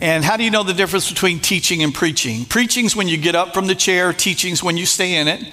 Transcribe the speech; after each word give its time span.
And 0.00 0.24
how 0.24 0.36
do 0.36 0.44
you 0.44 0.50
know 0.50 0.62
the 0.62 0.74
difference 0.74 1.10
between 1.10 1.40
teaching 1.40 1.82
and 1.82 1.92
preaching? 1.92 2.44
Preaching's 2.44 2.94
when 2.94 3.08
you 3.08 3.16
get 3.16 3.34
up 3.34 3.52
from 3.52 3.66
the 3.66 3.74
chair, 3.74 4.12
teaching's 4.12 4.62
when 4.62 4.76
you 4.76 4.86
stay 4.86 5.16
in 5.16 5.26
it. 5.26 5.44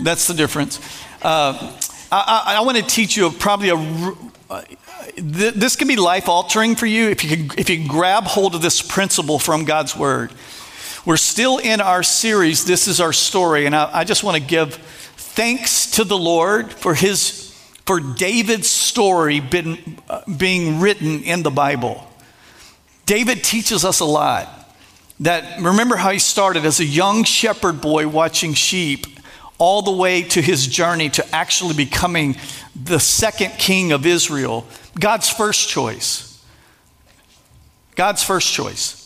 That's 0.00 0.28
the 0.28 0.34
difference. 0.34 0.78
Uh, 1.22 1.76
I, 2.12 2.44
I, 2.46 2.56
I, 2.58 2.60
want 2.60 2.76
to 2.76 2.84
teach 2.84 3.16
you 3.16 3.28
probably 3.30 3.70
a. 3.70 4.14
Uh, 4.48 4.62
th- 5.16 5.54
this 5.54 5.74
can 5.74 5.88
be 5.88 5.96
life 5.96 6.28
altering 6.28 6.76
for 6.76 6.86
you 6.86 7.08
if 7.08 7.24
you, 7.24 7.36
can, 7.36 7.58
if 7.58 7.68
you 7.68 7.78
can 7.78 7.88
grab 7.88 8.24
hold 8.24 8.54
of 8.54 8.62
this 8.62 8.80
principle 8.82 9.38
from 9.40 9.64
God's 9.64 9.96
Word. 9.96 10.32
We're 11.04 11.16
still 11.16 11.58
in 11.58 11.80
our 11.80 12.02
series, 12.02 12.64
This 12.64 12.86
is 12.86 13.00
Our 13.00 13.12
Story, 13.12 13.66
and 13.66 13.74
I, 13.74 13.90
I 13.92 14.04
just 14.04 14.22
want 14.22 14.36
to 14.36 14.42
give 14.42 14.74
thanks 14.74 15.90
to 15.92 16.04
the 16.04 16.18
Lord 16.18 16.72
for 16.72 16.94
His 16.94 17.46
for 17.84 18.00
David's 18.00 18.68
story 18.68 19.40
been, 19.40 19.98
uh, 20.08 20.22
being 20.36 20.80
written 20.80 21.22
in 21.22 21.42
the 21.42 21.50
Bible. 21.50 22.05
David 23.06 23.44
teaches 23.44 23.84
us 23.84 24.00
a 24.00 24.04
lot. 24.04 24.52
That 25.20 25.62
remember 25.62 25.96
how 25.96 26.10
he 26.10 26.18
started 26.18 26.66
as 26.66 26.80
a 26.80 26.84
young 26.84 27.24
shepherd 27.24 27.80
boy 27.80 28.06
watching 28.06 28.52
sheep, 28.52 29.06
all 29.56 29.80
the 29.80 29.92
way 29.92 30.22
to 30.22 30.42
his 30.42 30.66
journey 30.66 31.08
to 31.10 31.34
actually 31.34 31.74
becoming 31.74 32.36
the 32.74 33.00
second 33.00 33.52
king 33.52 33.92
of 33.92 34.04
Israel. 34.04 34.66
God's 34.98 35.30
first 35.30 35.70
choice. 35.70 36.44
God's 37.94 38.22
first 38.22 38.52
choice 38.52 39.02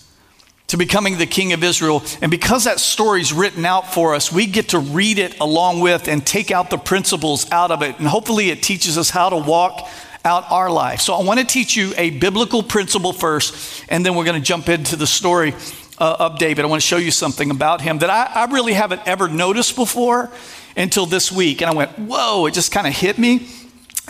to 0.66 0.76
becoming 0.76 1.18
the 1.18 1.26
king 1.26 1.52
of 1.52 1.62
Israel. 1.64 2.02
And 2.22 2.30
because 2.30 2.64
that 2.64 2.80
story 2.80 3.20
is 3.20 3.32
written 3.32 3.64
out 3.64 3.92
for 3.92 4.14
us, 4.14 4.32
we 4.32 4.46
get 4.46 4.70
to 4.70 4.78
read 4.78 5.18
it 5.18 5.38
along 5.40 5.80
with 5.80 6.08
and 6.08 6.24
take 6.24 6.50
out 6.50 6.70
the 6.70 6.78
principles 6.78 7.50
out 7.50 7.70
of 7.70 7.82
it. 7.82 7.98
And 7.98 8.06
hopefully, 8.06 8.50
it 8.50 8.62
teaches 8.62 8.96
us 8.96 9.10
how 9.10 9.30
to 9.30 9.36
walk 9.36 9.88
out 10.24 10.50
our 10.50 10.70
life. 10.70 11.00
So, 11.00 11.14
I 11.14 11.22
want 11.22 11.40
to 11.40 11.46
teach 11.46 11.76
you 11.76 11.92
a 11.96 12.10
biblical 12.10 12.62
principle 12.62 13.12
first, 13.12 13.84
and 13.88 14.04
then 14.04 14.14
we're 14.14 14.24
going 14.24 14.40
to 14.40 14.46
jump 14.46 14.68
into 14.68 14.96
the 14.96 15.06
story 15.06 15.54
uh, 15.98 16.16
of 16.18 16.38
David. 16.38 16.64
I 16.64 16.68
want 16.68 16.82
to 16.82 16.86
show 16.86 16.96
you 16.96 17.10
something 17.10 17.50
about 17.50 17.80
him 17.80 17.98
that 17.98 18.10
I, 18.10 18.42
I 18.42 18.52
really 18.52 18.72
haven't 18.72 19.02
ever 19.06 19.28
noticed 19.28 19.76
before 19.76 20.30
until 20.76 21.06
this 21.06 21.30
week. 21.30 21.62
And 21.62 21.70
I 21.70 21.74
went, 21.74 21.98
whoa, 21.98 22.46
it 22.46 22.54
just 22.54 22.72
kind 22.72 22.86
of 22.86 22.94
hit 22.94 23.18
me. 23.18 23.48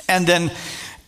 And 0.08 0.27
then 0.27 0.52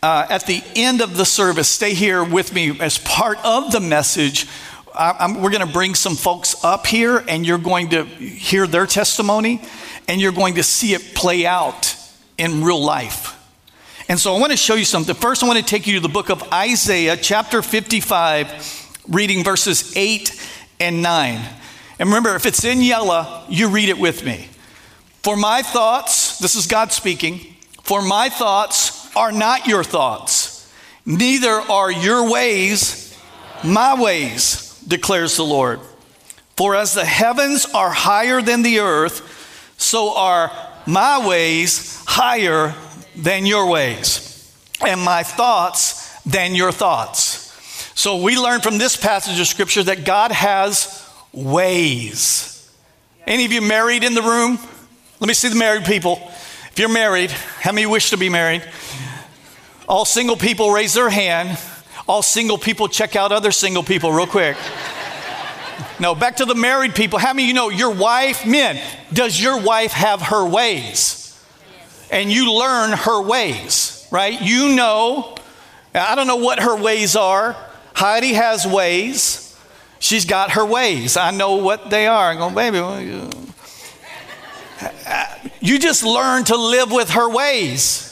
uh, 0.03 0.27
at 0.29 0.47
the 0.47 0.63
end 0.75 1.01
of 1.01 1.17
the 1.17 1.25
service, 1.25 1.69
stay 1.69 1.95
here 1.95 2.25
with 2.25 2.53
me 2.53 2.79
as 2.81 2.99
part 2.99 3.39
of 3.45 3.71
the 3.71 3.81
message 3.81 4.47
I'm, 4.95 5.41
we're 5.41 5.51
going 5.51 5.67
to 5.67 5.73
bring 5.73 5.95
some 5.95 6.17
folks 6.17 6.63
up 6.65 6.87
here 6.87 7.25
and 7.27 7.47
you're 7.47 7.59
going 7.59 7.91
to 7.91 8.05
hear 8.05 8.67
their 8.67 8.87
testimony 8.87 9.63
and 10.09 10.21
you're 10.21 10.33
going 10.33 10.55
to 10.55 10.63
see 10.63 10.93
it 10.95 11.15
play 11.15 11.47
out 11.47 11.97
in 12.37 12.63
real 12.63 12.83
life. 12.83 13.22
And 14.09 14.19
so 14.19 14.35
I 14.35 14.41
want 14.41 14.53
to 14.53 14.57
show 14.57 14.75
you 14.75 14.85
something. 14.85 15.15
First, 15.15 15.43
I 15.43 15.47
want 15.47 15.59
to 15.59 15.65
take 15.65 15.87
you 15.87 15.95
to 15.95 16.01
the 16.01 16.09
book 16.09 16.31
of 16.31 16.43
Isaiah, 16.53 17.17
chapter 17.17 17.63
55, 17.63 18.99
reading 19.09 19.45
verses 19.45 19.97
8 19.97 20.41
and 20.81 21.03
9. 21.03 21.41
And 21.99 22.09
remember, 22.09 22.35
if 22.35 22.47
it's 22.47 22.65
in 22.65 22.83
yellow, 22.83 23.45
you 23.49 23.69
read 23.69 23.89
it 23.89 23.99
with 23.99 24.25
me. 24.25 24.49
For 25.23 25.37
my 25.37 25.63
thoughts, 25.63 26.39
this 26.39 26.57
is 26.57 26.67
God 26.67 26.93
speaking, 26.93 27.39
for 27.83 28.03
my 28.03 28.29
thoughts 28.29 29.15
are 29.15 29.31
not 29.31 29.67
your 29.67 29.85
thoughts, 29.85 30.73
neither 31.07 31.51
are 31.51 31.91
your 31.91 32.31
ways 32.31 33.03
my 33.65 34.01
ways 34.01 34.81
declares 34.87 35.37
the 35.37 35.45
Lord. 35.45 35.81
For 36.57 36.75
as 36.75 36.95
the 36.95 37.05
heavens 37.05 37.67
are 37.67 37.91
higher 37.91 38.43
than 38.43 38.63
the 38.63 38.81
earth, 38.81 39.75
so 39.79 40.17
are 40.17 40.51
my 40.87 41.27
ways 41.27 42.03
higher 42.07 42.75
than 43.15 43.47
your 43.47 43.67
ways, 43.67 44.53
and 44.87 45.01
my 45.01 45.23
thoughts 45.23 46.21
than 46.25 46.55
your 46.55 46.73
thoughts. 46.73 47.41
So 47.95 48.23
we 48.23 48.37
learn 48.37 48.61
from 48.61 48.79
this 48.79 48.97
passage 48.97 49.39
of 49.39 49.47
scripture 49.47 49.83
that 49.85 50.05
God 50.05 50.33
has 50.33 51.09
ways. 51.33 52.71
Any 53.27 53.45
of 53.45 53.53
you 53.53 53.61
married 53.61 54.03
in 54.03 54.15
the 54.15 54.23
room? 54.23 54.59
Let 55.21 55.29
me 55.29 55.35
see 55.35 55.49
the 55.49 55.57
married 55.57 55.85
people. 55.85 56.19
If 56.71 56.79
you're 56.79 56.89
married, 56.89 57.31
how 57.31 57.73
many 57.73 57.87
wish 57.87 58.11
to 58.11 58.17
be 58.17 58.29
married? 58.29 58.65
All 59.89 60.05
single 60.05 60.37
people 60.37 60.71
raise 60.73 60.95
their 60.95 61.11
hand. 61.11 61.59
All 62.09 62.23
single 62.23 62.59
people 62.59 62.89
check 62.89 63.15
out 63.15 63.31
other 63.31 63.53
single 63.53 63.83
people 63.83 64.13
real 64.13 64.27
quick. 64.27 64.57
No, 66.01 66.15
back 66.15 66.37
to 66.37 66.45
the 66.45 66.55
married 66.55 66.95
people. 66.95 67.19
How 67.19 67.33
many 67.33 67.47
you 67.47 67.55
know 67.55 67.69
your 67.69 67.91
wife, 67.91 68.45
men, 68.47 68.81
does 69.13 69.41
your 69.41 69.61
wife 69.61 69.93
have 69.93 70.23
her 70.23 70.45
ways? 70.45 71.22
And 72.13 72.31
you 72.31 72.53
learn 72.53 72.93
her 72.93 73.23
ways, 73.23 74.07
right? 74.11 74.41
You 74.41 74.75
know, 74.77 75.35
I 75.95 76.15
don't 76.15 76.27
know 76.27 76.37
what 76.37 76.61
her 76.61 76.77
ways 76.77 77.17
are. 77.17 77.57
Heidi 77.95 78.35
has 78.35 78.67
ways. 78.67 79.59
She's 79.99 80.25
got 80.25 80.53
her 80.53 80.65
ways. 80.65 81.17
I 81.17 81.31
know 81.31 81.57
what 81.57 81.91
they 81.91 82.07
are. 82.07 82.31
I 82.31 82.35
go, 82.37 82.51
baby, 82.51 82.79
you 85.61 85.79
just 85.79 86.05
learn 86.05 86.45
to 86.45 86.57
live 86.57 86.93
with 86.93 87.11
her 87.11 87.29
ways 87.29 88.11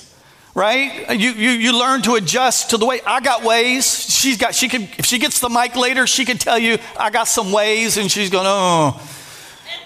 right? 0.52 1.18
You, 1.18 1.30
you, 1.30 1.50
you 1.50 1.78
learn 1.78 2.02
to 2.02 2.16
adjust 2.16 2.70
to 2.70 2.76
the 2.76 2.84
way 2.84 3.00
I 3.06 3.20
got 3.20 3.44
ways. 3.44 4.10
She's 4.10 4.36
got, 4.36 4.54
she 4.54 4.68
can, 4.68 4.82
if 4.98 5.06
she 5.06 5.18
gets 5.18 5.40
the 5.40 5.48
mic 5.48 5.76
later, 5.76 6.06
she 6.06 6.24
can 6.24 6.38
tell 6.38 6.58
you, 6.58 6.78
I 6.98 7.10
got 7.10 7.28
some 7.28 7.52
ways, 7.52 7.96
and 7.96 8.10
she's 8.10 8.30
going, 8.30 8.46
oh. 8.46 9.00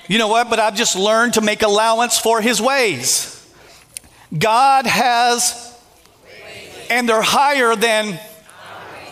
You 0.09 0.19
know 0.19 0.29
what? 0.29 0.51
But 0.51 0.59
I've 0.59 0.75
just 0.75 0.97
learned 0.97 1.35
to 1.35 1.41
make 1.41 1.63
allowance 1.63 2.19
for 2.19 2.41
his 2.41 2.61
ways. 2.61 3.34
God 4.37 4.87
has, 4.87 5.78
and 6.91 7.09
they're 7.09 7.22
higher 7.22 7.77
than, 7.77 8.19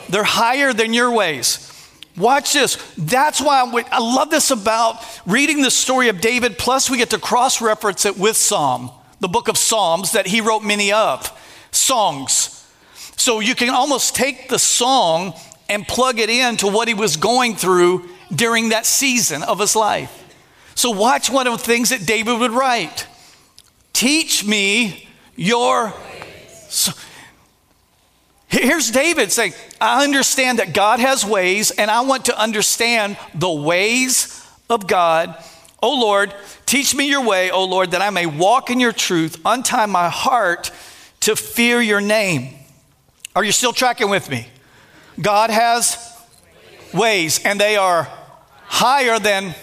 they're 0.08 0.24
higher 0.24 0.72
than 0.72 0.92
your 0.92 1.12
ways. 1.12 1.68
Watch 2.16 2.52
this. 2.52 2.76
That's 2.98 3.40
why 3.40 3.62
I 3.90 3.98
love 3.98 4.30
this 4.30 4.50
about 4.50 4.96
reading 5.26 5.62
the 5.62 5.70
story 5.70 6.08
of 6.08 6.20
David, 6.20 6.58
plus 6.58 6.90
we 6.90 6.98
get 6.98 7.10
to 7.10 7.18
cross 7.18 7.62
reference 7.62 8.04
it 8.04 8.18
with 8.18 8.36
Psalm, 8.36 8.90
the 9.20 9.28
book 9.28 9.48
of 9.48 9.56
Psalms 9.56 10.12
that 10.12 10.26
he 10.26 10.40
wrote 10.40 10.62
many 10.62 10.92
of 10.92 11.38
songs. 11.70 12.68
So 13.16 13.40
you 13.40 13.54
can 13.54 13.70
almost 13.70 14.14
take 14.14 14.48
the 14.48 14.58
song 14.58 15.34
and 15.68 15.86
plug 15.88 16.18
it 16.18 16.28
into 16.28 16.66
what 16.66 16.88
he 16.88 16.94
was 16.94 17.16
going 17.16 17.56
through 17.56 18.08
during 18.34 18.70
that 18.70 18.84
season 18.84 19.42
of 19.42 19.58
his 19.58 19.74
life. 19.74 20.18
So 20.74 20.90
watch 20.90 21.30
one 21.30 21.46
of 21.46 21.52
the 21.52 21.64
things 21.64 21.90
that 21.90 22.04
David 22.04 22.40
would 22.40 22.50
write. 22.50 23.06
Teach 23.92 24.44
me 24.44 25.01
your. 25.36 25.92
So, 26.68 26.92
here's 28.48 28.90
David 28.90 29.32
saying, 29.32 29.52
I 29.80 30.04
understand 30.04 30.58
that 30.58 30.74
God 30.74 31.00
has 31.00 31.24
ways, 31.24 31.70
and 31.70 31.90
I 31.90 32.02
want 32.02 32.26
to 32.26 32.38
understand 32.38 33.16
the 33.34 33.50
ways 33.50 34.46
of 34.68 34.86
God. 34.86 35.36
Oh 35.82 35.98
Lord, 36.00 36.34
teach 36.64 36.94
me 36.94 37.08
your 37.08 37.24
way, 37.24 37.50
oh 37.50 37.64
Lord, 37.64 37.90
that 37.90 38.02
I 38.02 38.10
may 38.10 38.26
walk 38.26 38.70
in 38.70 38.78
your 38.78 38.92
truth, 38.92 39.40
untie 39.44 39.86
my 39.86 40.08
heart 40.08 40.70
to 41.20 41.34
fear 41.34 41.80
your 41.80 42.00
name. 42.00 42.54
Are 43.34 43.42
you 43.42 43.52
still 43.52 43.72
tracking 43.72 44.10
with 44.10 44.30
me? 44.30 44.46
God 45.20 45.50
has 45.50 45.96
ways, 46.94 47.40
and 47.44 47.60
they 47.60 47.76
are 47.76 48.08
higher 48.66 49.18
than 49.18 49.54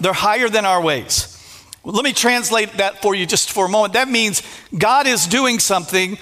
they're 0.00 0.12
higher 0.12 0.48
than 0.48 0.66
our 0.66 0.82
ways. 0.82 1.31
Let 1.84 2.04
me 2.04 2.12
translate 2.12 2.74
that 2.74 3.02
for 3.02 3.14
you 3.14 3.26
just 3.26 3.50
for 3.50 3.66
a 3.66 3.68
moment. 3.68 3.94
That 3.94 4.08
means 4.08 4.42
God 4.76 5.06
is 5.06 5.26
doing 5.26 5.58
something 5.58 6.16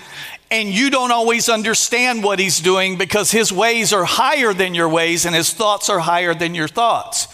and 0.51 0.69
you 0.69 0.91
don't 0.91 1.13
always 1.13 1.49
understand 1.49 2.25
what 2.25 2.39
he's 2.39 2.59
doing 2.59 2.97
because 2.97 3.31
his 3.31 3.53
ways 3.53 3.93
are 3.93 4.05
higher 4.05 4.55
than 4.55 4.75
your 4.75 4.89
ways 4.89 5.27
and 5.27 5.35
his 5.35 5.53
thoughts 5.53 5.89
are 5.91 6.01
higher 6.01 6.35
than 6.35 6.55
your 6.55 6.67
thoughts. 6.67 7.29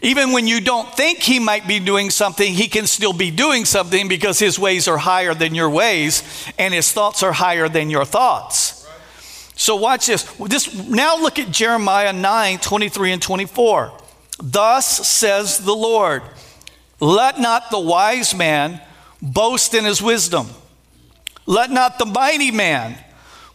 Even 0.00 0.32
when 0.32 0.46
you 0.46 0.60
don't 0.60 0.94
think 0.94 1.18
he 1.18 1.38
might 1.38 1.66
be 1.66 1.80
doing 1.80 2.10
something, 2.10 2.52
he 2.52 2.68
can 2.68 2.86
still 2.86 3.12
be 3.12 3.30
doing 3.30 3.64
something 3.64 4.08
because 4.08 4.38
his 4.38 4.58
ways 4.58 4.86
are 4.86 4.98
higher 4.98 5.34
than 5.34 5.54
your 5.54 5.68
ways 5.68 6.22
and 6.58 6.72
his 6.72 6.92
thoughts 6.92 7.22
are 7.22 7.32
higher 7.32 7.68
than 7.68 7.90
your 7.90 8.04
thoughts. 8.04 8.86
So 9.56 9.76
watch 9.76 10.06
this. 10.06 10.22
this 10.34 10.72
now 10.88 11.16
look 11.16 11.38
at 11.38 11.50
Jeremiah 11.50 12.12
9 12.12 12.58
23 12.58 13.12
and 13.12 13.22
24. 13.22 13.92
Thus 14.38 15.08
says 15.08 15.58
the 15.58 15.74
Lord, 15.74 16.22
let 17.00 17.40
not 17.40 17.70
the 17.70 17.80
wise 17.80 18.34
man 18.34 18.80
boast 19.20 19.74
in 19.74 19.84
his 19.84 20.02
wisdom, 20.02 20.48
let 21.46 21.70
not 21.70 21.98
the 21.98 22.06
mighty 22.06 22.50
man 22.50 22.96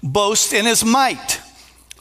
boast 0.04 0.54
in 0.54 0.66
his 0.66 0.84
might, 0.84 1.42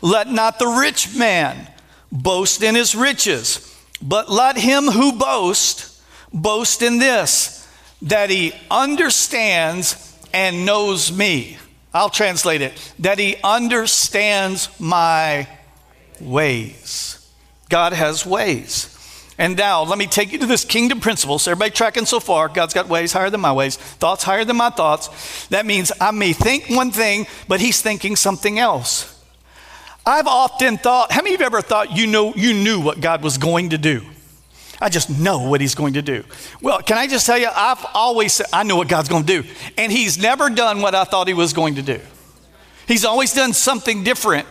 let 0.03 0.29
not 0.29 0.59
the 0.59 0.67
rich 0.67 1.17
man 1.17 1.69
boast 2.11 2.63
in 2.63 2.75
his 2.75 2.95
riches. 2.95 3.67
But 4.03 4.31
let 4.31 4.57
him 4.57 4.85
who 4.85 5.13
boasts 5.13 6.03
boast 6.33 6.81
in 6.81 6.99
this, 6.99 7.69
that 8.03 8.31
he 8.31 8.55
understands 8.71 10.17
and 10.33 10.65
knows 10.65 11.13
me. 11.13 11.59
I'll 11.93 12.09
translate 12.09 12.63
it 12.63 12.95
that 13.01 13.19
he 13.19 13.37
understands 13.43 14.69
my 14.81 15.49
ways. 16.21 17.31
God 17.69 17.93
has 17.93 18.25
ways. 18.25 18.90
And 19.41 19.57
now, 19.57 19.85
let 19.85 19.97
me 19.97 20.07
take 20.07 20.33
you 20.33 20.39
to 20.41 20.47
this 20.47 20.67
kingdom 20.67 21.01
principle. 21.01 21.39
So, 21.39 21.51
everybody 21.51 21.71
tracking 21.71 22.05
so 22.05 22.21
far, 22.21 22.49
God's 22.49 22.75
got 22.75 22.89
ways 22.89 23.15
higher 23.15 23.31
than 23.31 23.41
my 23.41 23.53
ways, 23.53 23.79
thoughts 23.79 24.23
higher 24.23 24.45
than 24.45 24.59
my 24.59 24.69
thoughts. 24.69 25.47
That 25.47 25.65
means 25.65 25.91
I 25.99 26.11
may 26.11 26.35
think 26.35 26.69
one 26.69 26.91
thing, 26.91 27.27
but 27.49 27.59
He's 27.59 27.81
thinking 27.81 28.17
something 28.17 28.59
else. 28.59 29.19
I've 30.05 30.27
often 30.27 30.77
thought, 30.77 31.11
how 31.11 31.23
many 31.23 31.35
of 31.35 31.41
you 31.41 31.47
ever 31.47 31.63
thought 31.63 31.97
you 31.97 32.07
know 32.07 32.35
you 32.35 32.53
knew 32.53 32.83
what 32.83 33.01
God 33.01 33.23
was 33.23 33.39
going 33.39 33.71
to 33.71 33.79
do? 33.79 34.05
I 34.79 34.91
just 34.91 35.09
know 35.09 35.49
what 35.49 35.63
he's 35.63 35.75
going 35.75 35.95
to 35.95 36.03
do. 36.03 36.25
Well, 36.61 36.81
can 36.81 36.99
I 36.99 37.07
just 37.07 37.25
tell 37.25 37.39
you, 37.39 37.49
I've 37.55 37.85
always 37.95 38.35
said, 38.35 38.47
I 38.53 38.63
know 38.63 38.77
what 38.77 38.89
God's 38.89 39.09
going 39.09 39.25
to 39.25 39.43
do. 39.43 39.49
And 39.77 39.93
he's 39.93 40.19
never 40.19 40.49
done 40.49 40.81
what 40.81 40.95
I 40.95 41.05
thought 41.05 41.29
he 41.29 41.35
was 41.35 41.53
going 41.53 41.75
to 41.75 41.83
do. 41.83 42.01
He's 42.89 43.05
always 43.05 43.33
done 43.33 43.53
something 43.53 44.05
different. 44.05 44.49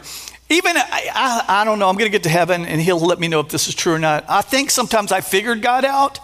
Even, 0.50 0.76
I, 0.78 1.10
I, 1.14 1.62
I 1.62 1.64
don't 1.64 1.78
know, 1.78 1.88
I'm 1.88 1.96
going 1.96 2.10
to 2.10 2.12
get 2.12 2.24
to 2.24 2.30
heaven 2.30 2.66
and 2.66 2.82
he'll 2.82 3.00
let 3.00 3.20
me 3.20 3.28
know 3.28 3.40
if 3.40 3.50
this 3.50 3.68
is 3.68 3.76
true 3.76 3.94
or 3.94 4.00
not. 4.00 4.26
I 4.28 4.42
think 4.42 4.72
sometimes 4.72 5.12
I 5.12 5.22
figured 5.22 5.62
God 5.62 5.86
out. 5.86 6.20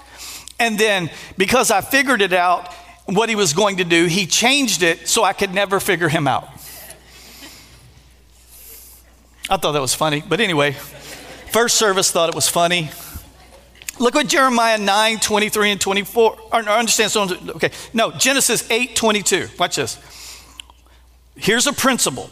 And 0.60 0.80
then 0.80 1.12
because 1.38 1.70
I 1.70 1.82
figured 1.82 2.22
it 2.22 2.34
out, 2.34 2.74
what 3.06 3.30
he 3.30 3.36
was 3.36 3.54
going 3.54 3.78
to 3.78 3.84
do, 3.84 4.06
he 4.06 4.26
changed 4.26 4.82
it 4.82 5.08
so 5.08 5.24
I 5.24 5.34
could 5.34 5.54
never 5.54 5.80
figure 5.80 6.10
him 6.10 6.28
out. 6.28 6.50
I 9.48 9.58
thought 9.58 9.74
that 9.74 9.82
was 9.82 9.94
funny. 9.94 10.24
But 10.28 10.40
anyway, 10.40 10.72
first 10.72 11.76
service 11.76 12.10
thought 12.12 12.30
it 12.30 12.36
was 12.36 12.50
funny. 12.50 12.90
Look 14.00 14.16
what 14.16 14.28
Jeremiah 14.28 14.80
9, 14.80 15.20
23 15.20 15.72
and 15.72 15.80
24. 15.82 16.38
Or, 16.52 16.60
understand, 16.60 17.12
so, 17.12 17.32
okay. 17.56 17.70
No, 17.94 18.12
Genesis 18.12 18.70
8, 18.72 18.96
22. 18.96 19.50
Watch 19.60 19.76
this. 19.76 20.00
Here's 21.36 21.68
a 21.68 21.74
principle 21.74 22.30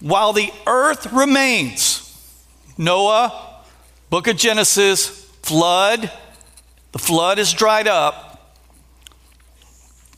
while 0.00 0.32
the 0.32 0.52
earth 0.66 1.12
remains, 1.12 2.04
Noah, 2.76 3.62
book 4.10 4.28
of 4.28 4.36
Genesis, 4.36 5.08
flood, 5.42 6.10
the 6.92 6.98
flood 6.98 7.38
is 7.38 7.52
dried 7.52 7.88
up. 7.88 8.54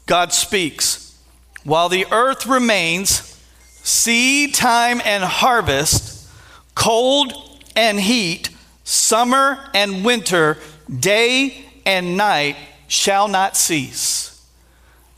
God 0.07 0.33
speaks. 0.33 1.19
While 1.65 1.89
the 1.89 2.07
earth 2.11 2.47
remains, 2.47 3.39
seed 3.83 4.55
time 4.55 5.01
and 5.05 5.25
harvest, 5.25 6.29
cold 6.75 7.33
and 7.77 7.99
heat, 7.99 8.51
summer 8.85 9.59
and 9.75 10.05
winter, 10.05 10.59
day 10.99 11.65
and 11.87 12.17
night 12.17 12.57
shall 12.89 13.29
not 13.29 13.57
cease. 13.57 14.45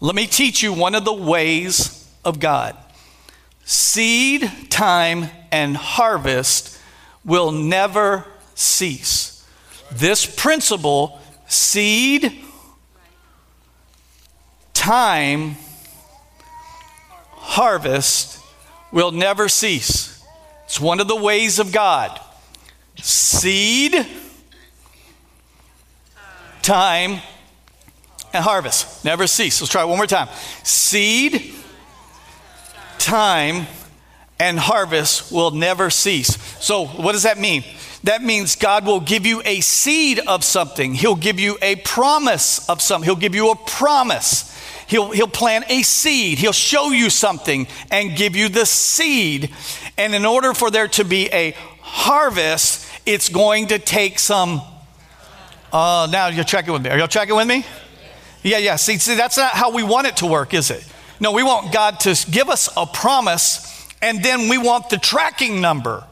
Let 0.00 0.14
me 0.14 0.26
teach 0.26 0.62
you 0.62 0.72
one 0.72 0.94
of 0.94 1.04
the 1.04 1.12
ways 1.12 2.08
of 2.24 2.38
God. 2.38 2.76
Seed 3.72 4.52
time 4.68 5.30
and 5.50 5.74
harvest 5.74 6.78
will 7.24 7.50
never 7.52 8.26
cease. 8.54 9.48
This 9.90 10.26
principle, 10.26 11.18
seed, 11.46 12.38
time, 14.74 15.56
harvest, 17.30 18.40
will 18.92 19.10
never 19.10 19.48
cease. 19.48 20.22
It's 20.66 20.78
one 20.78 21.00
of 21.00 21.08
the 21.08 21.16
ways 21.16 21.58
of 21.58 21.72
God. 21.72 22.20
Seed, 23.00 24.06
time, 26.60 27.22
and 28.34 28.44
harvest. 28.44 29.02
Never 29.02 29.26
cease. 29.26 29.62
Let's 29.62 29.72
try 29.72 29.82
it 29.82 29.88
one 29.88 29.96
more 29.96 30.06
time. 30.06 30.28
Seed, 30.62 31.54
time 33.02 33.66
and 34.38 34.58
harvest 34.58 35.30
will 35.30 35.50
never 35.50 35.90
cease. 35.90 36.36
So, 36.60 36.86
what 36.86 37.12
does 37.12 37.24
that 37.24 37.38
mean? 37.38 37.64
That 38.04 38.22
means 38.22 38.56
God 38.56 38.84
will 38.84 39.00
give 39.00 39.26
you 39.26 39.42
a 39.44 39.60
seed 39.60 40.20
of 40.26 40.42
something. 40.42 40.94
He'll 40.94 41.14
give 41.14 41.38
you 41.38 41.58
a 41.62 41.76
promise 41.76 42.68
of 42.68 42.80
something. 42.80 43.04
He'll 43.04 43.16
give 43.16 43.34
you 43.34 43.50
a 43.50 43.56
promise. 43.56 44.48
He'll, 44.88 45.10
he'll 45.10 45.28
plant 45.28 45.66
a 45.70 45.82
seed. 45.82 46.38
He'll 46.38 46.52
show 46.52 46.90
you 46.90 47.10
something 47.10 47.68
and 47.90 48.16
give 48.16 48.34
you 48.34 48.48
the 48.48 48.66
seed. 48.66 49.50
And 49.96 50.14
in 50.14 50.24
order 50.24 50.54
for 50.54 50.70
there 50.70 50.88
to 50.88 51.04
be 51.04 51.28
a 51.32 51.54
harvest, 51.80 52.88
it's 53.06 53.28
going 53.28 53.68
to 53.68 53.78
take 53.78 54.18
some. 54.18 54.60
Uh, 55.72 56.08
now 56.10 56.26
you're 56.28 56.44
checking 56.44 56.72
with 56.72 56.82
me. 56.82 56.90
Are 56.90 56.98
y'all 56.98 57.06
checking 57.06 57.36
with 57.36 57.46
me? 57.46 57.64
Yeah, 58.42 58.58
yeah. 58.58 58.76
See, 58.76 58.98
see, 58.98 59.14
that's 59.14 59.36
not 59.36 59.52
how 59.52 59.70
we 59.70 59.84
want 59.84 60.08
it 60.08 60.16
to 60.18 60.26
work, 60.26 60.52
is 60.52 60.70
it? 60.70 60.84
No, 61.22 61.30
we 61.30 61.44
want 61.44 61.72
God 61.72 62.00
to 62.00 62.26
give 62.32 62.50
us 62.50 62.68
a 62.76 62.84
promise 62.84 63.88
and 64.02 64.24
then 64.24 64.48
we 64.48 64.58
want 64.58 64.90
the 64.90 64.98
tracking 64.98 65.60
number. 65.60 66.04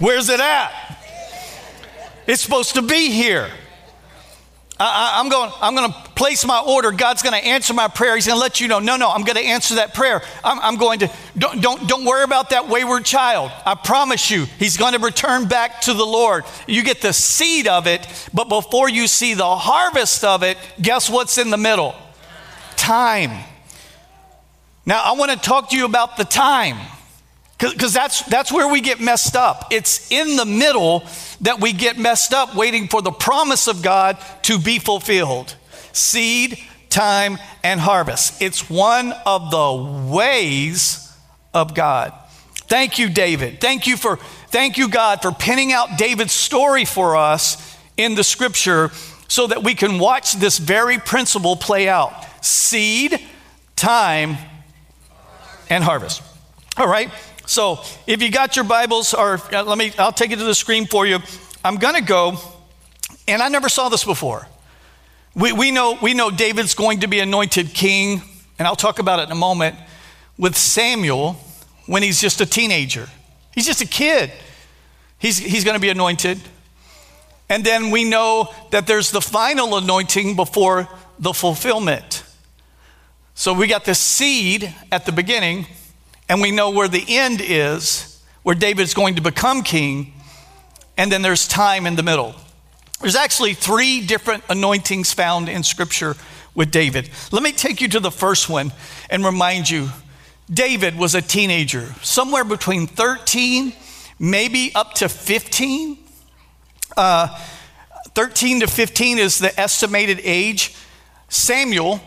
Where's 0.00 0.30
it 0.30 0.40
at? 0.40 0.72
It's 2.26 2.42
supposed 2.42 2.74
to 2.74 2.82
be 2.82 3.12
here. 3.12 3.52
I, 4.82 5.20
am 5.20 5.28
going, 5.28 5.52
I'm 5.60 5.74
going 5.74 5.92
to 5.92 5.98
place 6.14 6.44
my 6.44 6.58
order. 6.58 6.90
God's 6.90 7.22
going 7.22 7.38
to 7.38 7.46
answer 7.46 7.74
my 7.74 7.88
prayer. 7.88 8.14
He's 8.14 8.26
going 8.26 8.36
to 8.36 8.40
let 8.40 8.60
you 8.60 8.68
know, 8.68 8.78
no, 8.78 8.96
no, 8.96 9.10
I'm 9.10 9.24
going 9.24 9.36
to 9.36 9.44
answer 9.44 9.74
that 9.74 9.92
prayer. 9.92 10.22
I'm, 10.42 10.58
I'm, 10.60 10.76
going 10.76 11.00
to, 11.00 11.10
don't, 11.36 11.60
don't, 11.60 11.86
don't 11.86 12.06
worry 12.06 12.24
about 12.24 12.50
that 12.50 12.68
wayward 12.68 13.04
child. 13.04 13.52
I 13.66 13.74
promise 13.74 14.30
you, 14.30 14.46
he's 14.58 14.78
going 14.78 14.94
to 14.94 14.98
return 14.98 15.48
back 15.48 15.82
to 15.82 15.92
the 15.92 16.06
Lord. 16.06 16.44
You 16.66 16.82
get 16.82 17.02
the 17.02 17.12
seed 17.12 17.68
of 17.68 17.86
it, 17.86 18.06
but 18.32 18.48
before 18.48 18.88
you 18.88 19.06
see 19.06 19.34
the 19.34 19.56
harvest 19.56 20.24
of 20.24 20.42
it, 20.42 20.56
guess 20.80 21.10
what's 21.10 21.36
in 21.36 21.50
the 21.50 21.58
middle? 21.58 21.94
Time. 22.76 23.44
Now, 24.86 25.02
I 25.04 25.12
want 25.12 25.30
to 25.30 25.36
talk 25.36 25.70
to 25.70 25.76
you 25.76 25.84
about 25.84 26.16
the 26.16 26.24
time 26.24 26.78
because 27.60 27.92
that's, 27.92 28.22
that's 28.22 28.50
where 28.50 28.68
we 28.68 28.80
get 28.80 29.00
messed 29.00 29.36
up. 29.36 29.66
It's 29.70 30.10
in 30.10 30.36
the 30.36 30.46
middle 30.46 31.04
that 31.42 31.60
we 31.60 31.72
get 31.72 31.98
messed 31.98 32.32
up 32.32 32.54
waiting 32.54 32.88
for 32.88 33.02
the 33.02 33.12
promise 33.12 33.68
of 33.68 33.82
God 33.82 34.18
to 34.42 34.58
be 34.58 34.78
fulfilled 34.78 35.56
seed, 35.92 36.58
time, 36.88 37.38
and 37.62 37.80
harvest. 37.80 38.40
It's 38.40 38.70
one 38.70 39.12
of 39.26 39.50
the 39.50 40.08
ways 40.12 41.12
of 41.52 41.74
God. 41.74 42.12
Thank 42.54 42.98
you, 42.98 43.08
David. 43.10 43.60
Thank 43.60 43.86
you 43.86 43.96
for 43.96 44.16
thank 44.48 44.78
you, 44.78 44.88
God, 44.88 45.20
for 45.20 45.32
pinning 45.32 45.72
out 45.72 45.98
David's 45.98 46.32
story 46.32 46.84
for 46.84 47.16
us 47.16 47.76
in 47.96 48.14
the 48.14 48.24
scripture 48.24 48.90
so 49.28 49.48
that 49.48 49.62
we 49.62 49.74
can 49.74 49.98
watch 49.98 50.34
this 50.34 50.58
very 50.58 50.98
principle 50.98 51.56
play 51.56 51.88
out. 51.88 52.12
Seed, 52.44 53.20
time, 53.76 54.36
and 55.68 55.84
harvest. 55.84 56.22
All 56.76 56.88
right. 56.88 57.10
So 57.50 57.80
if 58.06 58.22
you 58.22 58.30
got 58.30 58.54
your 58.54 58.64
Bibles, 58.64 59.12
or 59.12 59.40
uh, 59.52 59.64
let 59.64 59.76
me, 59.76 59.92
I'll 59.98 60.12
take 60.12 60.30
it 60.30 60.36
to 60.36 60.44
the 60.44 60.54
screen 60.54 60.86
for 60.86 61.04
you. 61.04 61.18
I'm 61.64 61.78
going 61.78 61.96
to 61.96 62.00
go, 62.00 62.38
and 63.26 63.42
I 63.42 63.48
never 63.48 63.68
saw 63.68 63.88
this 63.88 64.04
before. 64.04 64.46
We, 65.34 65.52
we, 65.52 65.72
know, 65.72 65.98
we 66.00 66.14
know 66.14 66.30
David's 66.30 66.74
going 66.74 67.00
to 67.00 67.08
be 67.08 67.18
anointed 67.18 67.74
king, 67.74 68.22
and 68.56 68.68
I'll 68.68 68.76
talk 68.76 69.00
about 69.00 69.18
it 69.18 69.24
in 69.24 69.32
a 69.32 69.34
moment, 69.34 69.74
with 70.38 70.56
Samuel 70.56 71.32
when 71.86 72.04
he's 72.04 72.20
just 72.20 72.40
a 72.40 72.46
teenager. 72.46 73.08
He's 73.52 73.66
just 73.66 73.80
a 73.80 73.88
kid. 73.88 74.30
He's, 75.18 75.36
he's 75.36 75.64
going 75.64 75.74
to 75.74 75.80
be 75.80 75.90
anointed. 75.90 76.38
And 77.48 77.64
then 77.64 77.90
we 77.90 78.04
know 78.04 78.54
that 78.70 78.86
there's 78.86 79.10
the 79.10 79.20
final 79.20 79.76
anointing 79.76 80.36
before 80.36 80.88
the 81.18 81.32
fulfillment. 81.32 82.22
So 83.34 83.52
we 83.52 83.66
got 83.66 83.86
the 83.86 83.96
seed 83.96 84.72
at 84.92 85.04
the 85.04 85.10
beginning, 85.10 85.66
and 86.30 86.40
we 86.40 86.52
know 86.52 86.70
where 86.70 86.86
the 86.86 87.04
end 87.08 87.40
is, 87.42 88.22
where 88.44 88.54
David's 88.54 88.94
going 88.94 89.16
to 89.16 89.20
become 89.20 89.64
king, 89.64 90.12
and 90.96 91.10
then 91.10 91.22
there's 91.22 91.48
time 91.48 91.86
in 91.86 91.96
the 91.96 92.04
middle. 92.04 92.36
There's 93.00 93.16
actually 93.16 93.54
three 93.54 94.06
different 94.06 94.44
anointings 94.48 95.12
found 95.12 95.48
in 95.48 95.64
Scripture 95.64 96.14
with 96.54 96.70
David. 96.70 97.10
Let 97.32 97.42
me 97.42 97.50
take 97.50 97.80
you 97.80 97.88
to 97.88 97.98
the 97.98 98.12
first 98.12 98.48
one 98.48 98.72
and 99.10 99.24
remind 99.24 99.68
you 99.68 99.88
David 100.48 100.96
was 100.96 101.16
a 101.16 101.20
teenager, 101.20 101.92
somewhere 102.00 102.44
between 102.44 102.86
13, 102.86 103.72
maybe 104.20 104.70
up 104.72 104.94
to 104.94 105.08
15. 105.08 105.98
Uh, 106.96 107.26
13 108.14 108.60
to 108.60 108.68
15 108.68 109.18
is 109.18 109.40
the 109.40 109.58
estimated 109.58 110.20
age. 110.22 110.76
Samuel 111.28 112.00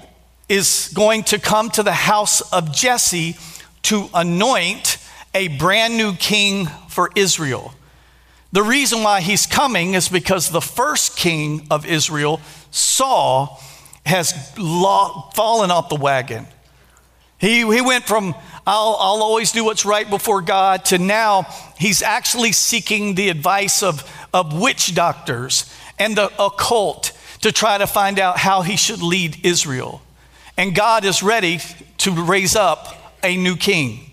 is 0.48 0.92
going 0.94 1.24
to 1.24 1.40
come 1.40 1.70
to 1.72 1.84
the 1.84 1.92
house 1.92 2.40
of 2.54 2.74
Jesse 2.74 3.36
to 3.84 4.10
anoint 4.14 4.98
a 5.34 5.48
brand 5.48 5.98
new 5.98 6.14
king 6.16 6.68
for 6.90 7.10
Israel. 7.16 7.74
The 8.52 8.64
reason 8.64 9.04
why 9.04 9.22
he's 9.22 9.46
coming 9.48 9.94
is 9.94 10.10
because 10.10 10.50
the 10.50 10.62
first 10.62 11.18
king 11.18 11.68
of 11.72 11.86
Israel, 11.86 12.40
Saul, 12.72 13.62
has 14.06 14.32
fallen 14.56 15.72
off 15.72 15.90
the 15.90 15.96
wagon. 15.96 16.46
He, 17.40 17.60
he 17.60 17.82
went 17.82 18.06
from, 18.06 18.36
I'll, 18.66 18.96
I'll 19.00 19.24
always 19.24 19.52
do 19.52 19.66
what's 19.66 19.86
right 19.86 20.10
before 20.10 20.42
God, 20.42 20.86
to 20.86 20.98
now 20.98 21.48
he's 21.78 22.02
actually 22.02 22.52
seeking 22.52 23.16
the 23.16 23.30
advice 23.30 23.82
of, 23.84 24.10
of 24.34 24.60
witch 24.60 24.94
doctors 24.94 25.74
and 25.98 26.16
the 26.16 26.32
occult. 26.42 27.12
to 27.44 27.52
try 27.52 27.78
to 27.78 27.86
find 27.86 28.20
out 28.20 28.38
how 28.38 28.62
he 28.62 28.78
should 28.78 29.02
lead 29.02 29.46
Israel. 29.46 30.02
And 30.58 30.74
God 30.74 31.04
is 31.04 31.22
ready 31.22 31.60
to 31.98 32.12
raise 32.12 32.56
up 32.56 33.03
a 33.24 33.38
new 33.38 33.56
king. 33.56 34.12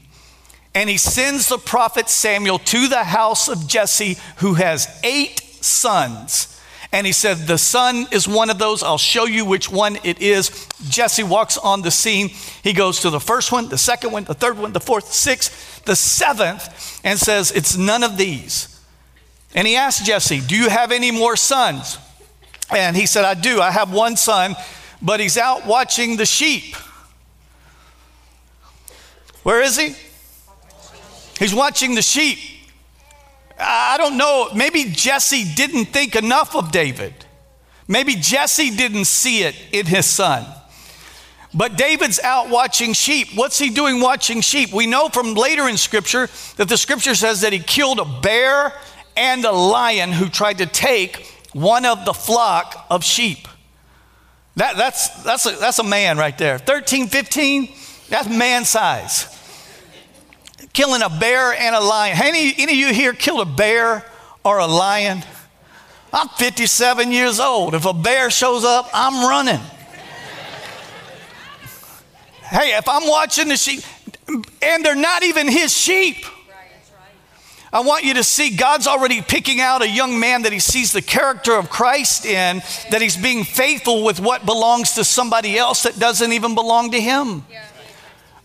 And 0.75 0.89
he 0.89 0.97
sends 0.97 1.49
the 1.49 1.59
prophet 1.59 2.09
Samuel 2.09 2.59
to 2.61 2.89
the 2.89 3.05
house 3.05 3.49
of 3.49 3.67
Jesse, 3.67 4.17
who 4.37 4.55
has 4.55 5.01
eight 5.03 5.41
sons. 5.61 6.61
And 6.93 7.07
he 7.07 7.13
said, 7.13 7.39
The 7.39 7.59
son 7.59 8.07
is 8.11 8.27
one 8.27 8.51
of 8.51 8.59
those. 8.59 8.83
I'll 8.83 8.99
show 8.99 9.25
you 9.25 9.45
which 9.45 9.71
one 9.71 9.99
it 10.03 10.21
is. 10.21 10.69
Jesse 10.89 11.23
walks 11.23 11.57
on 11.57 11.83
the 11.83 11.91
scene. 11.91 12.29
He 12.63 12.73
goes 12.73 13.01
to 13.01 13.11
the 13.11 13.21
first 13.21 13.53
one, 13.53 13.69
the 13.69 13.79
second 13.79 14.13
one, 14.13 14.25
the 14.25 14.35
third 14.35 14.59
one, 14.59 14.73
the 14.73 14.81
fourth, 14.81 15.13
sixth, 15.13 15.85
the 15.85 15.97
seventh, 15.97 17.01
and 17.05 17.19
says, 17.19 17.53
It's 17.53 17.77
none 17.77 18.03
of 18.03 18.17
these. 18.17 18.81
And 19.55 19.67
he 19.67 19.77
asked 19.77 20.05
Jesse, 20.05 20.41
Do 20.41 20.57
you 20.57 20.69
have 20.69 20.93
any 20.93 21.11
more 21.11 21.37
sons? 21.37 21.99
And 22.71 22.97
he 22.97 23.07
said, 23.07 23.25
I 23.25 23.35
do. 23.35 23.61
I 23.61 23.71
have 23.71 23.93
one 23.93 24.17
son, 24.17 24.55
but 25.03 25.19
he's 25.19 25.37
out 25.37 25.67
watching 25.67 26.17
the 26.17 26.27
sheep. 26.27 26.77
Where 29.43 29.63
is 29.63 29.77
he? 29.77 29.95
He's 31.39 31.55
watching 31.55 31.95
the 31.95 32.03
sheep. 32.03 32.39
I 33.59 33.97
don't 33.99 34.17
know. 34.17 34.49
Maybe 34.55 34.85
Jesse 34.85 35.45
didn't 35.55 35.87
think 35.87 36.17
enough 36.17 36.55
of 36.57 36.71
David. 36.73 37.15
Maybe 37.89 38.15
Jesse 38.15 38.77
didn't 38.77 39.07
see 39.07 39.43
it 39.43 39.55
in 39.73 39.87
his 39.87 40.07
son. 40.07 40.47
But 41.53 41.77
David's 41.77 42.21
out 42.21 42.49
watching 42.49 42.93
sheep. 42.93 43.29
What's 43.35 43.59
he 43.59 43.71
doing 43.71 44.01
watching 44.01 44.41
sheep? 44.41 44.73
We 44.73 44.87
know 44.87 45.09
from 45.09 45.35
later 45.35 45.69
in 45.69 45.77
scripture 45.77 46.29
that 46.57 46.69
the 46.69 46.77
scripture 46.77 47.15
says 47.15 47.41
that 47.41 47.53
he 47.53 47.59
killed 47.59 47.99
a 47.99 48.05
bear 48.05 48.73
and 49.17 49.45
a 49.45 49.51
lion 49.51 50.13
who 50.13 50.29
tried 50.29 50.59
to 50.59 50.67
take 50.67 51.27
one 51.53 51.85
of 51.85 52.05
the 52.05 52.15
flock 52.15 52.87
of 52.89 53.03
sheep. 53.03 53.49
That, 54.57 54.77
that's, 54.77 55.23
that's, 55.25 55.47
a, 55.47 55.53
that's 55.53 55.79
a 55.81 55.85
man 55.85 56.19
right 56.19 56.37
there. 56.39 56.59
13, 56.59 57.09
15, 57.09 57.75
that's 58.11 58.29
man 58.29 58.65
size. 58.65 59.37
Killing 60.73 61.01
a 61.01 61.09
bear 61.09 61.53
and 61.53 61.75
a 61.75 61.81
lion. 61.81 62.19
Any, 62.21 62.55
any 62.59 62.73
of 62.73 62.79
you 62.79 62.93
here 62.93 63.13
killed 63.13 63.41
a 63.41 63.51
bear 63.51 64.05
or 64.45 64.59
a 64.59 64.67
lion? 64.67 65.23
I'm 66.13 66.29
57 66.29 67.13
years 67.13 67.41
old. 67.41 67.75
If 67.75 67.87
a 67.87 67.95
bear 67.95 68.31
shows 68.31 68.65
up, 68.65 68.91
I'm 68.93 69.29
running. 69.29 69.61
hey, 72.43 72.77
if 72.77 72.89
I'm 72.89 73.09
watching 73.09 73.49
the 73.49 73.57
sheep, 73.57 73.83
and 74.61 74.85
they're 74.85 74.95
not 74.95 75.23
even 75.23 75.49
his 75.49 75.77
sheep. 75.77 76.25
I 77.73 77.81
want 77.81 78.05
you 78.05 78.15
to 78.15 78.25
see 78.25 78.57
God's 78.57 78.89
already 78.89 79.23
picking 79.23 79.61
out 79.61 79.81
a 79.83 79.89
young 79.89 80.19
man 80.19 80.43
that 80.43 80.53
he 80.53 80.59
sees 80.59 80.91
the 80.91 81.03
character 81.03 81.55
of 81.55 81.71
Christ 81.71 82.27
in, 82.27 82.63
that 82.91 83.01
he's 83.01 83.17
being 83.17 83.45
faithful 83.45 84.03
with 84.03 84.19
what 84.19 84.45
belongs 84.45 84.95
to 84.95 85.05
somebody 85.05 85.57
else 85.57 85.85
that 85.85 85.97
doesn't 85.97 86.33
even 86.33 86.57
belong 86.57 86.91
to 86.91 87.01
him. 87.01 87.45
Yeah. 87.49 87.65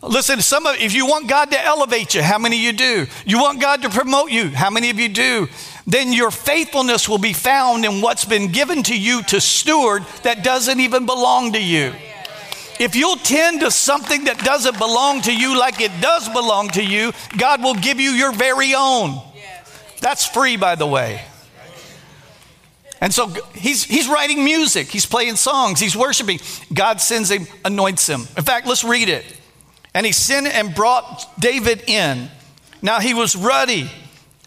Listen, 0.07 0.41
some 0.41 0.65
of 0.65 0.75
if 0.77 0.93
you 0.93 1.05
want 1.05 1.27
God 1.27 1.51
to 1.51 1.59
elevate 1.59 2.13
you, 2.13 2.21
how 2.21 2.37
many 2.37 2.57
of 2.57 2.61
you 2.63 2.73
do? 2.73 3.07
You 3.25 3.39
want 3.39 3.59
God 3.59 3.81
to 3.81 3.89
promote 3.89 4.31
you, 4.31 4.49
how 4.49 4.69
many 4.69 4.89
of 4.89 4.99
you 4.99 5.09
do? 5.09 5.47
Then 5.87 6.13
your 6.13 6.31
faithfulness 6.31 7.09
will 7.09 7.17
be 7.17 7.33
found 7.33 7.85
in 7.85 8.01
what's 8.01 8.25
been 8.25 8.51
given 8.51 8.83
to 8.83 8.97
you 8.97 9.23
to 9.23 9.41
steward 9.41 10.03
that 10.23 10.43
doesn't 10.43 10.79
even 10.79 11.05
belong 11.05 11.53
to 11.53 11.61
you. 11.61 11.93
If 12.79 12.95
you'll 12.95 13.15
tend 13.15 13.61
to 13.61 13.71
something 13.71 14.25
that 14.25 14.39
doesn't 14.39 14.77
belong 14.77 15.21
to 15.21 15.35
you 15.35 15.57
like 15.57 15.79
it 15.79 15.91
does 16.01 16.27
belong 16.29 16.69
to 16.69 16.83
you, 16.83 17.13
God 17.37 17.63
will 17.63 17.75
give 17.75 17.99
you 17.99 18.11
your 18.11 18.33
very 18.33 18.73
own. 18.75 19.21
That's 20.01 20.25
free, 20.25 20.57
by 20.57 20.75
the 20.75 20.85
way. 20.85 21.21
And 23.01 23.13
so 23.13 23.27
he's, 23.53 23.83
he's 23.83 24.07
writing 24.07 24.43
music, 24.43 24.87
he's 24.87 25.05
playing 25.05 25.35
songs, 25.35 25.79
he's 25.79 25.95
worshiping. 25.95 26.39
God 26.73 27.01
sends 27.01 27.29
him, 27.29 27.47
anoints 27.63 28.07
him. 28.07 28.21
In 28.37 28.43
fact, 28.43 28.67
let's 28.67 28.83
read 28.83 29.09
it. 29.09 29.25
And 29.95 30.05
he 30.05 30.11
sent 30.11 30.45
and 30.45 30.75
brought 30.75 31.27
David 31.39 31.81
in. 31.87 32.29
Now 32.81 32.99
he 32.99 33.13
was 33.13 33.35
ruddy, 33.35 33.89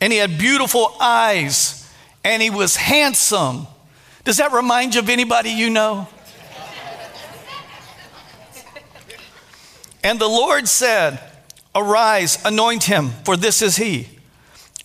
and 0.01 0.13
he 0.13 0.19
had 0.19 0.39
beautiful 0.39 0.95
eyes, 1.01 1.91
and 2.23 2.41
he 2.41 2.51
was 2.51 2.77
handsome. 2.77 3.67
Does 4.25 4.37
that 4.37 4.53
remind 4.53 4.95
you 4.95 5.01
of 5.01 5.09
anybody 5.09 5.51
you 5.51 5.71
know? 5.71 6.07
And 10.05 10.21
the 10.21 10.29
Lord 10.29 10.69
said, 10.69 11.19
Arise, 11.75 12.39
anoint 12.45 12.85
him, 12.85 13.11
for 13.25 13.37
this 13.37 13.63
is 13.63 13.77
he. 13.77 14.09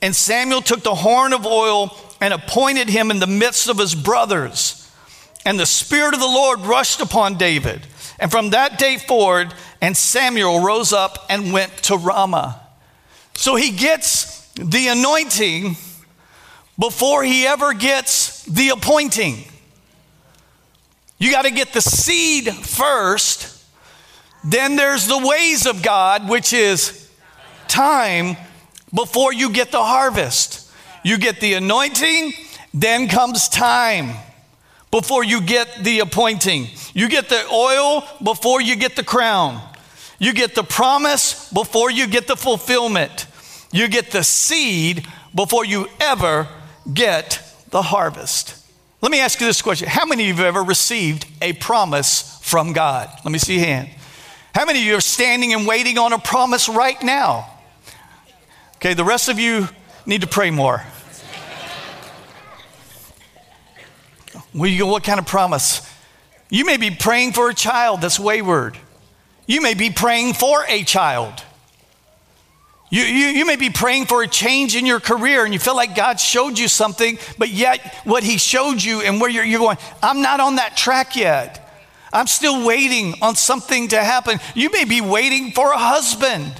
And 0.01 0.15
Samuel 0.15 0.62
took 0.62 0.84
the 0.84 0.96
horn 0.96 1.34
of 1.34 1.46
oil 1.46 1.96
and 2.22 2.34
appointed 2.34 2.89
him 2.89 3.12
in 3.12 3.20
the 3.20 3.27
midst 3.27 3.67
of 3.67 3.77
his 3.77 3.96
brothers. 3.96 4.91
And 5.46 5.60
the 5.60 5.65
Spirit 5.65 6.13
of 6.13 6.20
the 6.22 6.25
Lord 6.25 6.62
rushed 6.62 7.01
upon 7.01 7.38
David. 7.38 7.86
And 8.20 8.32
from 8.32 8.51
that 8.51 8.77
day 8.77 8.98
forward, 8.98 9.53
and 9.82 9.96
Samuel 9.96 10.62
rose 10.62 10.93
up 10.93 11.25
and 11.29 11.51
went 11.51 11.75
to 11.84 11.98
Ramah. 11.98 12.62
So 13.36 13.55
he 13.55 13.72
gets 13.72 14.48
the 14.53 14.88
anointing 14.88 15.75
before 16.79 17.24
he 17.24 17.46
ever 17.46 17.74
gets 17.74 18.43
the 18.46 18.70
appointing. 18.70 19.46
You 21.17 21.32
got 21.32 21.43
to 21.46 21.51
get 21.51 21.74
the 21.74 21.82
seed 21.82 22.51
first 22.53 23.53
then 24.43 24.75
there's 24.75 25.08
the 25.08 25.17
ways 25.17 25.65
of 25.65 25.82
God, 25.82 26.27
which 26.27 26.51
is 26.51 27.10
time 27.67 28.36
before 28.93 29.32
you 29.32 29.51
get 29.51 29.72
the 29.72 29.84
harvest. 29.84 30.70
You 31.03 31.17
get 31.17 31.39
the 31.39 31.53
anointing, 31.53 32.34
then 32.74 33.08
comes 33.08 33.48
time 33.48 34.15
before 34.93 35.23
you 35.23 35.41
get 35.41 35.83
the 35.83 36.01
appointing. 36.01 36.67
You 36.93 37.09
get 37.09 37.27
the 37.27 37.43
oil 37.51 38.07
before 38.21 38.62
you 38.62 38.75
get 38.75 38.95
the 38.95 39.03
crown. 39.03 39.59
You 40.19 40.33
get 40.33 40.53
the 40.53 40.63
promise 40.63 41.51
before 41.51 41.89
you 41.89 42.05
get 42.05 42.27
the 42.27 42.35
fulfillment. 42.35 43.25
You 43.71 43.88
get 43.88 44.12
the 44.12 44.23
seed 44.23 45.07
before 45.33 45.65
you 45.65 45.88
ever 46.00 46.47
get 46.93 47.41
the 47.71 47.81
harvest. 47.81 48.55
Let 49.01 49.12
me 49.12 49.19
ask 49.19 49.41
you 49.41 49.47
this 49.47 49.63
question 49.63 49.88
How 49.88 50.05
many 50.05 50.29
of 50.29 50.38
you 50.38 50.43
have 50.43 50.55
ever 50.55 50.62
received 50.62 51.25
a 51.41 51.53
promise 51.53 52.39
from 52.43 52.71
God? 52.71 53.09
Let 53.25 53.31
me 53.31 53.39
see 53.39 53.55
your 53.55 53.65
hand. 53.65 53.89
How 54.53 54.63
many 54.63 54.77
of 54.77 54.85
you 54.85 54.95
are 54.95 55.01
standing 55.01 55.55
and 55.55 55.65
waiting 55.65 55.97
on 55.97 56.13
a 56.13 56.19
promise 56.19 56.69
right 56.69 57.01
now? 57.01 57.50
Okay, 58.75 58.93
the 58.93 59.03
rest 59.03 59.27
of 59.27 59.39
you 59.39 59.67
need 60.05 60.21
to 60.21 60.27
pray 60.27 60.51
more. 60.51 60.83
Well, 64.53 64.69
you 64.69 64.79
go, 64.79 64.88
what 64.88 65.03
kind 65.03 65.19
of 65.19 65.25
promise? 65.25 65.81
You 66.50 66.65
may 66.65 66.77
be 66.77 66.91
praying 66.91 67.33
for 67.33 67.50
a 67.50 67.53
child 67.53 68.01
that's 68.01 68.19
wayward. 68.19 68.77
You 69.48 69.62
may 69.62 69.74
be 69.74 69.89
praying 69.89 70.33
for 70.33 70.63
a 70.67 70.83
child. 70.83 71.43
You, 72.91 73.01
you, 73.01 73.25
you 73.29 73.45
may 73.48 73.55
be 73.55 73.72
praying 73.72 74.05
for 74.05 74.22
a 74.22 74.27
change 74.27 74.75
in 74.75 74.86
your 74.86 75.00
career 75.00 75.45
and 75.45 75.51
you 75.51 75.60
feel 75.60 75.75
like 75.75 75.95
God 75.95 76.19
showed 76.19 76.60
you 76.60 76.67
something, 76.67 77.17
but 77.39 77.50
yet 77.50 78.01
what 78.03 78.24
He 78.24 78.38
showed 78.38 78.83
you 78.83 79.01
and 79.01 79.19
where 79.19 79.31
you're, 79.31 79.43
you're 79.43 79.60
going, 79.60 79.77
I'm 80.03 80.22
not 80.22 80.39
on 80.39 80.57
that 80.57 80.77
track 80.77 81.15
yet. 81.15 81.60
I'm 82.13 82.27
still 82.27 82.63
waiting 82.63 83.15
on 83.24 83.36
something 83.36 83.88
to 83.88 84.03
happen. 84.03 84.39
You 84.53 84.69
may 84.69 84.86
be 84.86 85.01
waiting 85.01 85.53
for 85.53 85.72
a 85.72 85.77
husband 85.77 86.53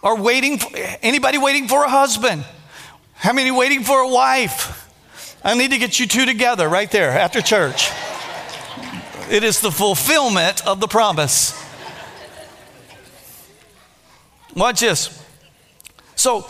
or 0.00 0.16
waiting 0.16 0.58
for 0.58 0.70
anybody 1.02 1.36
waiting 1.36 1.68
for 1.68 1.84
a 1.84 1.90
husband. 1.90 2.46
How 3.12 3.34
many 3.34 3.50
waiting 3.50 3.82
for 3.82 4.00
a 4.00 4.08
wife? 4.08 4.87
I 5.44 5.54
need 5.54 5.70
to 5.70 5.78
get 5.78 6.00
you 6.00 6.06
two 6.06 6.26
together 6.26 6.68
right 6.68 6.90
there 6.90 7.10
after 7.10 7.40
church. 7.40 7.90
It 9.30 9.44
is 9.44 9.60
the 9.60 9.70
fulfillment 9.70 10.66
of 10.66 10.80
the 10.80 10.88
promise. 10.88 11.52
Watch 14.54 14.80
this. 14.80 15.24
So, 16.16 16.46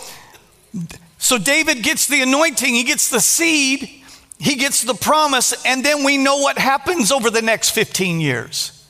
so 1.18 1.36
David 1.38 1.82
gets 1.82 2.06
the 2.06 2.22
anointing, 2.22 2.72
he 2.72 2.84
gets 2.84 3.10
the 3.10 3.20
seed, 3.20 3.90
he 4.38 4.54
gets 4.54 4.82
the 4.82 4.94
promise, 4.94 5.64
and 5.66 5.84
then 5.84 6.04
we 6.04 6.16
know 6.16 6.38
what 6.38 6.56
happens 6.56 7.12
over 7.12 7.28
the 7.28 7.42
next 7.42 7.70
15 7.70 8.20
years. 8.20 8.86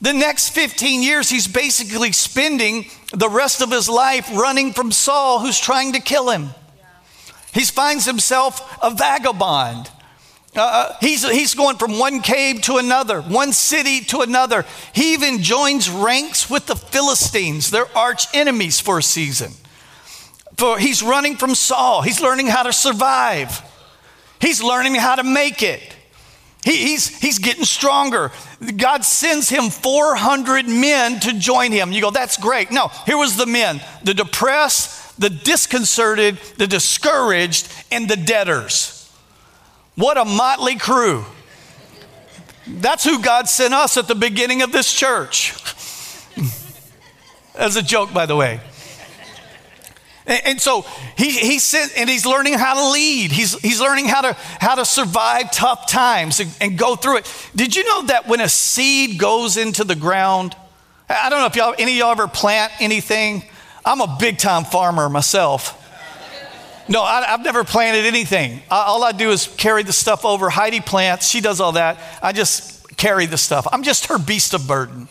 The 0.00 0.12
next 0.12 0.50
15 0.50 1.02
years, 1.02 1.30
he's 1.30 1.48
basically 1.48 2.12
spending 2.12 2.84
the 3.12 3.30
rest 3.30 3.62
of 3.62 3.70
his 3.70 3.88
life 3.88 4.30
running 4.32 4.74
from 4.74 4.92
Saul, 4.92 5.40
who's 5.40 5.58
trying 5.58 5.94
to 5.94 6.00
kill 6.00 6.30
him. 6.30 6.50
He 7.56 7.64
finds 7.64 8.04
himself 8.04 8.78
a 8.82 8.90
vagabond. 8.90 9.90
Uh, 10.54 10.60
uh, 10.60 10.96
he's, 11.00 11.26
he's 11.26 11.54
going 11.54 11.78
from 11.78 11.98
one 11.98 12.20
cave 12.20 12.60
to 12.62 12.76
another, 12.76 13.22
one 13.22 13.54
city 13.54 14.00
to 14.00 14.20
another. 14.20 14.66
He 14.94 15.14
even 15.14 15.42
joins 15.42 15.88
ranks 15.88 16.50
with 16.50 16.66
the 16.66 16.76
Philistines, 16.76 17.70
their 17.70 17.86
arch 17.96 18.26
enemies 18.34 18.78
for 18.78 18.98
a 18.98 19.02
season. 19.02 19.52
For 20.58 20.78
he's 20.78 21.02
running 21.02 21.36
from 21.36 21.54
Saul, 21.54 22.02
he's 22.02 22.20
learning 22.20 22.48
how 22.48 22.62
to 22.62 22.74
survive. 22.74 23.62
He's 24.38 24.62
learning 24.62 24.96
how 24.96 25.14
to 25.14 25.22
make 25.22 25.62
it. 25.62 25.96
He, 26.62 26.76
he's, 26.76 27.20
he's 27.20 27.38
getting 27.38 27.64
stronger. 27.64 28.32
God 28.76 29.02
sends 29.02 29.48
him 29.48 29.70
400 29.70 30.68
men 30.68 31.20
to 31.20 31.38
join 31.38 31.72
him. 31.72 31.90
You 31.90 32.02
go, 32.02 32.10
that's 32.10 32.36
great. 32.36 32.70
No, 32.70 32.88
here 33.06 33.16
was 33.16 33.38
the 33.38 33.46
men 33.46 33.80
the 34.04 34.12
depressed, 34.12 34.95
the 35.18 35.30
disconcerted, 35.30 36.38
the 36.58 36.66
discouraged, 36.66 37.72
and 37.90 38.08
the 38.08 38.16
debtors. 38.16 39.10
What 39.94 40.18
a 40.18 40.24
motley 40.24 40.76
crew. 40.76 41.24
That's 42.66 43.04
who 43.04 43.22
God 43.22 43.48
sent 43.48 43.72
us 43.72 43.96
at 43.96 44.08
the 44.08 44.14
beginning 44.14 44.62
of 44.62 44.72
this 44.72 44.92
church. 44.92 45.54
As 47.54 47.76
a 47.76 47.82
joke, 47.82 48.12
by 48.12 48.26
the 48.26 48.36
way. 48.36 48.60
And, 50.26 50.42
and 50.44 50.60
so 50.60 50.84
he, 51.16 51.30
he 51.30 51.58
sent, 51.58 51.96
and 51.96 52.10
he's 52.10 52.26
learning 52.26 52.54
how 52.54 52.74
to 52.74 52.90
lead. 52.90 53.30
He's, 53.32 53.58
he's 53.60 53.80
learning 53.80 54.06
how 54.06 54.22
to, 54.22 54.36
how 54.60 54.74
to 54.74 54.84
survive 54.84 55.52
tough 55.52 55.88
times 55.88 56.40
and, 56.40 56.50
and 56.60 56.78
go 56.78 56.96
through 56.96 57.18
it. 57.18 57.50
Did 57.54 57.76
you 57.76 57.84
know 57.84 58.02
that 58.06 58.26
when 58.26 58.40
a 58.40 58.48
seed 58.48 59.18
goes 59.18 59.56
into 59.56 59.84
the 59.84 59.94
ground, 59.94 60.56
I 61.08 61.30
don't 61.30 61.40
know 61.40 61.46
if 61.46 61.56
y'all, 61.56 61.74
any 61.78 61.92
of 61.92 61.98
y'all 61.98 62.10
ever 62.10 62.28
plant 62.28 62.72
anything. 62.80 63.44
I'm 63.86 64.00
a 64.00 64.16
big 64.18 64.38
time 64.38 64.64
farmer 64.64 65.08
myself. 65.08 65.84
No, 66.88 67.02
I, 67.02 67.24
have 67.24 67.42
never 67.42 67.64
planted 67.64 68.04
anything. 68.04 68.60
I, 68.70 68.82
all 68.82 69.02
I 69.02 69.12
do 69.12 69.30
is 69.30 69.48
carry 69.56 69.82
the 69.82 69.92
stuff 69.92 70.24
over. 70.24 70.50
Heidi 70.50 70.80
plants, 70.80 71.28
she 71.28 71.40
does 71.40 71.60
all 71.60 71.72
that. 71.72 71.98
I 72.22 72.32
just 72.32 72.96
carry 72.96 73.26
the 73.26 73.38
stuff. 73.38 73.66
I'm 73.72 73.82
just 73.82 74.06
her 74.06 74.18
beast 74.18 74.54
of 74.54 74.68
burden. 74.68 75.08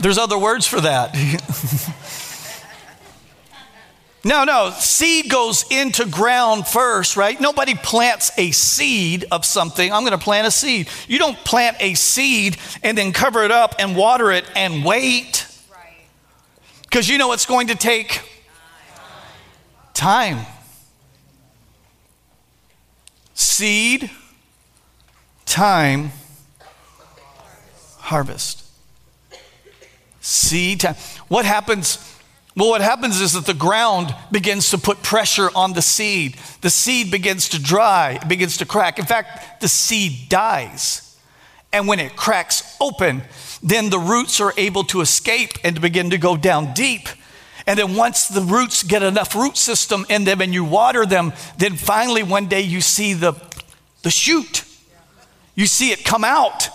There's 0.00 0.18
other 0.18 0.38
words 0.38 0.66
for 0.66 0.80
that. 0.80 1.14
no, 4.24 4.44
no, 4.44 4.70
seed 4.78 5.28
goes 5.28 5.64
into 5.70 6.06
ground 6.06 6.66
first, 6.66 7.16
right? 7.16 7.40
Nobody 7.40 7.74
plants 7.74 8.30
a 8.38 8.52
seed 8.52 9.24
of 9.32 9.44
something. 9.44 9.92
I'm 9.92 10.04
going 10.04 10.16
to 10.16 10.24
plant 10.24 10.46
a 10.46 10.50
seed. 10.50 10.88
You 11.08 11.18
don't 11.18 11.36
plant 11.38 11.78
a 11.80 11.94
seed 11.94 12.58
and 12.82 12.96
then 12.96 13.12
cover 13.12 13.42
it 13.42 13.50
up 13.50 13.74
and 13.78 13.96
water 13.96 14.30
it 14.30 14.44
and 14.54 14.84
wait. 14.84 15.47
Because 16.88 17.08
you 17.08 17.18
know 17.18 17.32
it's 17.32 17.44
going 17.44 17.66
to 17.66 17.74
take 17.74 18.22
time. 19.92 20.46
Seed, 23.34 24.10
time, 25.44 26.12
harvest. 27.98 28.64
Seed 30.22 30.80
time. 30.80 30.94
What 31.28 31.44
happens? 31.44 31.98
Well, 32.56 32.70
what 32.70 32.80
happens 32.80 33.20
is 33.20 33.34
that 33.34 33.44
the 33.44 33.54
ground 33.54 34.14
begins 34.32 34.70
to 34.70 34.78
put 34.78 35.02
pressure 35.02 35.50
on 35.54 35.74
the 35.74 35.82
seed. 35.82 36.36
The 36.62 36.70
seed 36.70 37.10
begins 37.10 37.50
to 37.50 37.62
dry, 37.62 38.18
it 38.22 38.28
begins 38.28 38.56
to 38.56 38.66
crack. 38.66 38.98
In 38.98 39.04
fact, 39.04 39.60
the 39.60 39.68
seed 39.68 40.30
dies. 40.30 41.16
And 41.70 41.86
when 41.86 42.00
it 42.00 42.16
cracks 42.16 42.76
open, 42.80 43.22
then 43.62 43.90
the 43.90 43.98
roots 43.98 44.40
are 44.40 44.54
able 44.56 44.84
to 44.84 45.00
escape 45.00 45.52
and 45.64 45.76
to 45.76 45.82
begin 45.82 46.10
to 46.10 46.18
go 46.18 46.36
down 46.36 46.74
deep. 46.74 47.08
And 47.66 47.78
then 47.78 47.96
once 47.96 48.28
the 48.28 48.40
roots 48.40 48.82
get 48.82 49.02
enough 49.02 49.34
root 49.34 49.56
system 49.56 50.06
in 50.08 50.24
them 50.24 50.40
and 50.40 50.54
you 50.54 50.64
water 50.64 51.04
them, 51.04 51.32
then 51.58 51.76
finally 51.76 52.22
one 52.22 52.46
day 52.46 52.62
you 52.62 52.80
see 52.80 53.12
the, 53.14 53.34
the 54.02 54.10
shoot. 54.10 54.64
You 55.54 55.66
see 55.66 55.90
it 55.90 56.04
come 56.04 56.24
out. 56.24 56.70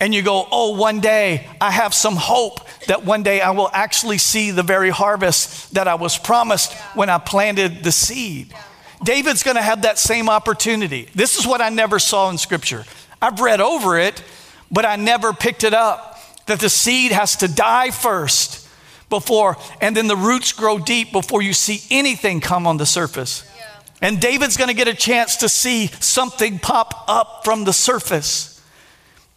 And 0.00 0.14
you 0.14 0.22
go, 0.22 0.46
oh, 0.52 0.76
one 0.76 1.00
day 1.00 1.48
I 1.60 1.72
have 1.72 1.92
some 1.92 2.14
hope 2.14 2.60
that 2.86 3.04
one 3.04 3.24
day 3.24 3.40
I 3.40 3.50
will 3.50 3.68
actually 3.72 4.18
see 4.18 4.52
the 4.52 4.62
very 4.62 4.90
harvest 4.90 5.74
that 5.74 5.88
I 5.88 5.96
was 5.96 6.16
promised 6.16 6.72
when 6.94 7.10
I 7.10 7.18
planted 7.18 7.82
the 7.82 7.90
seed. 7.90 8.54
David's 9.02 9.42
gonna 9.42 9.60
have 9.60 9.82
that 9.82 9.98
same 9.98 10.28
opportunity. 10.28 11.08
This 11.16 11.36
is 11.36 11.48
what 11.48 11.60
I 11.60 11.68
never 11.68 11.98
saw 11.98 12.30
in 12.30 12.38
scripture. 12.38 12.84
I've 13.20 13.40
read 13.40 13.60
over 13.60 13.98
it, 13.98 14.22
but 14.70 14.84
I 14.84 14.94
never 14.94 15.32
picked 15.32 15.64
it 15.64 15.74
up 15.74 16.17
that 16.48 16.60
the 16.60 16.68
seed 16.68 17.12
has 17.12 17.36
to 17.36 17.48
die 17.48 17.90
first 17.90 18.68
before, 19.08 19.56
and 19.80 19.96
then 19.96 20.06
the 20.06 20.16
roots 20.16 20.52
grow 20.52 20.78
deep 20.78 21.12
before 21.12 21.40
you 21.40 21.52
see 21.52 21.82
anything 21.90 22.40
come 22.40 22.66
on 22.66 22.76
the 22.76 22.86
surface. 22.86 23.50
Yeah. 23.56 23.80
And 24.02 24.20
David's 24.20 24.56
going 24.56 24.68
to 24.68 24.74
get 24.74 24.88
a 24.88 24.94
chance 24.94 25.36
to 25.36 25.48
see 25.48 25.86
something 26.00 26.58
pop 26.58 27.04
up 27.08 27.44
from 27.44 27.64
the 27.64 27.72
surface. 27.72 28.60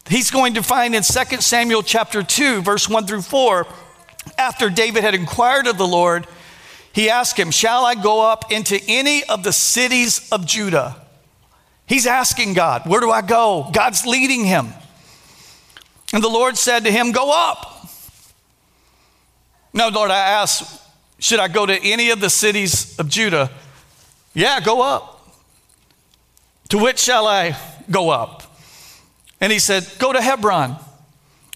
He's 0.10 0.32
going 0.32 0.56
to 0.56 0.64
find 0.64 0.96
in 0.96 1.04
2 1.04 1.38
Samuel 1.38 1.84
chapter 1.84 2.24
2, 2.24 2.62
verse 2.64 2.90
1 2.90 3.08
through 3.08 3.22
4, 3.22 3.68
after 4.38 4.70
David 4.70 5.04
had 5.04 5.16
inquired 5.16 5.68
of 5.68 5.78
the 5.78 5.88
Lord, 5.88 6.28
he 6.94 7.10
asked 7.10 7.38
him, 7.38 7.52
Shall 7.52 7.86
I 7.86 7.96
go 7.96 8.30
up 8.30 8.52
into 8.52 8.80
any 8.88 9.24
of 9.24 9.44
the 9.44 9.54
cities 9.54 10.28
of 10.32 10.46
Judah? 10.46 10.98
He's 11.86 12.06
asking 12.06 12.54
God, 12.54 12.86
Where 12.86 13.00
do 13.00 13.10
I 13.12 13.22
go? 13.22 13.70
God's 13.72 14.06
leading 14.06 14.46
him. 14.46 14.74
And 16.14 16.24
the 16.24 16.30
Lord 16.30 16.58
said 16.58 16.84
to 16.84 16.92
him, 16.92 17.12
Go 17.12 17.32
up. 17.32 17.88
No, 19.74 19.88
Lord, 19.88 20.12
I 20.12 20.18
asked, 20.18 20.82
should 21.20 21.40
I 21.40 21.48
go 21.48 21.66
to 21.66 21.78
any 21.82 22.10
of 22.10 22.20
the 22.20 22.30
cities 22.30 23.00
of 23.00 23.08
Judah? 23.08 23.50
Yeah, 24.34 24.60
go 24.60 24.82
up. 24.82 25.28
To 26.70 26.78
which 26.78 27.00
shall 27.00 27.28
I 27.28 27.56
go 27.90 28.10
up? 28.10 28.44
And 29.40 29.52
he 29.52 29.60
said, 29.60 29.88
Go 30.00 30.14
to 30.14 30.22
Hebron. 30.22 30.78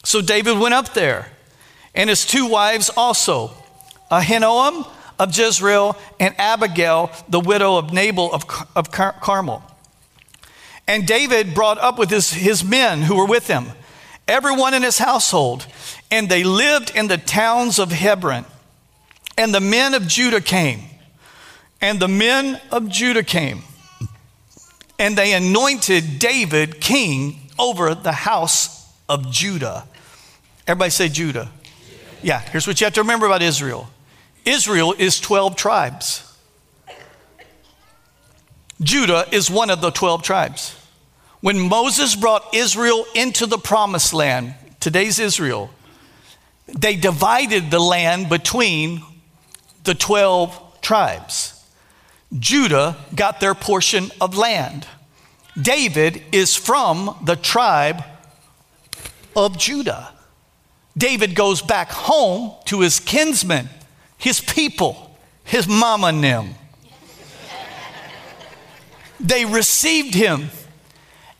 So 0.03 0.21
David 0.21 0.59
went 0.59 0.73
up 0.73 0.93
there, 0.93 1.31
and 1.95 2.09
his 2.09 2.25
two 2.25 2.45
wives 2.45 2.91
also, 2.95 3.51
Ahinoam 4.11 4.87
of 5.17 5.35
Jezreel 5.35 5.97
and 6.19 6.35
Abigail, 6.37 7.11
the 7.27 7.39
widow 7.39 7.77
of 7.77 7.91
Nabal 7.91 8.31
of, 8.33 8.45
of 8.75 8.91
Carmel. 8.91 9.63
And 10.87 11.07
David 11.07 11.55
brought 11.55 11.79
up 11.79 11.97
with 11.97 12.11
his, 12.11 12.31
his 12.31 12.63
men 12.63 13.01
who 13.01 13.15
were 13.15 13.25
with 13.25 13.47
him, 13.47 13.71
everyone 14.27 14.73
in 14.73 14.83
his 14.83 14.97
household, 14.97 15.65
and 16.11 16.29
they 16.29 16.43
lived 16.43 16.91
in 16.95 17.07
the 17.07 17.17
towns 17.17 17.79
of 17.79 17.91
Hebron. 17.91 18.45
And 19.37 19.53
the 19.53 19.59
men 19.59 19.93
of 19.93 20.07
Judah 20.07 20.41
came. 20.41 20.81
And 21.81 21.99
the 21.99 22.07
men 22.07 22.59
of 22.71 22.87
Judah 22.89 23.23
came. 23.23 23.63
And 24.97 25.17
they 25.17 25.33
anointed 25.33 26.19
David 26.19 26.79
king 26.79 27.49
over 27.59 27.93
the 27.95 28.13
house 28.13 28.89
of 29.09 29.29
Judah. 29.29 29.87
Everybody 30.67 30.89
say 30.89 31.09
Judah. 31.09 31.51
Yeah, 32.23 32.39
here's 32.39 32.65
what 32.65 32.79
you 32.79 32.85
have 32.85 32.93
to 32.93 33.01
remember 33.01 33.25
about 33.25 33.41
Israel 33.41 33.89
Israel 34.45 34.93
is 34.97 35.19
12 35.19 35.55
tribes. 35.55 36.21
Judah 38.81 39.25
is 39.31 39.49
one 39.49 39.69
of 39.69 39.81
the 39.81 39.89
12 39.89 40.23
tribes. 40.23 40.75
When 41.45 41.59
Moses 41.59 42.15
brought 42.15 42.55
Israel 42.55 43.05
into 43.13 43.45
the 43.45 43.59
promised 43.59 44.15
land, 44.15 44.55
today's 44.79 45.19
Israel, 45.19 45.69
they 46.65 46.95
divided 46.95 47.69
the 47.69 47.77
land 47.77 48.29
between 48.29 49.03
the 49.83 49.93
12 49.93 50.81
tribes. 50.81 51.63
Judah 52.39 52.97
got 53.13 53.41
their 53.41 53.53
portion 53.53 54.09
of 54.19 54.35
land. 54.35 54.87
David 55.61 56.23
is 56.31 56.55
from 56.55 57.15
the 57.23 57.35
tribe 57.35 58.03
of 59.35 59.59
Judah. 59.59 60.13
David 60.97 61.35
goes 61.35 61.61
back 61.61 61.91
home 61.91 62.55
to 62.65 62.79
his 62.79 62.99
kinsmen, 62.99 63.69
his 64.17 64.41
people, 64.41 65.15
his 65.43 65.67
mama 65.67 66.11
Nim. 66.11 66.55
They 69.19 69.45
received 69.45 70.15
him 70.15 70.49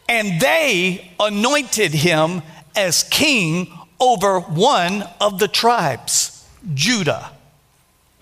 and 0.08 0.40
they 0.40 1.12
anointed 1.20 1.94
him 1.94 2.42
as 2.76 3.04
king 3.04 3.72
over 4.00 4.40
one 4.40 5.04
of 5.22 5.40
the 5.40 5.48
tribes, 5.48 6.48
Judah. 6.74 7.32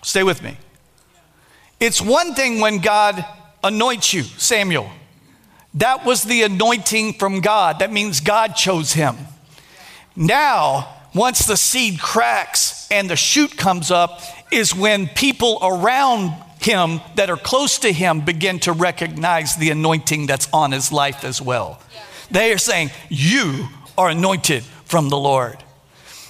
Stay 0.02 0.22
with 0.22 0.42
me. 0.42 0.56
It's 1.80 2.00
one 2.00 2.34
thing 2.34 2.60
when 2.60 2.78
God 2.78 3.24
anoints 3.62 4.14
you, 4.14 4.22
Samuel. 4.22 4.90
That 5.74 6.04
was 6.04 6.22
the 6.22 6.42
anointing 6.42 7.14
from 7.14 7.40
God. 7.40 7.80
That 7.80 7.92
means 7.92 8.20
God 8.20 8.54
chose 8.54 8.92
him. 8.92 9.16
Now, 10.14 10.88
once 11.14 11.46
the 11.46 11.56
seed 11.56 12.00
cracks 12.00 12.88
and 12.90 13.10
the 13.10 13.16
shoot 13.16 13.56
comes 13.56 13.90
up, 13.90 14.20
is 14.52 14.74
when 14.74 15.08
people 15.08 15.58
around 15.60 16.32
him 16.64 17.00
that 17.16 17.30
are 17.30 17.36
close 17.36 17.78
to 17.80 17.92
him 17.92 18.20
begin 18.20 18.58
to 18.60 18.72
recognize 18.72 19.56
the 19.56 19.70
anointing 19.70 20.26
that's 20.26 20.48
on 20.52 20.72
his 20.72 20.90
life 20.90 21.24
as 21.24 21.40
well. 21.40 21.80
They 22.30 22.52
are 22.52 22.58
saying, 22.58 22.90
You 23.08 23.68
are 23.96 24.08
anointed 24.08 24.64
from 24.84 25.08
the 25.08 25.16
Lord. 25.16 25.62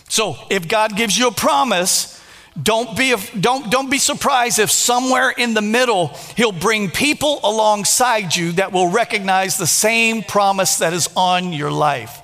So 0.08 0.36
if 0.50 0.68
God 0.68 0.96
gives 0.96 1.16
you 1.16 1.28
a 1.28 1.32
promise, 1.32 2.20
don't 2.60 2.96
be, 2.96 3.14
don't, 3.40 3.70
don't 3.70 3.90
be 3.90 3.98
surprised 3.98 4.58
if 4.58 4.70
somewhere 4.70 5.30
in 5.30 5.54
the 5.54 5.62
middle 5.62 6.08
he'll 6.36 6.52
bring 6.52 6.88
people 6.88 7.40
alongside 7.42 8.36
you 8.36 8.52
that 8.52 8.70
will 8.72 8.90
recognize 8.90 9.58
the 9.58 9.66
same 9.66 10.22
promise 10.22 10.76
that 10.76 10.92
is 10.92 11.08
on 11.16 11.52
your 11.52 11.72
life. 11.72 12.22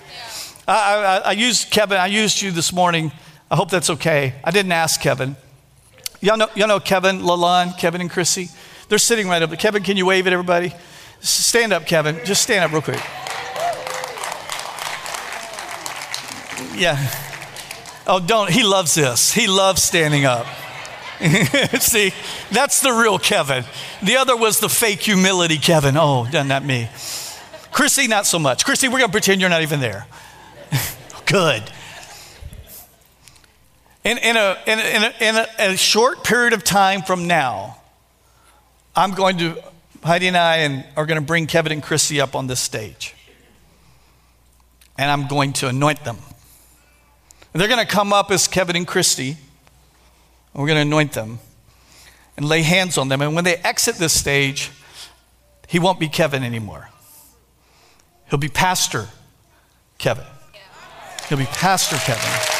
Yeah. 0.68 0.74
I, 0.74 0.94
I, 0.94 1.16
I 1.30 1.32
used 1.32 1.70
Kevin, 1.70 1.98
I 1.98 2.06
used 2.06 2.40
you 2.40 2.52
this 2.52 2.72
morning. 2.72 3.10
I 3.50 3.56
hope 3.56 3.70
that's 3.70 3.90
okay. 3.90 4.34
I 4.44 4.52
didn't 4.52 4.70
ask 4.70 5.00
Kevin. 5.00 5.34
Y'all 6.20 6.36
know, 6.36 6.48
y'all 6.54 6.68
know 6.68 6.80
Kevin, 6.80 7.24
Lalon, 7.24 7.72
Kevin 7.78 8.00
and 8.02 8.10
Chrissy? 8.10 8.50
They're 8.88 8.98
sitting 8.98 9.28
right 9.28 9.42
up. 9.42 9.50
Kevin, 9.58 9.82
can 9.82 9.96
you 9.96 10.06
wave 10.06 10.26
at 10.26 10.32
everybody? 10.32 10.74
Stand 11.20 11.72
up, 11.72 11.86
Kevin. 11.86 12.20
Just 12.24 12.42
stand 12.42 12.64
up 12.64 12.72
real 12.72 12.82
quick. 12.82 13.00
Yeah. 16.78 16.98
Oh, 18.06 18.20
don't. 18.24 18.50
He 18.50 18.62
loves 18.62 18.94
this. 18.94 19.32
He 19.32 19.46
loves 19.46 19.82
standing 19.82 20.24
up. 20.24 20.46
See, 21.80 22.12
that's 22.50 22.80
the 22.80 22.92
real 22.92 23.18
Kevin. 23.18 23.64
The 24.02 24.16
other 24.16 24.36
was 24.36 24.60
the 24.60 24.68
fake 24.68 25.00
humility 25.00 25.58
Kevin. 25.58 25.96
Oh, 25.96 26.24
not 26.24 26.64
me. 26.64 26.88
Chrissy, 27.70 28.08
not 28.08 28.26
so 28.26 28.38
much. 28.38 28.64
Chrissy, 28.64 28.88
we're 28.88 28.98
going 28.98 29.10
to 29.10 29.12
pretend 29.12 29.40
you're 29.40 29.50
not 29.50 29.62
even 29.62 29.80
there. 29.80 30.06
Good. 31.26 31.70
In, 34.02 34.16
in, 34.18 34.36
a, 34.36 34.56
in, 34.66 34.78
a, 34.78 34.82
in, 34.82 35.02
a, 35.02 35.14
in 35.20 35.36
a, 35.36 35.72
a 35.72 35.76
short 35.76 36.24
period 36.24 36.54
of 36.54 36.64
time 36.64 37.02
from 37.02 37.26
now, 37.26 37.76
I'm 38.96 39.12
going 39.12 39.38
to, 39.38 39.62
Heidi 40.02 40.26
and 40.26 40.36
I 40.36 40.58
and 40.58 40.86
are 40.96 41.04
going 41.04 41.20
to 41.20 41.26
bring 41.26 41.46
Kevin 41.46 41.72
and 41.72 41.82
Chrissy 41.82 42.20
up 42.20 42.34
on 42.34 42.46
this 42.46 42.60
stage. 42.60 43.14
And 44.96 45.10
I'm 45.10 45.28
going 45.28 45.52
to 45.54 45.68
anoint 45.68 46.04
them. 46.04 46.16
they're 47.52 47.68
going 47.68 47.84
to 47.84 47.90
come 47.90 48.12
up 48.12 48.30
as 48.30 48.48
Kevin 48.48 48.74
and 48.74 48.86
Christy. 48.86 49.30
And 49.30 50.60
we're 50.62 50.66
going 50.66 50.78
to 50.78 50.82
anoint 50.82 51.12
them 51.12 51.38
and 52.36 52.48
lay 52.48 52.62
hands 52.62 52.96
on 52.96 53.08
them. 53.08 53.20
And 53.20 53.34
when 53.34 53.44
they 53.44 53.56
exit 53.56 53.96
this 53.96 54.18
stage, 54.18 54.70
he 55.68 55.78
won't 55.78 56.00
be 56.00 56.08
Kevin 56.08 56.42
anymore. 56.42 56.88
He'll 58.30 58.38
be 58.38 58.48
Pastor 58.48 59.08
Kevin. 59.98 60.24
He'll 61.28 61.38
be 61.38 61.44
Pastor 61.44 61.96
Kevin. 61.96 62.59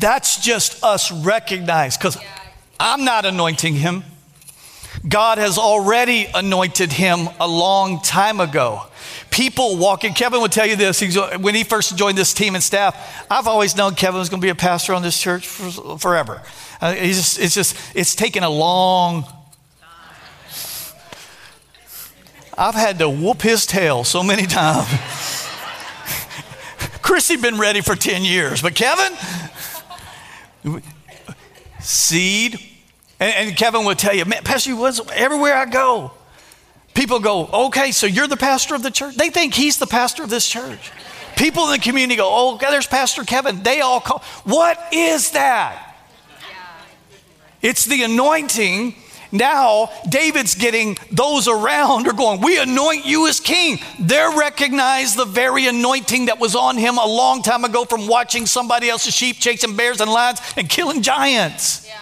That's 0.00 0.40
just 0.40 0.82
us 0.82 1.12
recognized 1.12 2.00
because 2.00 2.18
I'm 2.78 3.04
not 3.04 3.24
anointing 3.24 3.74
him. 3.74 4.04
God 5.08 5.38
has 5.38 5.56
already 5.56 6.26
anointed 6.34 6.92
him 6.92 7.28
a 7.38 7.46
long 7.46 8.02
time 8.02 8.40
ago. 8.40 8.82
People 9.30 9.76
walking, 9.76 10.12
Kevin 10.12 10.40
would 10.40 10.52
tell 10.52 10.66
you 10.66 10.76
this 10.76 10.98
He's, 10.98 11.16
when 11.38 11.54
he 11.54 11.64
first 11.64 11.96
joined 11.96 12.18
this 12.18 12.34
team 12.34 12.54
and 12.54 12.64
staff. 12.64 13.24
I've 13.30 13.46
always 13.46 13.76
known 13.76 13.94
Kevin 13.94 14.18
was 14.18 14.28
going 14.28 14.40
to 14.40 14.44
be 14.44 14.50
a 14.50 14.54
pastor 14.54 14.92
on 14.92 15.02
this 15.02 15.18
church 15.18 15.46
for, 15.46 15.98
forever. 15.98 16.42
Uh, 16.80 16.94
just, 16.94 17.38
it's 17.38 17.54
just, 17.54 17.76
it's 17.94 18.14
taken 18.14 18.42
a 18.42 18.50
long 18.50 19.24
I've 22.60 22.74
had 22.74 22.98
to 22.98 23.08
whoop 23.08 23.40
his 23.40 23.64
tail 23.64 24.04
so 24.04 24.22
many 24.22 24.44
times. 24.44 24.86
Chrissy 27.00 27.38
been 27.38 27.58
ready 27.58 27.80
for 27.80 27.96
10 27.96 28.22
years, 28.22 28.60
but 28.60 28.74
Kevin, 28.74 29.16
Seed. 31.80 32.58
And, 33.18 33.48
and 33.48 33.56
Kevin 33.56 33.84
would 33.84 33.98
tell 33.98 34.14
you, 34.14 34.24
man, 34.24 34.42
Pastor 34.42 34.74
was 34.76 35.00
everywhere 35.12 35.54
I 35.54 35.66
go. 35.66 36.12
People 36.94 37.20
go, 37.20 37.46
okay, 37.66 37.92
so 37.92 38.06
you're 38.06 38.26
the 38.26 38.36
pastor 38.36 38.74
of 38.74 38.82
the 38.82 38.90
church? 38.90 39.16
They 39.16 39.30
think 39.30 39.54
he's 39.54 39.78
the 39.78 39.86
pastor 39.86 40.22
of 40.22 40.30
this 40.30 40.48
church. 40.48 40.90
People 41.36 41.64
in 41.66 41.72
the 41.72 41.78
community 41.78 42.16
go, 42.16 42.28
oh, 42.30 42.58
there's 42.58 42.86
Pastor 42.86 43.22
Kevin. 43.24 43.62
They 43.62 43.80
all 43.80 44.00
call. 44.00 44.22
What 44.44 44.78
is 44.92 45.30
that? 45.30 45.96
It's 47.62 47.84
the 47.84 48.02
anointing 48.02 48.94
now, 49.32 49.90
David's 50.08 50.56
getting 50.56 50.98
those 51.12 51.46
around 51.46 52.08
are 52.08 52.12
going, 52.12 52.40
We 52.40 52.58
anoint 52.58 53.06
you 53.06 53.28
as 53.28 53.38
king. 53.38 53.78
They're 53.98 54.36
recognize 54.36 55.14
the 55.14 55.24
very 55.24 55.66
anointing 55.66 56.26
that 56.26 56.40
was 56.40 56.56
on 56.56 56.76
him 56.76 56.98
a 56.98 57.06
long 57.06 57.42
time 57.42 57.64
ago 57.64 57.84
from 57.84 58.08
watching 58.08 58.46
somebody 58.46 58.88
else's 58.88 59.14
sheep 59.14 59.36
chasing 59.36 59.76
bears 59.76 60.00
and 60.00 60.10
lions 60.10 60.40
and 60.56 60.68
killing 60.68 61.02
giants. 61.02 61.86
Yeah. 61.86 61.98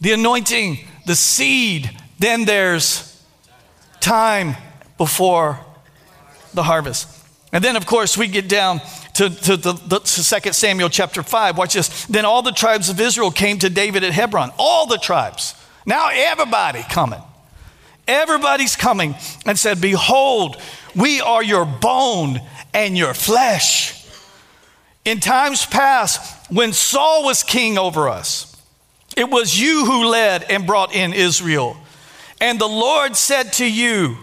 The 0.00 0.12
anointing, 0.12 0.78
the 1.06 1.16
seed, 1.16 1.90
then 2.18 2.44
there's 2.44 3.24
time 4.00 4.56
before 4.98 5.58
the 6.52 6.64
harvest. 6.64 7.08
And 7.52 7.62
then, 7.62 7.76
of 7.76 7.86
course, 7.86 8.16
we 8.16 8.28
get 8.28 8.48
down 8.48 8.80
to, 9.14 9.30
to, 9.30 9.56
the, 9.56 9.72
the, 9.72 9.98
to 10.00 10.40
2 10.40 10.52
Samuel 10.52 10.88
chapter 10.88 11.22
5. 11.22 11.56
Watch 11.56 11.74
this. 11.74 12.06
Then 12.06 12.24
all 12.24 12.42
the 12.42 12.52
tribes 12.52 12.88
of 12.88 13.00
Israel 13.00 13.30
came 13.30 13.58
to 13.58 13.70
David 13.70 14.04
at 14.04 14.12
Hebron. 14.12 14.50
All 14.58 14.86
the 14.86 14.98
tribes. 14.98 15.54
Now 15.86 16.10
everybody 16.12 16.82
coming. 16.82 17.22
Everybody's 18.06 18.76
coming 18.76 19.14
and 19.46 19.58
said, 19.58 19.80
Behold, 19.80 20.60
we 20.94 21.20
are 21.20 21.42
your 21.42 21.64
bone 21.64 22.40
and 22.74 22.96
your 22.96 23.14
flesh. 23.14 23.98
In 25.04 25.20
times 25.20 25.66
past, 25.66 26.50
when 26.50 26.72
Saul 26.72 27.24
was 27.24 27.42
king 27.42 27.78
over 27.78 28.08
us, 28.08 28.48
it 29.16 29.28
was 29.28 29.58
you 29.58 29.84
who 29.84 30.06
led 30.06 30.44
and 30.44 30.66
brought 30.66 30.94
in 30.94 31.12
Israel. 31.12 31.76
And 32.40 32.58
the 32.58 32.68
Lord 32.68 33.16
said 33.16 33.52
to 33.54 33.70
you, 33.70 34.16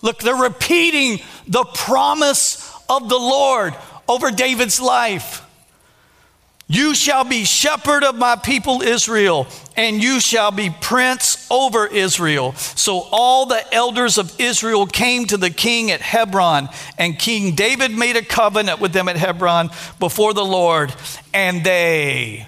Look, 0.00 0.20
they're 0.20 0.36
repeating 0.36 1.24
the 1.48 1.64
promise 1.64 2.72
of 2.88 3.08
the 3.08 3.18
Lord 3.18 3.74
over 4.08 4.30
David's 4.30 4.80
life. 4.80 5.44
You 6.70 6.94
shall 6.94 7.24
be 7.24 7.44
shepherd 7.44 8.04
of 8.04 8.16
my 8.16 8.36
people 8.36 8.82
Israel, 8.82 9.46
and 9.74 10.02
you 10.02 10.20
shall 10.20 10.50
be 10.50 10.68
prince 10.68 11.46
over 11.50 11.86
Israel. 11.86 12.52
So 12.52 13.08
all 13.10 13.46
the 13.46 13.74
elders 13.74 14.18
of 14.18 14.38
Israel 14.38 14.86
came 14.86 15.24
to 15.28 15.38
the 15.38 15.48
king 15.48 15.90
at 15.90 16.02
Hebron, 16.02 16.68
and 16.98 17.18
King 17.18 17.54
David 17.54 17.96
made 17.96 18.16
a 18.16 18.22
covenant 18.22 18.80
with 18.80 18.92
them 18.92 19.08
at 19.08 19.16
Hebron 19.16 19.70
before 19.98 20.34
the 20.34 20.44
Lord, 20.44 20.94
and 21.32 21.64
they 21.64 22.46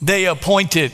they 0.00 0.26
appointed 0.26 0.92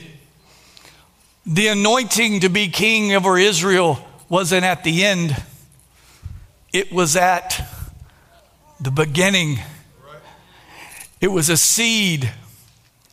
the 1.45 1.67
anointing 1.67 2.41
to 2.41 2.49
be 2.49 2.69
king 2.69 3.13
over 3.13 3.37
Israel 3.37 3.99
wasn't 4.31 4.65
at 4.65 4.85
the 4.85 5.05
end. 5.05 5.37
It 6.73 6.93
was 6.93 7.17
at 7.17 7.69
the 8.81 8.91
beginning 8.91 9.59
it 11.21 11.29
was 11.29 11.49
a 11.49 11.57
seed, 11.57 12.31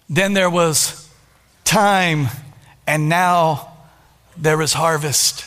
then 0.10 0.34
there 0.34 0.50
was 0.50 1.10
time, 1.64 2.28
and 2.86 3.10
now 3.10 3.74
there 4.38 4.62
is 4.62 4.74
harvest. 4.74 5.46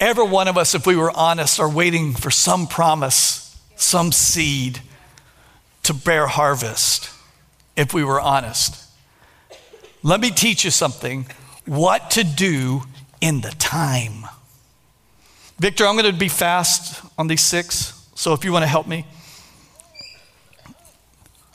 Every 0.00 0.26
one 0.26 0.48
of 0.48 0.56
us, 0.56 0.74
if 0.74 0.86
we 0.86 0.96
were 0.96 1.12
honest, 1.14 1.60
are 1.60 1.70
waiting 1.70 2.14
for 2.14 2.30
some 2.30 2.66
promise, 2.66 3.56
some 3.76 4.12
seed 4.12 4.80
to 5.84 5.94
bear 5.94 6.26
harvest, 6.26 7.10
if 7.76 7.94
we 7.94 8.02
were 8.02 8.20
honest. 8.20 8.84
Let 10.02 10.20
me 10.20 10.30
teach 10.30 10.64
you 10.64 10.70
something 10.70 11.26
what 11.66 12.10
to 12.12 12.24
do 12.24 12.82
in 13.20 13.42
the 13.42 13.50
time. 13.50 14.24
Victor, 15.58 15.86
I'm 15.86 15.96
going 15.96 16.10
to 16.10 16.18
be 16.18 16.28
fast 16.28 17.04
on 17.18 17.26
these 17.28 17.42
six, 17.42 18.08
so 18.14 18.32
if 18.32 18.44
you 18.44 18.52
want 18.52 18.62
to 18.62 18.68
help 18.68 18.86
me. 18.86 19.06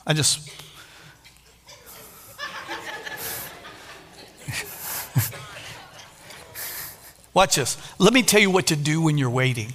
I 0.06 0.12
just. 0.12 0.48
Watch 7.34 7.56
this. 7.56 7.76
Let 7.98 8.14
me 8.14 8.22
tell 8.22 8.40
you 8.40 8.50
what 8.50 8.68
to 8.68 8.76
do 8.76 9.02
when 9.02 9.18
you're 9.18 9.28
waiting. 9.28 9.72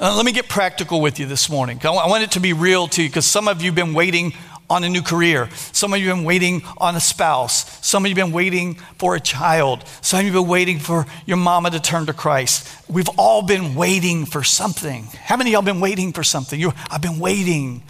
Uh, 0.00 0.16
let 0.16 0.24
me 0.24 0.32
get 0.32 0.48
practical 0.48 1.00
with 1.02 1.20
you 1.20 1.26
this 1.26 1.50
morning. 1.50 1.78
I 1.84 2.08
want 2.08 2.24
it 2.24 2.32
to 2.32 2.40
be 2.40 2.54
real 2.54 2.88
to 2.88 3.02
you 3.02 3.08
because 3.08 3.26
some 3.26 3.46
of 3.46 3.60
you 3.60 3.66
have 3.66 3.76
been 3.76 3.92
waiting 3.92 4.32
on 4.70 4.82
a 4.82 4.88
new 4.88 5.02
career. 5.02 5.50
Some 5.72 5.92
of 5.92 6.00
you 6.00 6.08
have 6.08 6.16
been 6.16 6.24
waiting 6.24 6.62
on 6.78 6.96
a 6.96 7.00
spouse. 7.00 7.86
Some 7.86 8.04
of 8.04 8.08
you 8.08 8.16
have 8.16 8.26
been 8.26 8.32
waiting 8.34 8.76
for 8.98 9.14
a 9.14 9.20
child. 9.20 9.84
Some 10.00 10.20
of 10.20 10.26
you 10.26 10.32
have 10.32 10.42
been 10.42 10.50
waiting 10.50 10.78
for 10.78 11.06
your 11.26 11.36
mama 11.36 11.70
to 11.72 11.80
turn 11.80 12.06
to 12.06 12.12
Christ. 12.12 12.66
We've 12.88 13.08
all 13.18 13.42
been 13.42 13.74
waiting 13.74 14.24
for 14.24 14.42
something. 14.42 15.04
How 15.04 15.36
many 15.36 15.50
of 15.50 15.52
y'all 15.52 15.62
been 15.62 15.80
waiting 15.80 16.12
for 16.12 16.24
something? 16.24 16.58
you 16.58 16.72
I've 16.90 17.02
been 17.02 17.18
waiting. 17.18 17.82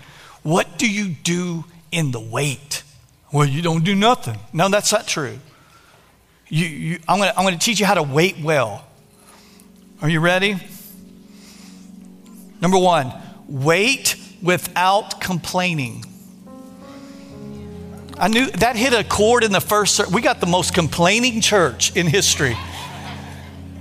What 0.43 0.79
do 0.79 0.91
you 0.91 1.09
do 1.09 1.65
in 1.93 2.13
the 2.13 2.21
wait? 2.21 2.83
Well, 3.33 3.47
you 3.47 3.63
don't 3.63 3.85
do 3.85 3.95
nothing. 3.95 4.39
No, 4.53 4.69
that's 4.69 4.93
not 4.93 5.07
true. 5.07 5.39
You, 6.49 6.67
you, 6.67 6.99
I'm 7.07 7.19
going 7.19 7.31
to 7.31 7.39
I'm 7.39 7.45
going 7.45 7.59
to 7.59 7.65
teach 7.65 7.79
you 7.79 7.87
how 7.87 7.95
to 7.95 8.03
wait 8.03 8.39
well. 8.41 8.85
Are 10.03 10.09
you 10.09 10.21
ready? 10.21 10.57
Number 12.61 12.79
one, 12.79 13.13
wait 13.49 14.17
without 14.43 15.21
complaining. 15.21 16.05
I 18.19 18.29
knew 18.29 18.47
that 18.47 18.77
hit 18.77 18.93
a 18.93 19.05
chord 19.05 19.45
in 19.45 19.53
the 19.53 19.61
first. 19.61 20.11
We 20.11 20.21
got 20.21 20.41
the 20.41 20.47
most 20.47 20.75
complaining 20.75 21.41
church 21.41 21.97
in 21.97 22.07
history. 22.07 22.57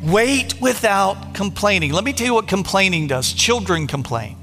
Wait 0.01 0.61
without 0.61 1.33
complaining. 1.33 1.91
Let 1.91 2.05
me 2.05 2.13
tell 2.13 2.27
you 2.27 2.33
what 2.33 2.47
complaining 2.47 3.07
does. 3.07 3.33
Children 3.33 3.87
complain. 3.87 4.38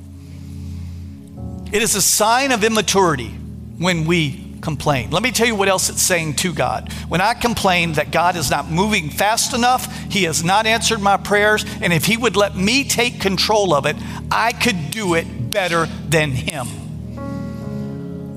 It 1.76 1.82
is 1.82 1.94
a 1.94 2.00
sign 2.00 2.52
of 2.52 2.64
immaturity 2.64 3.28
when 3.28 4.06
we 4.06 4.54
complain. 4.62 5.10
Let 5.10 5.22
me 5.22 5.30
tell 5.30 5.46
you 5.46 5.54
what 5.54 5.68
else 5.68 5.90
it's 5.90 6.00
saying 6.00 6.36
to 6.36 6.54
God. 6.54 6.90
When 7.10 7.20
I 7.20 7.34
complain 7.34 7.92
that 7.92 8.10
God 8.10 8.34
is 8.36 8.50
not 8.50 8.70
moving 8.70 9.10
fast 9.10 9.52
enough, 9.52 9.86
He 10.10 10.22
has 10.22 10.42
not 10.42 10.64
answered 10.64 11.02
my 11.02 11.18
prayers, 11.18 11.66
and 11.82 11.92
if 11.92 12.06
He 12.06 12.16
would 12.16 12.34
let 12.34 12.56
me 12.56 12.82
take 12.82 13.20
control 13.20 13.74
of 13.74 13.84
it, 13.84 13.94
I 14.30 14.52
could 14.52 14.90
do 14.90 15.12
it 15.16 15.50
better 15.50 15.84
than 16.08 16.30
Him. 16.30 16.66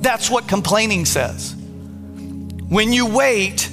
That's 0.02 0.30
what 0.30 0.50
complaining 0.50 1.06
says. 1.06 1.56
When 1.56 2.92
you 2.92 3.06
wait, 3.06 3.72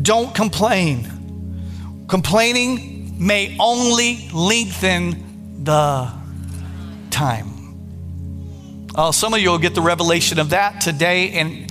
don't 0.00 0.34
complain. 0.34 2.06
Complaining 2.08 3.14
may 3.18 3.58
only 3.60 4.30
lengthen 4.32 5.64
the 5.64 6.10
time. 7.10 7.55
Uh, 8.96 9.12
some 9.12 9.34
of 9.34 9.40
you 9.40 9.50
will 9.50 9.58
get 9.58 9.74
the 9.74 9.82
revelation 9.82 10.38
of 10.38 10.50
that 10.50 10.80
today, 10.80 11.32
and 11.32 11.70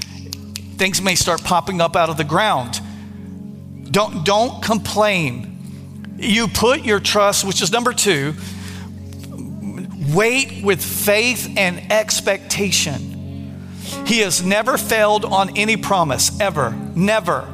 things 0.78 1.02
may 1.02 1.16
start 1.16 1.44
popping 1.44 1.82
up 1.82 1.96
out 1.96 2.08
of 2.12 2.18
the 2.18 2.24
ground. 2.24 2.80
Don't, 3.90 4.24
don't 4.24 4.62
complain. 4.62 6.16
You 6.18 6.48
put 6.48 6.86
your 6.86 7.00
trust, 7.00 7.44
which 7.44 7.64
is 7.64 7.72
number 7.72 7.94
two, 7.94 8.36
wait 10.14 10.64
with 10.64 10.84
faith 10.84 11.52
and 11.58 11.92
expectation. 11.92 13.02
He 14.06 14.20
has 14.20 14.44
never 14.44 14.78
failed 14.78 15.26
on 15.26 15.58
any 15.58 15.78
promise, 15.78 16.40
ever, 16.40 16.72
never. 16.96 17.52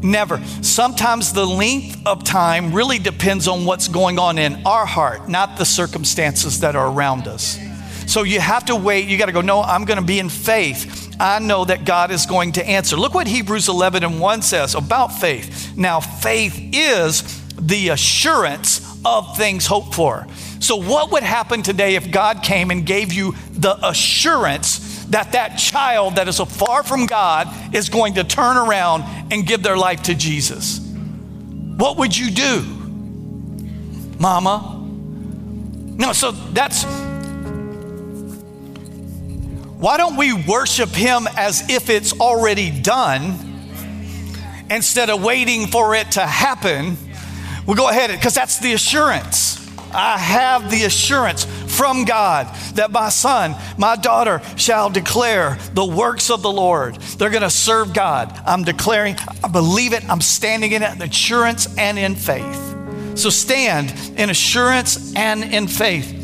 Never. 0.00 0.40
Sometimes 0.62 1.32
the 1.32 1.44
length 1.44 2.06
of 2.06 2.22
time 2.22 2.72
really 2.72 3.00
depends 3.00 3.48
on 3.48 3.64
what's 3.64 3.88
going 3.88 4.20
on 4.20 4.38
in 4.38 4.64
our 4.64 4.86
heart, 4.86 5.28
not 5.28 5.58
the 5.58 5.64
circumstances 5.64 6.60
that 6.60 6.76
are 6.76 6.88
around 6.88 7.26
us. 7.26 7.58
So 8.08 8.22
you 8.22 8.40
have 8.40 8.64
to 8.64 8.74
wait. 8.74 9.06
You 9.06 9.18
got 9.18 9.26
to 9.26 9.32
go, 9.32 9.42
no, 9.42 9.60
I'm 9.60 9.84
going 9.84 9.98
to 9.98 10.04
be 10.04 10.18
in 10.18 10.30
faith. 10.30 11.14
I 11.20 11.40
know 11.40 11.66
that 11.66 11.84
God 11.84 12.10
is 12.10 12.24
going 12.24 12.52
to 12.52 12.66
answer. 12.66 12.96
Look 12.96 13.12
what 13.12 13.26
Hebrews 13.26 13.68
11 13.68 14.02
and 14.02 14.18
1 14.18 14.42
says 14.42 14.74
about 14.74 15.08
faith. 15.08 15.76
Now, 15.76 16.00
faith 16.00 16.58
is 16.72 17.44
the 17.56 17.90
assurance 17.90 18.80
of 19.04 19.36
things 19.36 19.66
hoped 19.66 19.94
for. 19.94 20.26
So, 20.58 20.76
what 20.76 21.12
would 21.12 21.22
happen 21.22 21.62
today 21.62 21.96
if 21.96 22.10
God 22.10 22.42
came 22.42 22.70
and 22.70 22.86
gave 22.86 23.12
you 23.12 23.34
the 23.52 23.76
assurance 23.86 25.04
that 25.06 25.32
that 25.32 25.56
child 25.56 26.16
that 26.16 26.28
is 26.28 26.36
so 26.36 26.46
far 26.46 26.82
from 26.82 27.04
God 27.04 27.74
is 27.74 27.90
going 27.90 28.14
to 28.14 28.24
turn 28.24 28.56
around 28.56 29.04
and 29.30 29.46
give 29.46 29.62
their 29.62 29.76
life 29.76 30.04
to 30.04 30.14
Jesus? 30.14 30.78
What 30.78 31.98
would 31.98 32.16
you 32.16 32.30
do, 32.30 32.62
Mama? 34.18 34.76
No, 35.98 36.12
so 36.12 36.30
that's 36.30 36.84
why 39.78 39.96
don't 39.96 40.16
we 40.16 40.32
worship 40.32 40.90
Him 40.90 41.28
as 41.36 41.70
if 41.70 41.88
it's 41.88 42.12
already 42.20 42.70
done 42.70 43.36
instead 44.68 45.08
of 45.08 45.22
waiting 45.22 45.68
for 45.68 45.94
it 45.94 46.12
to 46.12 46.20
happen? 46.26 46.96
We 47.64 47.76
go 47.76 47.88
ahead 47.88 48.10
because 48.10 48.34
that's 48.34 48.58
the 48.58 48.72
assurance. 48.72 49.56
I 49.92 50.18
have 50.18 50.68
the 50.68 50.82
assurance 50.82 51.44
from 51.44 52.04
God 52.04 52.52
that 52.74 52.90
my 52.90 53.08
son, 53.08 53.54
my 53.78 53.94
daughter 53.94 54.42
shall 54.56 54.90
declare 54.90 55.56
the 55.74 55.86
works 55.86 56.28
of 56.28 56.42
the 56.42 56.50
Lord. 56.50 56.96
They're 56.96 57.30
going 57.30 57.42
to 57.42 57.50
serve 57.50 57.94
God. 57.94 58.36
I'm 58.44 58.64
declaring, 58.64 59.16
I 59.44 59.48
believe 59.48 59.92
it, 59.92 60.04
I'm 60.10 60.20
standing 60.20 60.72
in 60.72 60.82
it, 60.82 60.92
in 60.92 61.02
assurance 61.02 61.68
and 61.78 61.98
in 61.98 62.16
faith. 62.16 62.74
So 63.14 63.30
stand 63.30 63.94
in 64.18 64.28
assurance 64.28 65.14
and 65.14 65.44
in 65.44 65.68
faith. 65.68 66.17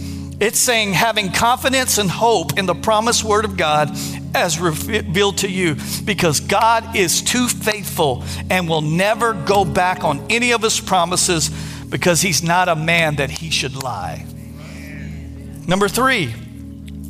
It's 0.44 0.58
saying 0.58 0.92
having 0.92 1.32
confidence 1.32 1.96
and 1.96 2.10
hope 2.10 2.58
in 2.58 2.66
the 2.66 2.74
promised 2.74 3.24
word 3.24 3.46
of 3.46 3.56
God 3.56 3.96
as 4.34 4.60
revealed 4.60 5.38
to 5.38 5.48
you 5.48 5.76
because 6.04 6.40
God 6.40 6.94
is 6.94 7.22
too 7.22 7.48
faithful 7.48 8.22
and 8.50 8.68
will 8.68 8.82
never 8.82 9.32
go 9.32 9.64
back 9.64 10.04
on 10.04 10.22
any 10.28 10.52
of 10.52 10.60
his 10.60 10.80
promises 10.80 11.48
because 11.88 12.20
he's 12.20 12.42
not 12.42 12.68
a 12.68 12.76
man 12.76 13.16
that 13.16 13.30
he 13.30 13.48
should 13.48 13.82
lie. 13.82 14.26
Number 15.66 15.88
three, 15.88 16.34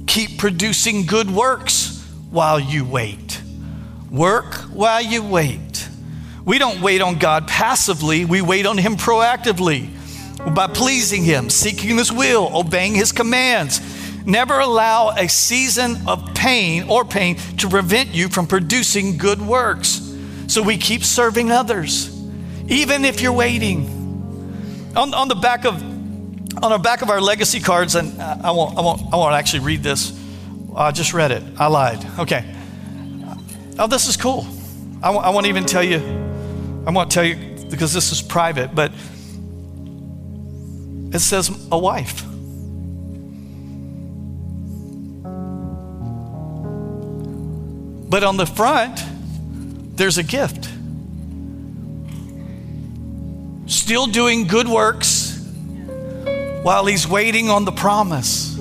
keep 0.06 0.38
producing 0.38 1.04
good 1.04 1.28
works 1.28 2.06
while 2.30 2.60
you 2.60 2.84
wait. 2.84 3.42
Work 4.12 4.54
while 4.72 5.02
you 5.02 5.24
wait. 5.24 5.88
We 6.44 6.58
don't 6.58 6.80
wait 6.80 7.00
on 7.00 7.18
God 7.18 7.48
passively, 7.48 8.26
we 8.26 8.42
wait 8.42 8.64
on 8.64 8.78
him 8.78 8.94
proactively 8.94 9.93
by 10.52 10.66
pleasing 10.66 11.24
Him, 11.24 11.50
seeking 11.50 11.96
His 11.96 12.12
will, 12.12 12.50
obeying 12.54 12.94
His 12.94 13.12
commands. 13.12 13.80
Never 14.26 14.58
allow 14.58 15.10
a 15.10 15.28
season 15.28 16.08
of 16.08 16.34
pain 16.34 16.88
or 16.88 17.04
pain 17.04 17.36
to 17.58 17.68
prevent 17.68 18.14
you 18.14 18.28
from 18.28 18.46
producing 18.46 19.18
good 19.18 19.40
works. 19.40 20.00
So 20.46 20.62
we 20.62 20.76
keep 20.76 21.04
serving 21.04 21.50
others, 21.50 22.10
even 22.68 23.04
if 23.04 23.20
you're 23.20 23.32
waiting. 23.32 24.92
On, 24.96 25.12
on 25.12 25.28
the 25.28 25.34
back 25.34 25.64
of 25.64 25.82
on 26.62 26.70
the 26.70 26.78
back 26.78 27.02
of 27.02 27.10
our 27.10 27.20
legacy 27.20 27.60
cards, 27.60 27.96
and 27.96 28.20
I 28.22 28.52
won't, 28.52 28.78
I 28.78 28.80
won't, 28.80 29.02
I 29.12 29.16
won't 29.16 29.34
actually 29.34 29.64
read 29.64 29.82
this. 29.82 30.18
I 30.74 30.92
just 30.92 31.12
read 31.12 31.32
it. 31.32 31.42
I 31.58 31.66
lied. 31.66 32.04
Okay. 32.18 32.54
Oh, 33.78 33.88
this 33.88 34.08
is 34.08 34.16
cool. 34.16 34.46
I 35.02 35.30
won't 35.30 35.46
even 35.46 35.64
tell 35.64 35.82
you. 35.82 35.98
I 36.86 36.90
won't 36.90 37.10
tell 37.10 37.24
you 37.24 37.36
because 37.70 37.92
this 37.92 38.12
is 38.12 38.22
private, 38.22 38.74
but 38.74 38.92
it 41.14 41.20
says 41.20 41.48
a 41.70 41.78
wife. 41.78 42.24
But 48.10 48.24
on 48.24 48.36
the 48.36 48.46
front, 48.46 49.00
there's 49.96 50.18
a 50.18 50.24
gift. 50.24 50.68
Still 53.66 54.06
doing 54.06 54.46
good 54.48 54.68
works 54.68 55.38
while 56.62 56.84
he's 56.86 57.06
waiting 57.06 57.48
on 57.48 57.64
the 57.64 57.72
promise. 57.72 58.56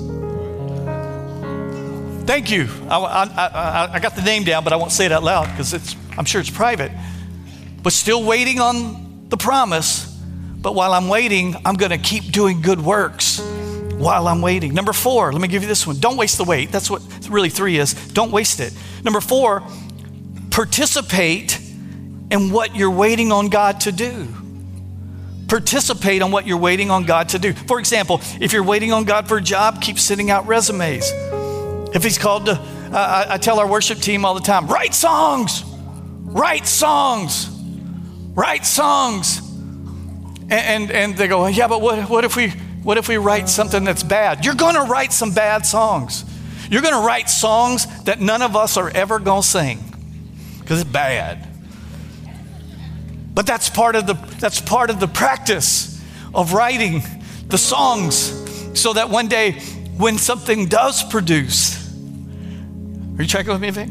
Thank 2.26 2.50
you. 2.50 2.68
I, 2.88 2.98
I, 2.98 3.24
I, 3.24 3.90
I, 3.94 3.98
got 3.98 4.14
the 4.16 4.22
name 4.22 4.44
down, 4.44 4.64
but 4.64 4.72
I 4.72 4.76
won't 4.76 4.92
say 4.92 5.06
it 5.06 5.12
out 5.12 5.22
loud 5.22 5.50
because 5.50 5.96
I'm 6.16 6.24
sure 6.24 6.40
it's 6.40 6.50
private. 6.50 6.92
But 7.82 7.92
still 7.92 8.24
waiting 8.24 8.60
on 8.60 9.28
the 9.28 9.36
promise 9.36 10.03
but 10.64 10.74
while 10.74 10.94
I'm 10.94 11.08
waiting, 11.08 11.54
I'm 11.66 11.74
going 11.74 11.90
to 11.90 11.98
keep 11.98 12.32
doing 12.32 12.62
good 12.62 12.80
works 12.80 13.38
while 13.38 14.26
I'm 14.26 14.40
waiting. 14.40 14.72
Number 14.72 14.94
four, 14.94 15.30
let 15.30 15.42
me 15.42 15.46
give 15.46 15.60
you 15.60 15.68
this 15.68 15.86
one. 15.86 16.00
Don't 16.00 16.16
waste 16.16 16.38
the 16.38 16.44
wait. 16.44 16.72
That's 16.72 16.88
what 16.88 17.02
really 17.28 17.50
three 17.50 17.76
is. 17.76 17.92
Don't 17.92 18.32
waste 18.32 18.60
it. 18.60 18.72
Number 19.04 19.20
four, 19.20 19.62
participate 20.50 21.60
in 22.30 22.50
what 22.50 22.74
you're 22.74 22.90
waiting 22.90 23.30
on 23.30 23.50
God 23.50 23.80
to 23.80 23.92
do. 23.92 24.26
Participate 25.48 26.22
on 26.22 26.30
what 26.30 26.46
you're 26.46 26.56
waiting 26.56 26.90
on 26.90 27.04
God 27.04 27.28
to 27.28 27.38
do. 27.38 27.52
For 27.52 27.78
example, 27.78 28.22
if 28.40 28.54
you're 28.54 28.64
waiting 28.64 28.90
on 28.90 29.04
God 29.04 29.28
for 29.28 29.36
a 29.36 29.42
job, 29.42 29.82
keep 29.82 29.98
sending 29.98 30.30
out 30.30 30.46
resumes. 30.46 31.12
If 31.94 32.02
He's 32.02 32.16
called 32.16 32.46
to, 32.46 32.52
uh, 32.52 33.26
I, 33.28 33.34
I 33.34 33.36
tell 33.36 33.60
our 33.60 33.68
worship 33.68 33.98
team 33.98 34.24
all 34.24 34.32
the 34.32 34.40
time 34.40 34.66
write 34.66 34.94
songs, 34.94 35.62
write 36.22 36.66
songs, 36.66 37.50
write 38.34 38.64
songs. 38.64 39.43
And, 40.50 40.52
and, 40.52 40.90
and 40.90 41.16
they 41.16 41.26
go, 41.26 41.46
yeah, 41.46 41.68
but 41.68 41.80
what, 41.80 42.08
what, 42.10 42.24
if 42.24 42.36
we, 42.36 42.50
what 42.82 42.98
if 42.98 43.08
we 43.08 43.16
write 43.16 43.48
something 43.48 43.84
that's 43.84 44.02
bad? 44.02 44.44
You're 44.44 44.54
going 44.54 44.74
to 44.74 44.82
write 44.82 45.12
some 45.12 45.32
bad 45.32 45.64
songs. 45.64 46.24
You're 46.70 46.82
going 46.82 46.94
to 46.94 47.06
write 47.06 47.30
songs 47.30 47.86
that 48.04 48.20
none 48.20 48.42
of 48.42 48.56
us 48.56 48.76
are 48.76 48.90
ever 48.90 49.18
going 49.18 49.42
to 49.42 49.48
sing 49.48 49.78
because 50.60 50.82
it's 50.82 50.90
bad. 50.90 51.48
But 53.34 53.46
that's 53.46 53.68
part 53.68 53.96
of 53.96 54.06
the 54.06 54.14
that's 54.38 54.60
part 54.60 54.90
of 54.90 55.00
the 55.00 55.08
practice 55.08 56.00
of 56.32 56.52
writing 56.52 57.02
the 57.48 57.58
songs 57.58 58.32
so 58.78 58.92
that 58.92 59.10
one 59.10 59.28
day 59.28 59.52
when 59.96 60.18
something 60.18 60.66
does 60.66 61.02
produce, 61.02 61.90
are 63.16 63.22
you 63.22 63.26
checking 63.26 63.52
with 63.52 63.60
me, 63.60 63.70
Vic? 63.70 63.88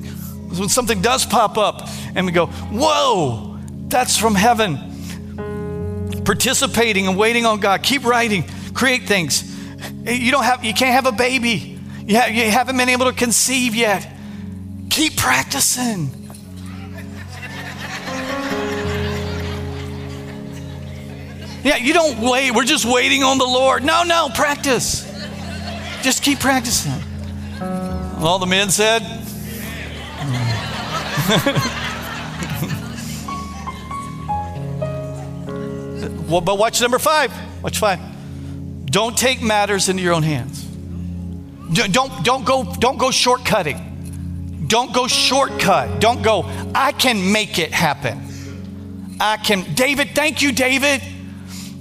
When 0.57 0.69
something 0.69 1.01
does 1.01 1.25
pop 1.25 1.57
up 1.57 1.89
and 2.15 2.25
we 2.25 2.31
go, 2.31 2.47
whoa, 2.47 3.59
that's 3.87 4.17
from 4.17 4.35
heaven 4.35 4.92
participating 6.25 7.07
and 7.07 7.17
waiting 7.17 7.45
on 7.45 7.59
God. 7.59 7.83
Keep 7.83 8.05
writing, 8.05 8.43
create 8.73 9.03
things. 9.03 9.51
You 10.05 10.31
don't 10.31 10.43
have, 10.43 10.63
you 10.63 10.73
can't 10.73 10.93
have 10.93 11.05
a 11.05 11.15
baby. 11.15 11.79
You, 12.05 12.15
have, 12.17 12.31
you 12.31 12.49
haven't 12.49 12.77
been 12.77 12.89
able 12.89 13.05
to 13.05 13.13
conceive 13.13 13.75
yet. 13.75 14.09
Keep 14.89 15.17
practicing. 15.17 16.09
Yeah, 21.63 21.77
you 21.77 21.93
don't 21.93 22.19
wait. 22.19 22.51
We're 22.51 22.65
just 22.65 22.85
waiting 22.85 23.23
on 23.23 23.37
the 23.37 23.45
Lord. 23.45 23.85
No, 23.85 24.03
no, 24.03 24.29
practice. 24.35 25.09
Just 26.01 26.21
keep 26.21 26.39
practicing. 26.39 26.91
All 28.19 28.37
the 28.37 28.45
men 28.45 28.69
said. 28.69 29.01
But 36.09 36.57
watch 36.57 36.81
number 36.81 36.99
five. 36.99 37.31
Watch 37.61 37.79
five. 37.79 37.99
Don't 38.85 39.17
take 39.17 39.41
matters 39.41 39.89
into 39.89 40.03
your 40.03 40.13
own 40.13 40.23
hands. 40.23 40.63
Don't, 41.73 42.23
don't, 42.23 42.45
go, 42.45 42.63
don't 42.79 42.97
go 42.97 43.07
shortcutting. 43.07 44.67
Don't 44.67 44.93
go 44.93 45.07
shortcut. 45.07 45.99
Don't 45.99 46.21
go, 46.21 46.43
I 46.73 46.91
can 46.91 47.31
make 47.31 47.59
it 47.59 47.71
happen. 47.71 49.17
I 49.19 49.37
can. 49.37 49.73
David, 49.73 50.09
thank 50.15 50.41
you, 50.41 50.51
David. 50.51 51.01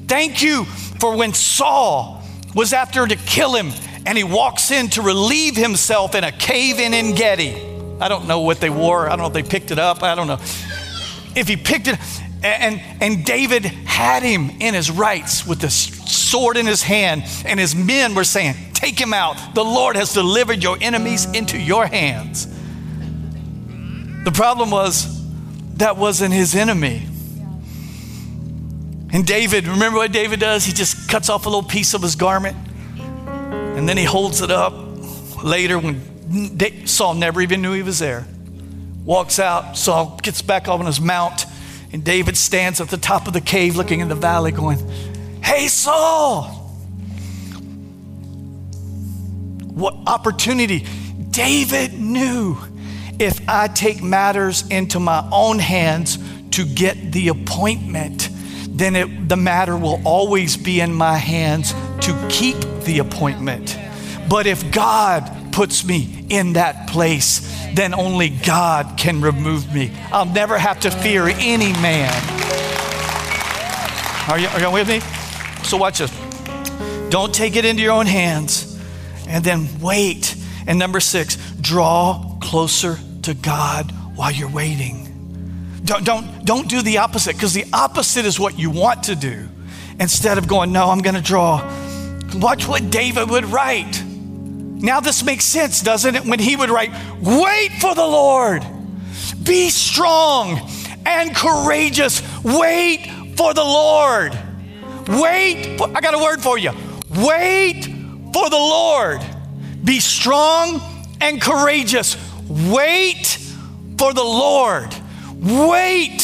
Thank 0.06 0.42
you 0.42 0.64
for 0.64 1.16
when 1.16 1.32
Saul 1.32 2.22
was 2.54 2.72
after 2.72 3.06
to 3.06 3.16
kill 3.16 3.54
him 3.54 3.70
and 4.04 4.18
he 4.18 4.24
walks 4.24 4.70
in 4.70 4.88
to 4.90 5.02
relieve 5.02 5.56
himself 5.56 6.14
in 6.14 6.24
a 6.24 6.32
cave 6.32 6.78
in 6.78 6.92
Engedi. 6.92 7.54
I 8.00 8.08
don't 8.08 8.26
know 8.26 8.40
what 8.40 8.60
they 8.60 8.70
wore. 8.70 9.06
I 9.06 9.10
don't 9.10 9.20
know 9.20 9.26
if 9.26 9.32
they 9.32 9.42
picked 9.42 9.70
it 9.70 9.78
up. 9.78 10.02
I 10.02 10.14
don't 10.14 10.26
know. 10.26 10.38
If 11.34 11.48
he 11.48 11.56
picked 11.56 11.88
it, 11.88 11.98
and, 12.44 12.80
and 13.00 13.24
David 13.24 13.64
had 13.64 14.22
him 14.22 14.50
in 14.60 14.74
his 14.74 14.90
rights 14.90 15.46
with 15.46 15.60
the 15.60 15.70
sword 15.70 16.56
in 16.56 16.66
his 16.66 16.82
hand, 16.82 17.24
and 17.44 17.58
his 17.58 17.74
men 17.74 18.14
were 18.14 18.24
saying, 18.24 18.54
Take 18.74 18.98
him 18.98 19.12
out. 19.14 19.54
The 19.54 19.64
Lord 19.64 19.96
has 19.96 20.12
delivered 20.12 20.62
your 20.62 20.76
enemies 20.80 21.24
into 21.26 21.58
your 21.58 21.86
hands. 21.86 22.46
The 24.24 24.32
problem 24.32 24.70
was 24.70 25.22
that 25.76 25.96
wasn't 25.96 26.34
his 26.34 26.54
enemy. 26.54 27.06
And 29.12 29.26
David, 29.26 29.68
remember 29.68 29.98
what 29.98 30.10
David 30.10 30.40
does? 30.40 30.64
He 30.64 30.72
just 30.72 31.08
cuts 31.08 31.28
off 31.28 31.46
a 31.46 31.48
little 31.48 31.68
piece 31.68 31.94
of 31.94 32.02
his 32.02 32.16
garment 32.16 32.56
and 33.76 33.88
then 33.88 33.96
he 33.96 34.04
holds 34.04 34.42
it 34.42 34.50
up 34.50 34.74
later 35.42 35.78
when 35.78 36.86
Saul 36.86 37.14
never 37.14 37.40
even 37.40 37.62
knew 37.62 37.72
he 37.72 37.82
was 37.82 37.98
there. 37.98 38.26
Walks 39.04 39.38
out, 39.38 39.76
Saul 39.76 40.20
gets 40.22 40.42
back 40.42 40.68
on 40.68 40.84
his 40.84 41.00
mount, 41.00 41.46
and 41.92 42.02
David 42.02 42.36
stands 42.36 42.80
at 42.80 42.88
the 42.88 42.96
top 42.96 43.26
of 43.26 43.32
the 43.32 43.40
cave 43.40 43.76
looking 43.76 44.00
in 44.00 44.08
the 44.08 44.14
valley, 44.14 44.50
going, 44.50 44.78
Hey, 45.42 45.68
Saul! 45.68 46.44
What 49.74 49.94
opportunity? 50.06 50.86
David 51.30 51.94
knew 51.94 52.56
if 53.18 53.40
I 53.48 53.68
take 53.68 54.02
matters 54.02 54.66
into 54.68 55.00
my 55.00 55.26
own 55.32 55.58
hands 55.58 56.18
to 56.52 56.64
get 56.64 57.12
the 57.12 57.28
appointment, 57.28 58.28
then 58.68 58.96
it, 58.96 59.28
the 59.28 59.36
matter 59.36 59.76
will 59.76 60.00
always 60.04 60.56
be 60.56 60.80
in 60.80 60.92
my 60.92 61.16
hands 61.16 61.72
to 62.00 62.26
keep 62.30 62.56
the 62.84 62.98
appointment. 62.98 63.78
But 64.28 64.46
if 64.46 64.70
God 64.72 65.52
puts 65.52 65.84
me 65.84 66.26
in 66.28 66.54
that 66.54 66.88
place, 66.88 67.40
then 67.74 67.94
only 67.94 68.30
God 68.30 68.98
can 68.98 69.20
remove 69.20 69.72
me. 69.74 69.92
I'll 70.12 70.26
never 70.26 70.58
have 70.58 70.80
to 70.80 70.90
fear 70.90 71.26
any 71.26 71.72
man. 71.74 72.12
Are 74.28 74.38
you, 74.38 74.48
are 74.48 74.60
you 74.60 74.70
with 74.70 74.88
me? 74.88 75.00
So 75.64 75.76
watch 75.76 75.98
this. 75.98 76.10
Don't 77.10 77.34
take 77.34 77.56
it 77.56 77.64
into 77.64 77.82
your 77.82 77.92
own 77.92 78.06
hands 78.06 78.80
and 79.28 79.44
then 79.44 79.68
wait. 79.80 80.36
And 80.66 80.78
number 80.78 81.00
six, 81.00 81.36
draw 81.60 82.38
closer 82.40 82.98
to 83.22 83.34
God 83.34 83.90
while 84.14 84.30
you're 84.30 84.48
waiting. 84.48 85.08
Don't, 85.84 86.04
don't, 86.04 86.44
don't 86.44 86.68
do 86.68 86.82
the 86.82 86.98
opposite 86.98 87.34
because 87.34 87.52
the 87.52 87.64
opposite 87.72 88.24
is 88.24 88.38
what 88.38 88.58
you 88.58 88.70
want 88.70 89.04
to 89.04 89.16
do. 89.16 89.48
Instead 89.98 90.38
of 90.38 90.46
going, 90.46 90.72
no, 90.72 90.88
I'm 90.90 91.00
going 91.00 91.16
to 91.16 91.22
draw. 91.22 91.60
Watch 92.34 92.66
what 92.66 92.90
David 92.90 93.28
would 93.30 93.44
write. 93.46 94.02
Now, 94.82 94.98
this 94.98 95.22
makes 95.22 95.44
sense, 95.44 95.80
doesn't 95.80 96.16
it? 96.16 96.24
When 96.24 96.40
he 96.40 96.56
would 96.56 96.68
write, 96.68 96.90
Wait 97.22 97.70
for 97.80 97.94
the 97.94 98.04
Lord, 98.04 98.66
be 99.42 99.70
strong 99.70 100.68
and 101.06 101.34
courageous. 101.34 102.22
Wait 102.42 103.06
for 103.36 103.54
the 103.54 103.64
Lord. 103.64 104.36
Wait, 105.08 105.78
for, 105.78 105.88
I 105.96 106.00
got 106.00 106.14
a 106.14 106.18
word 106.18 106.40
for 106.40 106.58
you. 106.58 106.72
Wait 107.10 107.84
for 108.32 108.50
the 108.50 108.56
Lord. 108.56 109.20
Be 109.84 110.00
strong 110.00 110.80
and 111.20 111.40
courageous. 111.40 112.16
Wait 112.48 113.38
for 113.98 114.12
the 114.12 114.24
Lord. 114.24 114.94
Wait 115.36 116.20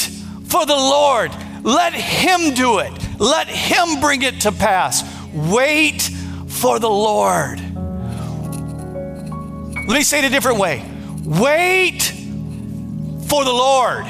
for 0.49 0.66
the 0.66 0.77
Lord. 0.77 1.31
Let 1.62 1.94
Him 1.94 2.55
do 2.55 2.79
it. 2.79 2.92
Let 3.21 3.49
Him 3.49 4.01
bring 4.01 4.23
it 4.23 4.42
to 4.42 4.53
pass. 4.53 5.03
Wait 5.33 6.03
for 6.47 6.79
the 6.79 6.90
Lord. 6.90 7.61
Let 9.88 9.94
me 9.94 10.03
say 10.03 10.18
it 10.18 10.27
a 10.27 10.29
different 10.29 10.59
way. 10.59 10.85
Wait 11.24 12.03
for 13.27 13.42
the 13.42 13.51
Lord. 13.51 14.05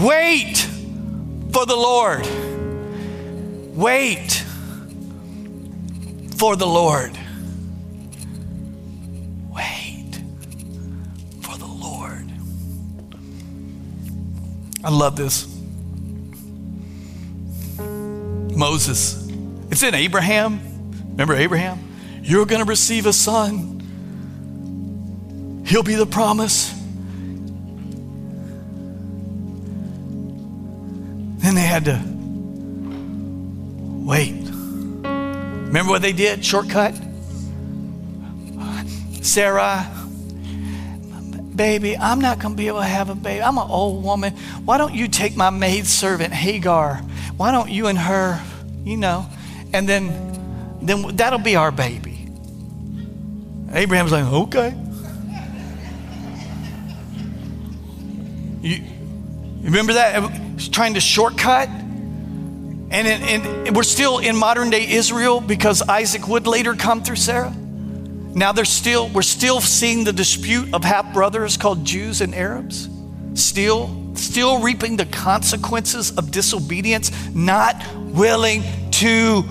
Wait 0.00 0.58
for 1.52 1.64
the 1.64 1.76
Lord. 1.76 2.26
Wait 3.76 4.44
for 6.36 6.56
the 6.56 6.66
Lord. 6.66 7.16
Wait 9.54 10.20
for 11.40 11.56
the 11.56 11.66
Lord. 11.66 12.28
I 14.82 14.90
love 14.90 15.14
this. 15.14 15.46
Moses. 18.56 19.28
It's 19.70 19.84
in 19.84 19.94
Abraham. 19.94 20.60
Remember 21.10 21.36
Abraham? 21.36 21.78
You're 22.20 22.46
going 22.46 22.64
to 22.64 22.68
receive 22.68 23.06
a 23.06 23.12
son. 23.12 23.77
He'll 25.68 25.82
be 25.82 25.96
the 25.96 26.06
promise. 26.06 26.72
Then 31.42 31.54
they 31.54 31.60
had 31.60 31.84
to 31.84 32.00
wait. 34.06 34.32
Remember 35.02 35.90
what 35.90 36.00
they 36.00 36.14
did? 36.14 36.42
Shortcut? 36.42 36.94
Sarah, 39.20 39.86
baby, 41.54 41.98
I'm 41.98 42.18
not 42.18 42.38
going 42.38 42.54
to 42.54 42.56
be 42.56 42.68
able 42.68 42.80
to 42.80 42.86
have 42.86 43.10
a 43.10 43.14
baby. 43.14 43.42
I'm 43.42 43.58
an 43.58 43.68
old 43.68 44.02
woman. 44.02 44.32
Why 44.64 44.78
don't 44.78 44.94
you 44.94 45.06
take 45.06 45.36
my 45.36 45.50
maid 45.50 45.86
servant 45.86 46.32
Hagar? 46.32 47.02
Why 47.36 47.52
don't 47.52 47.70
you 47.70 47.88
and 47.88 47.98
her, 47.98 48.42
you 48.84 48.96
know, 48.96 49.26
and 49.74 49.86
then, 49.86 50.78
then 50.80 51.14
that'll 51.16 51.40
be 51.40 51.56
our 51.56 51.70
baby. 51.70 52.26
Abraham's 53.70 54.12
like, 54.12 54.24
okay. 54.24 54.74
You, 58.60 58.82
remember 59.62 59.94
that? 59.94 60.30
Trying 60.72 60.94
to 60.94 61.00
shortcut. 61.00 61.68
And, 62.90 62.92
and 62.92 63.76
we're 63.76 63.82
still 63.82 64.18
in 64.18 64.36
modern 64.36 64.70
day 64.70 64.88
Israel 64.88 65.40
because 65.40 65.82
Isaac 65.82 66.26
would 66.26 66.46
later 66.46 66.74
come 66.74 67.02
through 67.02 67.16
Sarah. 67.16 67.54
Now 67.54 68.52
they're 68.52 68.64
still, 68.64 69.08
we're 69.08 69.22
still 69.22 69.60
seeing 69.60 70.04
the 70.04 70.12
dispute 70.12 70.72
of 70.72 70.84
half 70.84 71.12
brothers 71.12 71.56
called 71.56 71.84
Jews 71.84 72.20
and 72.20 72.34
Arabs. 72.34 72.88
Still, 73.34 74.14
still 74.14 74.60
reaping 74.60 74.96
the 74.96 75.06
consequences 75.06 76.16
of 76.16 76.30
disobedience, 76.30 77.10
not 77.34 77.76
willing 77.96 78.62
to 78.92 79.44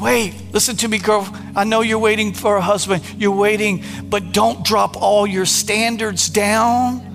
wait. 0.00 0.34
Listen 0.52 0.76
to 0.76 0.88
me, 0.88 0.98
girl. 0.98 1.28
I 1.54 1.64
know 1.64 1.80
you're 1.82 1.98
waiting 1.98 2.32
for 2.32 2.56
a 2.56 2.60
husband. 2.60 3.02
You're 3.18 3.36
waiting, 3.36 3.84
but 4.04 4.32
don't 4.32 4.64
drop 4.64 4.96
all 5.00 5.26
your 5.26 5.46
standards 5.46 6.28
down 6.28 7.09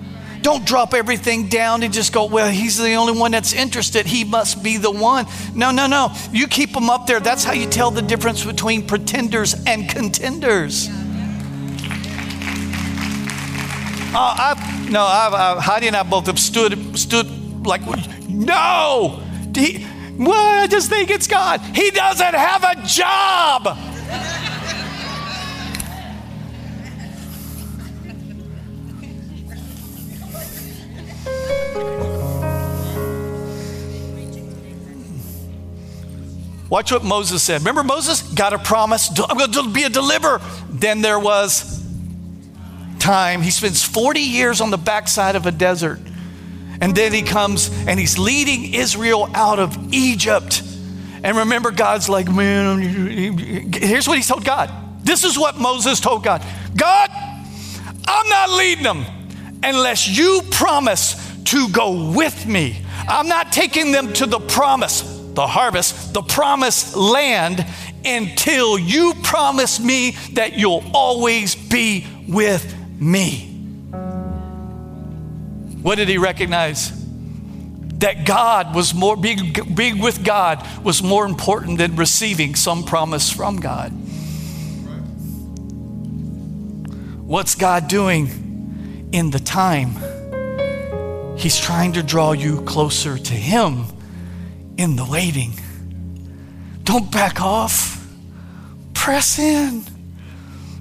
don't 0.45 0.63
drop 0.63 0.93
everything 0.93 1.49
down 1.49 1.81
and 1.81 1.91
just 1.91 2.13
go, 2.13 2.25
well, 2.25 2.47
he's 2.47 2.77
the 2.77 2.93
only 2.93 3.19
one 3.19 3.31
that's 3.31 3.51
interested. 3.51 4.05
He 4.05 4.23
must 4.23 4.61
be 4.61 4.77
the 4.77 4.91
one. 4.91 5.25
No, 5.55 5.71
no, 5.71 5.87
no. 5.87 6.13
You 6.31 6.45
keep 6.47 6.71
them 6.71 6.87
up 6.87 7.07
there. 7.07 7.19
That's 7.19 7.43
how 7.43 7.53
you 7.53 7.65
tell 7.65 7.89
the 7.89 8.03
difference 8.03 8.45
between 8.45 8.85
pretenders 8.85 9.55
and 9.65 9.89
contenders. 9.89 10.87
Uh, 14.13 14.35
I've, 14.37 14.91
no, 14.91 15.01
I've, 15.01 15.33
I've, 15.33 15.57
Heidi 15.63 15.87
and 15.87 15.95
I 15.95 16.03
both 16.03 16.27
have 16.27 16.37
stood, 16.37 16.95
stood 16.95 17.65
like, 17.65 17.81
no. 18.29 19.23
He, 19.55 19.83
I 20.19 20.67
just 20.69 20.91
think 20.91 21.09
it's 21.09 21.25
God. 21.25 21.59
He 21.59 21.89
doesn't 21.89 22.35
have 22.35 22.63
a 22.63 22.85
job. 22.85 24.44
Watch 36.69 36.91
what 36.91 37.03
Moses 37.03 37.43
said. 37.43 37.61
Remember, 37.61 37.83
Moses 37.83 38.21
got 38.33 38.53
a 38.53 38.57
promise 38.57 39.09
I'm 39.29 39.37
going 39.37 39.51
to 39.51 39.69
be 39.71 39.83
a 39.83 39.89
deliverer. 39.89 40.41
Then 40.69 41.01
there 41.01 41.19
was 41.19 41.83
time. 42.99 43.41
He 43.41 43.51
spends 43.51 43.83
40 43.83 44.19
years 44.19 44.61
on 44.61 44.71
the 44.71 44.77
backside 44.77 45.35
of 45.35 45.45
a 45.45 45.51
desert. 45.51 45.99
And 46.81 46.95
then 46.95 47.13
he 47.13 47.21
comes 47.21 47.69
and 47.87 47.99
he's 47.99 48.17
leading 48.17 48.73
Israel 48.73 49.29
out 49.33 49.59
of 49.59 49.93
Egypt. 49.93 50.63
And 51.23 51.37
remember, 51.37 51.71
God's 51.71 52.09
like, 52.09 52.27
man, 52.27 52.79
here's 53.73 54.07
what 54.07 54.17
he 54.17 54.23
told 54.23 54.43
God. 54.43 54.71
This 55.03 55.23
is 55.23 55.37
what 55.37 55.57
Moses 55.57 55.99
told 55.99 56.23
God 56.23 56.43
God, 56.75 57.09
I'm 58.07 58.27
not 58.27 58.49
leading 58.49 58.83
them 58.83 59.05
unless 59.63 60.07
you 60.07 60.41
promise 60.49 61.15
to 61.45 61.69
go 61.69 62.11
with 62.11 62.47
me. 62.47 62.83
I'm 63.07 63.27
not 63.27 63.51
taking 63.51 63.91
them 63.91 64.13
to 64.13 64.25
the 64.25 64.39
promise 64.39 65.14
the 65.35 65.45
harvest, 65.45 66.13
the 66.13 66.21
promised 66.21 66.95
land, 66.95 67.65
until 68.05 68.79
you 68.79 69.13
promise 69.23 69.79
me 69.79 70.11
that 70.33 70.53
you'll 70.53 70.83
always 70.93 71.55
be 71.55 72.05
with 72.27 72.73
me. 72.99 73.51
What 75.81 75.95
did 75.95 76.09
he 76.09 76.17
recognize? 76.17 77.03
That 77.99 78.25
God 78.25 78.75
was 78.75 78.93
more, 78.93 79.15
being, 79.15 79.53
being 79.73 79.99
with 79.99 80.23
God 80.23 80.65
was 80.83 81.03
more 81.03 81.25
important 81.25 81.77
than 81.77 81.95
receiving 81.95 82.55
some 82.55 82.83
promise 82.83 83.31
from 83.31 83.57
God. 83.57 83.91
What's 87.25 87.55
God 87.55 87.87
doing 87.87 89.09
in 89.11 89.31
the 89.31 89.39
time? 89.39 89.95
He's 91.37 91.59
trying 91.59 91.93
to 91.93 92.03
draw 92.03 92.31
you 92.33 92.61
closer 92.61 93.17
to 93.17 93.33
Him 93.33 93.85
in 94.77 94.95
the 94.95 95.05
waiting. 95.05 95.53
Don't 96.83 97.11
back 97.11 97.41
off. 97.41 98.07
Press 98.93 99.39
in. 99.39 99.83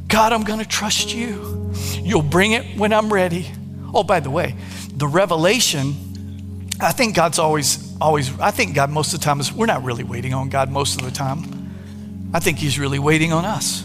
God, 0.09 0.33
I'm 0.33 0.45
going 0.45 0.61
to 0.61 0.69
trust 0.69 1.15
you. 1.15 1.73
You'll 2.03 2.23
bring 2.23 2.53
it 2.53 2.79
when 2.79 2.93
I'm 2.93 3.13
ready. 3.13 3.51
Oh, 3.93 4.03
by 4.03 4.21
the 4.21 4.31
way, 4.31 4.55
the 4.93 5.07
revelation, 5.07 6.69
I 6.81 6.93
think 6.93 7.15
God's 7.15 7.39
always, 7.39 7.97
always, 8.01 8.39
I 8.39 8.51
think 8.51 8.75
God 8.75 8.91
most 8.91 9.15
of 9.15 9.21
the 9.21 9.25
time 9.25 9.41
is, 9.41 9.53
we're 9.53 9.67
not 9.67 9.83
really 9.85 10.05
waiting 10.05 10.35
on 10.35 10.49
God 10.49 10.71
most 10.71 11.01
of 11.01 11.05
the 11.05 11.11
time. 11.11 12.31
I 12.33 12.41
think 12.41 12.59
He's 12.59 12.79
really 12.79 12.99
waiting 12.99 13.33
on 13.33 13.45
us. 13.45 13.85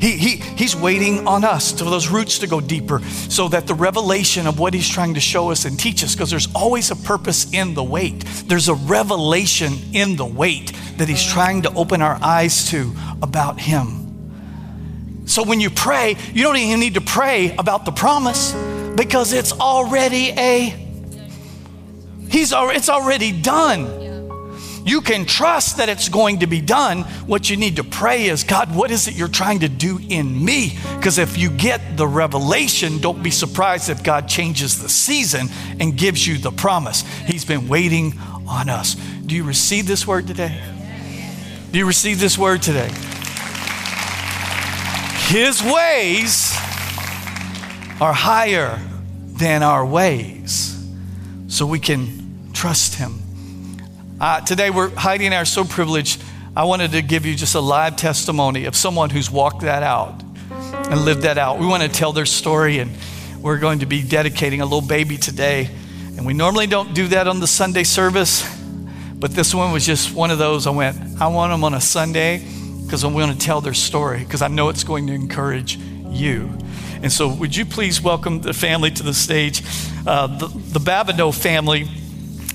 He, 0.00 0.12
he, 0.12 0.36
he's 0.36 0.76
waiting 0.76 1.26
on 1.26 1.44
us 1.44 1.72
for 1.72 1.84
those 1.84 2.08
roots 2.08 2.38
to 2.40 2.46
go 2.46 2.60
deeper 2.60 3.00
so 3.02 3.48
that 3.48 3.66
the 3.66 3.74
revelation 3.74 4.46
of 4.46 4.58
what 4.58 4.74
he's 4.74 4.88
trying 4.88 5.14
to 5.14 5.20
show 5.20 5.50
us 5.50 5.64
and 5.64 5.78
teach 5.78 6.04
us, 6.04 6.14
because 6.14 6.30
there's 6.30 6.48
always 6.54 6.90
a 6.90 6.96
purpose 6.96 7.52
in 7.52 7.74
the 7.74 7.82
wait. 7.82 8.20
There's 8.46 8.68
a 8.68 8.74
revelation 8.74 9.72
in 9.92 10.16
the 10.16 10.26
wait 10.26 10.72
that 10.98 11.08
he's 11.08 11.24
trying 11.24 11.62
to 11.62 11.72
open 11.74 12.02
our 12.02 12.18
eyes 12.22 12.68
to 12.70 12.92
about 13.22 13.60
him. 13.60 15.24
So 15.26 15.42
when 15.42 15.60
you 15.60 15.70
pray, 15.70 16.16
you 16.32 16.42
don't 16.42 16.56
even 16.56 16.80
need 16.80 16.94
to 16.94 17.00
pray 17.00 17.56
about 17.56 17.86
the 17.86 17.92
promise 17.92 18.52
because 18.94 19.32
it's 19.32 19.52
already 19.52 20.30
a 20.30 20.84
He's 22.34 22.52
it's 22.52 22.88
already 22.88 23.30
done. 23.30 24.03
You 24.84 25.00
can 25.00 25.24
trust 25.24 25.78
that 25.78 25.88
it's 25.88 26.08
going 26.10 26.40
to 26.40 26.46
be 26.46 26.60
done. 26.60 27.02
What 27.26 27.48
you 27.48 27.56
need 27.56 27.76
to 27.76 27.84
pray 27.84 28.26
is, 28.26 28.44
God, 28.44 28.74
what 28.74 28.90
is 28.90 29.08
it 29.08 29.14
you're 29.14 29.28
trying 29.28 29.60
to 29.60 29.68
do 29.68 29.98
in 30.08 30.44
me? 30.44 30.78
Because 30.96 31.18
if 31.18 31.38
you 31.38 31.50
get 31.50 31.96
the 31.96 32.06
revelation, 32.06 32.98
don't 32.98 33.22
be 33.22 33.30
surprised 33.30 33.88
if 33.88 34.02
God 34.02 34.28
changes 34.28 34.82
the 34.82 34.88
season 34.90 35.48
and 35.80 35.96
gives 35.96 36.26
you 36.26 36.36
the 36.36 36.52
promise. 36.52 37.00
He's 37.26 37.44
been 37.46 37.66
waiting 37.66 38.18
on 38.46 38.68
us. 38.68 38.94
Do 38.94 39.34
you 39.34 39.44
receive 39.44 39.86
this 39.86 40.06
word 40.06 40.26
today? 40.26 40.60
Do 41.72 41.78
you 41.78 41.86
receive 41.86 42.20
this 42.20 42.36
word 42.36 42.60
today? 42.60 42.90
His 45.28 45.62
ways 45.62 46.52
are 48.00 48.12
higher 48.12 48.78
than 49.26 49.62
our 49.62 49.84
ways, 49.84 50.86
so 51.48 51.66
we 51.66 51.78
can 51.78 52.52
trust 52.52 52.96
Him. 52.96 53.23
Uh, 54.24 54.40
today, 54.40 54.70
we're 54.70 54.88
Heidi 54.88 55.26
and 55.26 55.34
I 55.34 55.42
are 55.42 55.44
so 55.44 55.64
privileged. 55.64 56.22
I 56.56 56.64
wanted 56.64 56.92
to 56.92 57.02
give 57.02 57.26
you 57.26 57.34
just 57.34 57.54
a 57.56 57.60
live 57.60 57.96
testimony 57.96 58.64
of 58.64 58.74
someone 58.74 59.10
who's 59.10 59.30
walked 59.30 59.60
that 59.60 59.82
out 59.82 60.22
and 60.50 61.04
lived 61.04 61.24
that 61.24 61.36
out. 61.36 61.58
We 61.58 61.66
want 61.66 61.82
to 61.82 61.90
tell 61.90 62.14
their 62.14 62.24
story, 62.24 62.78
and 62.78 62.90
we're 63.42 63.58
going 63.58 63.80
to 63.80 63.86
be 63.86 64.02
dedicating 64.02 64.62
a 64.62 64.64
little 64.64 64.80
baby 64.80 65.18
today. 65.18 65.68
And 66.16 66.24
we 66.24 66.32
normally 66.32 66.66
don't 66.66 66.94
do 66.94 67.08
that 67.08 67.28
on 67.28 67.40
the 67.40 67.46
Sunday 67.46 67.84
service, 67.84 68.48
but 69.14 69.32
this 69.32 69.54
one 69.54 69.72
was 69.72 69.84
just 69.84 70.14
one 70.14 70.30
of 70.30 70.38
those. 70.38 70.66
I 70.66 70.70
went, 70.70 71.20
I 71.20 71.26
want 71.26 71.52
them 71.52 71.62
on 71.62 71.74
a 71.74 71.80
Sunday 71.82 72.42
because 72.82 73.04
I'm 73.04 73.12
going 73.12 73.30
to 73.30 73.38
tell 73.38 73.60
their 73.60 73.74
story 73.74 74.20
because 74.20 74.40
I 74.40 74.48
know 74.48 74.70
it's 74.70 74.84
going 74.84 75.06
to 75.08 75.12
encourage 75.12 75.76
you. 75.76 76.50
And 77.02 77.12
so, 77.12 77.28
would 77.28 77.54
you 77.54 77.66
please 77.66 78.00
welcome 78.00 78.40
the 78.40 78.54
family 78.54 78.90
to 78.90 79.02
the 79.02 79.12
stage? 79.12 79.62
Uh, 80.06 80.28
the, 80.28 80.46
the 80.46 80.80
Babineau 80.80 81.30
family 81.30 81.90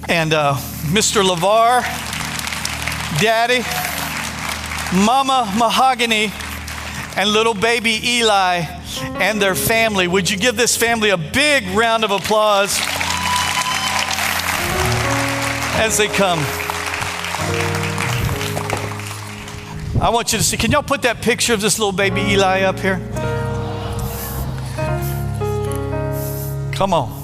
and 0.08 0.34
uh, 0.34 0.56
Mr. 0.88 1.24
LeVar, 1.24 1.82
Daddy, 3.20 3.60
Mama 5.06 5.52
Mahogany, 5.58 6.32
and 7.18 7.30
little 7.30 7.54
baby 7.54 8.00
Eli 8.04 8.62
and 9.20 9.41
their 9.41 9.56
family. 9.56 10.08
Would 10.08 10.30
you 10.30 10.38
give 10.38 10.56
this 10.56 10.76
family 10.78 11.10
a 11.10 11.18
big 11.18 11.68
round 11.70 12.04
of 12.04 12.12
applause 12.12 12.78
as 15.78 15.97
they 15.97 16.08
come? 16.08 16.39
I 20.02 20.10
want 20.12 20.32
you 20.32 20.38
to 20.38 20.43
see. 20.43 20.56
Can 20.56 20.72
y'all 20.72 20.82
put 20.82 21.02
that 21.02 21.22
picture 21.22 21.54
of 21.54 21.60
this 21.60 21.78
little 21.78 21.91
baby 21.91 22.22
Eli 22.22 22.62
up 22.62 22.80
here? 22.80 23.00
Come 26.74 26.93
on. 26.93 27.19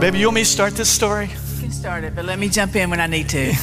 Baby, 0.00 0.18
you 0.20 0.26
want 0.26 0.36
me 0.36 0.42
to 0.42 0.48
start 0.48 0.74
this 0.74 0.88
story? 0.88 1.26
You 1.26 1.60
can 1.62 1.72
start 1.72 2.04
it, 2.04 2.14
but 2.14 2.24
let 2.24 2.38
me 2.38 2.48
jump 2.48 2.76
in 2.76 2.88
when 2.88 3.00
I 3.00 3.06
need 3.06 3.28
to. 3.30 3.52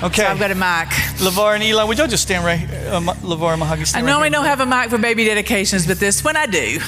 Okay. 0.00 0.22
So 0.22 0.28
I've 0.28 0.38
got 0.38 0.52
a 0.52 0.54
mic. 0.54 0.88
LeVar 1.18 1.54
and 1.56 1.62
Eli, 1.64 1.82
would 1.82 1.98
y'all 1.98 2.06
just 2.06 2.22
stand 2.22 2.44
right 2.44 2.62
uh, 2.86 3.00
LeVar 3.00 3.50
and 3.50 3.58
Mahogany, 3.58 3.84
I 3.94 4.00
normally 4.00 4.26
right 4.26 4.32
don't 4.32 4.44
have 4.44 4.60
a 4.60 4.66
mic 4.66 4.90
for 4.90 4.98
baby 4.98 5.24
dedications, 5.24 5.88
but 5.88 5.98
this 5.98 6.22
one 6.22 6.36
I 6.36 6.46
do. 6.46 6.78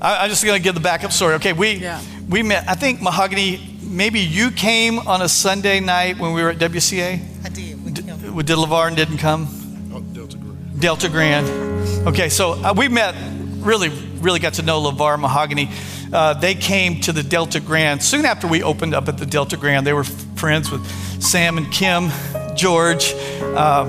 I, 0.00 0.24
I'm 0.24 0.30
just 0.30 0.42
going 0.42 0.56
to 0.56 0.62
give 0.62 0.74
the 0.74 0.80
backup 0.80 1.12
story. 1.12 1.34
Okay, 1.34 1.52
we, 1.52 1.72
Yeah. 1.72 2.00
we 2.30 2.42
met, 2.42 2.66
I 2.66 2.74
think 2.76 3.02
Mahogany, 3.02 3.76
maybe 3.82 4.20
you 4.20 4.50
came 4.52 4.98
on 5.00 5.20
a 5.20 5.28
Sunday 5.28 5.80
night 5.80 6.18
when 6.18 6.32
we 6.32 6.42
were 6.42 6.48
at 6.48 6.56
WCA? 6.58 7.20
I 7.44 7.48
did. 7.50 7.84
With 7.84 7.94
D- 7.94 8.00
did 8.02 8.56
LeVar 8.56 8.86
and 8.88 8.96
didn't 8.96 9.18
come? 9.18 9.48
Oh, 9.92 10.00
Delta 10.00 10.38
Grand. 10.38 10.80
Delta 10.80 11.08
Grand. 11.10 12.08
Okay, 12.08 12.30
so 12.30 12.52
uh, 12.52 12.72
we 12.74 12.88
met, 12.88 13.14
really, 13.62 13.88
really 14.20 14.40
got 14.40 14.54
to 14.54 14.62
know 14.62 14.80
LeVar 14.82 15.18
Mahogany. 15.18 15.70
Uh, 16.12 16.34
they 16.34 16.54
came 16.54 17.00
to 17.00 17.12
the 17.12 17.22
Delta 17.22 17.60
Grand 17.60 18.02
soon 18.02 18.24
after 18.24 18.46
we 18.46 18.62
opened 18.62 18.94
up 18.94 19.08
at 19.08 19.18
the 19.18 19.26
Delta 19.26 19.56
Grand. 19.56 19.86
They 19.86 19.92
were 19.92 20.04
friends 20.04 20.70
with 20.70 20.84
Sam 21.22 21.56
and 21.56 21.70
Kim, 21.72 22.10
George, 22.54 23.14
uh, 23.14 23.86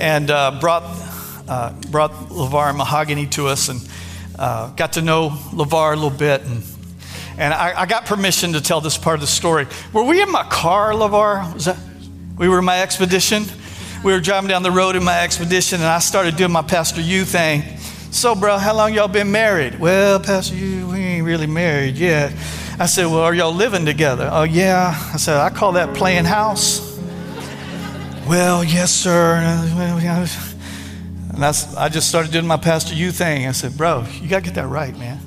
and 0.00 0.30
uh, 0.30 0.58
brought, 0.60 0.82
uh, 1.48 1.72
brought 1.90 2.12
LeVar 2.12 2.76
Mahogany 2.76 3.26
to 3.28 3.48
us 3.48 3.68
and 3.68 3.80
uh, 4.38 4.70
got 4.70 4.92
to 4.94 5.02
know 5.02 5.30
LeVar 5.30 5.92
a 5.92 5.96
little 5.96 6.10
bit. 6.10 6.42
And, 6.42 6.62
and 7.38 7.54
I, 7.54 7.80
I 7.80 7.86
got 7.86 8.06
permission 8.06 8.52
to 8.52 8.60
tell 8.60 8.80
this 8.80 8.98
part 8.98 9.14
of 9.14 9.20
the 9.22 9.26
story. 9.26 9.66
Were 9.92 10.04
we 10.04 10.22
in 10.22 10.30
my 10.30 10.44
car, 10.44 10.92
LeVar? 10.92 11.54
Was 11.54 11.64
that? 11.64 11.78
We 12.36 12.48
were 12.48 12.58
in 12.58 12.64
my 12.64 12.82
expedition. 12.82 13.44
We 14.04 14.12
were 14.12 14.20
driving 14.20 14.48
down 14.48 14.62
the 14.62 14.70
road 14.70 14.96
in 14.96 15.04
my 15.04 15.22
expedition, 15.22 15.80
and 15.80 15.88
I 15.88 15.98
started 15.98 16.36
doing 16.36 16.52
my 16.52 16.62
Pastor 16.62 17.00
U 17.00 17.24
thing. 17.24 17.62
So, 18.14 18.34
bro, 18.36 18.58
how 18.58 18.76
long 18.76 18.94
y'all 18.94 19.08
been 19.08 19.32
married? 19.32 19.80
Well, 19.80 20.20
Pastor 20.20 20.54
you, 20.54 20.86
we 20.86 21.00
ain't 21.00 21.26
really 21.26 21.48
married 21.48 21.96
yet. 21.96 22.32
I 22.78 22.86
said, 22.86 23.06
Well, 23.06 23.18
are 23.18 23.34
y'all 23.34 23.52
living 23.52 23.84
together? 23.84 24.28
Oh, 24.30 24.44
yeah. 24.44 24.94
I 25.12 25.16
said, 25.16 25.36
I 25.36 25.50
call 25.50 25.72
that 25.72 25.96
playing 25.96 26.24
house. 26.24 26.96
well, 28.28 28.62
yes, 28.62 28.92
sir. 28.92 29.34
And 29.34 29.44
I 31.44 31.88
just 31.88 32.08
started 32.08 32.30
doing 32.30 32.46
my 32.46 32.56
Pastor 32.56 32.94
You 32.94 33.10
thing. 33.10 33.48
I 33.48 33.52
said, 33.52 33.76
Bro, 33.76 34.06
you 34.22 34.28
got 34.28 34.38
to 34.38 34.44
get 34.44 34.54
that 34.54 34.68
right, 34.68 34.96
man. 34.96 35.18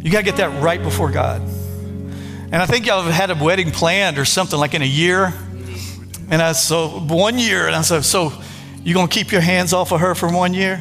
You 0.00 0.12
got 0.12 0.18
to 0.18 0.24
get 0.24 0.36
that 0.36 0.62
right 0.62 0.80
before 0.80 1.10
God. 1.10 1.42
And 1.42 2.54
I 2.54 2.66
think 2.66 2.86
y'all 2.86 3.02
have 3.02 3.12
had 3.12 3.32
a 3.32 3.44
wedding 3.44 3.72
planned 3.72 4.16
or 4.16 4.24
something 4.24 4.60
like 4.60 4.74
in 4.74 4.82
a 4.82 4.84
year. 4.84 5.34
And 6.30 6.40
I 6.40 6.52
so 6.52 7.00
one 7.00 7.40
year, 7.40 7.66
and 7.66 7.74
I 7.74 7.82
said, 7.82 8.04
so 8.04 8.32
you 8.84 8.94
gonna 8.94 9.08
keep 9.08 9.32
your 9.32 9.40
hands 9.40 9.72
off 9.72 9.90
of 9.90 9.98
her 9.98 10.14
for 10.14 10.32
one 10.32 10.54
year? 10.54 10.80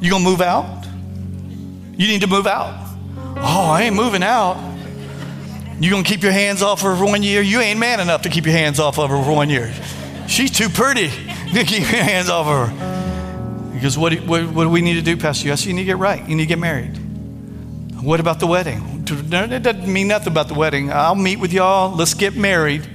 You 0.00 0.10
gonna 0.10 0.24
move 0.24 0.40
out? 0.40 0.86
You 1.96 2.08
need 2.08 2.20
to 2.20 2.26
move 2.26 2.46
out. 2.46 2.74
Oh, 3.38 3.70
I 3.70 3.82
ain't 3.82 3.96
moving 3.96 4.22
out. 4.22 4.56
You 5.80 5.90
gonna 5.90 6.04
keep 6.04 6.22
your 6.22 6.32
hands 6.32 6.62
off 6.62 6.82
her 6.82 6.96
for 6.96 7.04
one 7.04 7.22
year? 7.22 7.42
You 7.42 7.60
ain't 7.60 7.78
man 7.78 8.00
enough 8.00 8.22
to 8.22 8.28
keep 8.28 8.46
your 8.46 8.54
hands 8.54 8.80
off 8.80 8.98
of 8.98 9.10
her 9.10 9.22
for 9.22 9.34
one 9.34 9.50
year. 9.50 9.72
She's 10.26 10.50
too 10.50 10.68
pretty 10.68 11.08
to 11.52 11.64
keep 11.64 11.90
your 11.90 12.02
hands 12.02 12.28
off 12.28 12.46
of 12.46 12.68
her. 12.68 13.72
He 13.74 13.80
goes, 13.80 13.98
what 13.98 14.12
do, 14.12 14.18
what, 14.22 14.44
what 14.52 14.64
do 14.64 14.70
we 14.70 14.80
need 14.80 14.94
to 14.94 15.02
do, 15.02 15.18
Pastor? 15.18 15.48
Yes, 15.48 15.66
you 15.66 15.74
need 15.74 15.82
to 15.82 15.86
get 15.86 15.98
right. 15.98 16.26
You 16.26 16.34
need 16.34 16.44
to 16.44 16.48
get 16.48 16.58
married. 16.58 16.96
What 18.02 18.20
about 18.20 18.40
the 18.40 18.46
wedding? 18.46 19.04
It 19.08 19.62
doesn't 19.62 19.92
mean 19.92 20.08
nothing 20.08 20.32
about 20.32 20.48
the 20.48 20.54
wedding. 20.54 20.90
I'll 20.90 21.14
meet 21.14 21.38
with 21.38 21.52
y'all. 21.52 21.94
Let's 21.94 22.14
get 22.14 22.36
married. 22.36 22.88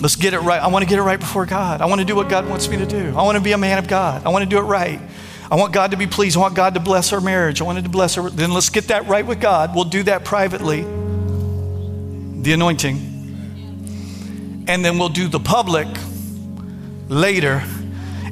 Let's 0.00 0.16
get 0.16 0.34
it 0.34 0.40
right. 0.40 0.60
I 0.60 0.66
want 0.66 0.82
to 0.82 0.88
get 0.88 0.98
it 0.98 1.02
right 1.02 1.18
before 1.18 1.46
God. 1.46 1.80
I 1.80 1.86
want 1.86 2.00
to 2.00 2.04
do 2.04 2.16
what 2.16 2.28
God 2.28 2.48
wants 2.48 2.68
me 2.68 2.76
to 2.78 2.86
do. 2.86 3.14
I 3.16 3.22
want 3.22 3.38
to 3.38 3.42
be 3.42 3.52
a 3.52 3.58
man 3.58 3.78
of 3.78 3.86
God. 3.86 4.26
I 4.26 4.30
want 4.30 4.42
to 4.42 4.48
do 4.48 4.58
it 4.58 4.62
right. 4.62 5.00
I 5.50 5.54
want 5.54 5.72
God 5.72 5.92
to 5.92 5.96
be 5.96 6.06
pleased. 6.06 6.36
I 6.36 6.40
want 6.40 6.54
God 6.54 6.74
to 6.74 6.80
bless 6.80 7.12
our 7.12 7.20
marriage. 7.20 7.60
I 7.60 7.64
wanted 7.64 7.84
to 7.84 7.90
bless 7.90 8.16
her. 8.16 8.28
Then 8.28 8.52
let's 8.52 8.68
get 8.68 8.88
that 8.88 9.06
right 9.06 9.24
with 9.24 9.40
God. 9.40 9.74
We'll 9.74 9.84
do 9.84 10.02
that 10.04 10.24
privately. 10.24 10.82
The 12.42 12.52
anointing. 12.52 12.96
And 14.68 14.84
then 14.84 14.98
we'll 14.98 15.08
do 15.08 15.28
the 15.28 15.38
public 15.38 15.86
later. 17.08 17.62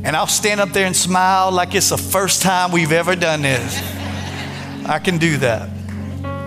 And 0.03 0.17
I'll 0.17 0.27
stand 0.27 0.61
up 0.61 0.71
there 0.71 0.87
and 0.87 0.97
smile 0.97 1.53
like 1.53 1.75
it's 1.75 1.91
the 1.91 1.99
first 1.99 2.43
time 2.43 2.73
we've 2.73 2.93
ever 2.93 3.15
done 3.15 3.43
this. 3.43 3.81
I 4.85 4.99
can 4.99 5.19
do 5.19 5.39
that. 5.39 5.71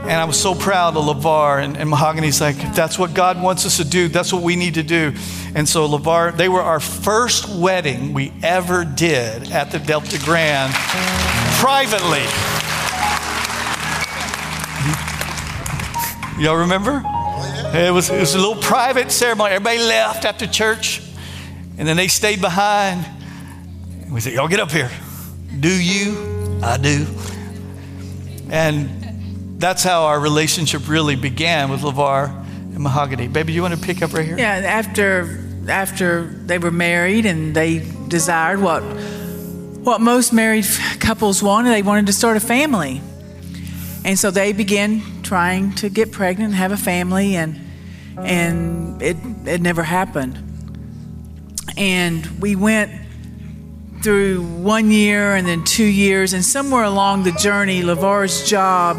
And 0.07 0.15
I 0.15 0.23
was 0.23 0.41
so 0.41 0.55
proud 0.55 0.95
of 0.95 1.03
LeVar 1.03 1.61
and, 1.61 1.75
and 1.75 1.89
Mahogany's 1.89 2.39
like, 2.39 2.55
that's 2.73 2.97
what 2.97 3.13
God 3.13 3.41
wants 3.41 3.65
us 3.65 3.75
to 3.75 3.83
do, 3.83 4.07
that's 4.07 4.31
what 4.31 4.41
we 4.41 4.55
need 4.55 4.75
to 4.75 4.83
do. 4.83 5.13
And 5.53 5.67
so 5.67 5.85
LeVar, 5.85 6.37
they 6.37 6.47
were 6.47 6.61
our 6.61 6.79
first 6.79 7.49
wedding 7.49 8.13
we 8.13 8.31
ever 8.41 8.85
did 8.85 9.51
at 9.51 9.69
the 9.71 9.79
Delta 9.79 10.17
Grand 10.23 10.73
privately. 11.59 12.23
Y'all 16.41 16.55
remember? 16.55 17.03
It 17.77 17.93
was, 17.93 18.09
it 18.09 18.17
was 18.17 18.33
a 18.33 18.37
little 18.37 18.61
private 18.61 19.11
ceremony. 19.11 19.55
Everybody 19.55 19.79
left 19.79 20.23
after 20.23 20.47
church, 20.47 21.01
and 21.77 21.85
then 21.85 21.97
they 21.97 22.07
stayed 22.07 22.39
behind. 22.39 23.05
We 24.09 24.21
said, 24.21 24.31
Y'all 24.31 24.47
get 24.47 24.61
up 24.61 24.71
here. 24.71 24.89
Do 25.59 25.69
you? 25.69 26.61
I 26.63 26.77
do. 26.77 27.05
And 28.49 28.96
that's 29.57 29.83
how 29.83 30.03
our 30.03 30.19
relationship 30.19 30.87
really 30.87 31.15
began 31.15 31.69
with 31.69 31.81
LeVar 31.81 32.29
and 32.29 32.79
Mahogany. 32.79 33.27
Baby, 33.27 33.53
you 33.53 33.61
want 33.61 33.73
to 33.73 33.79
pick 33.79 34.01
up 34.01 34.13
right 34.13 34.25
here? 34.25 34.37
Yeah, 34.37 34.53
after 34.53 35.43
after 35.67 36.25
they 36.25 36.59
were 36.59 36.71
married 36.71 37.25
and 37.25 37.55
they 37.55 37.83
desired 38.07 38.61
what 38.61 38.81
what 38.81 39.99
most 39.99 40.31
married 40.31 40.65
couples 40.99 41.41
wanted, 41.41 41.71
they 41.71 41.81
wanted 41.81 42.07
to 42.07 42.13
start 42.13 42.37
a 42.37 42.39
family. 42.39 43.01
And 44.05 44.17
so 44.17 44.31
they 44.31 44.53
began 44.53 45.01
trying 45.23 45.73
to 45.75 45.89
get 45.89 46.11
pregnant 46.11 46.49
and 46.49 46.55
have 46.55 46.71
a 46.71 46.77
family 46.77 47.35
and 47.35 47.59
and 48.17 49.01
it 49.01 49.17
it 49.45 49.61
never 49.61 49.83
happened. 49.83 50.43
And 51.77 52.25
we 52.39 52.55
went 52.55 52.91
through 54.01 54.43
one 54.43 54.91
year 54.91 55.35
and 55.35 55.47
then 55.47 55.63
two 55.63 55.83
years, 55.83 56.33
and 56.33 56.45
somewhere 56.45 56.83
along 56.83 57.23
the 57.23 57.31
journey, 57.31 57.81
LeVar's 57.81 58.47
job, 58.47 58.97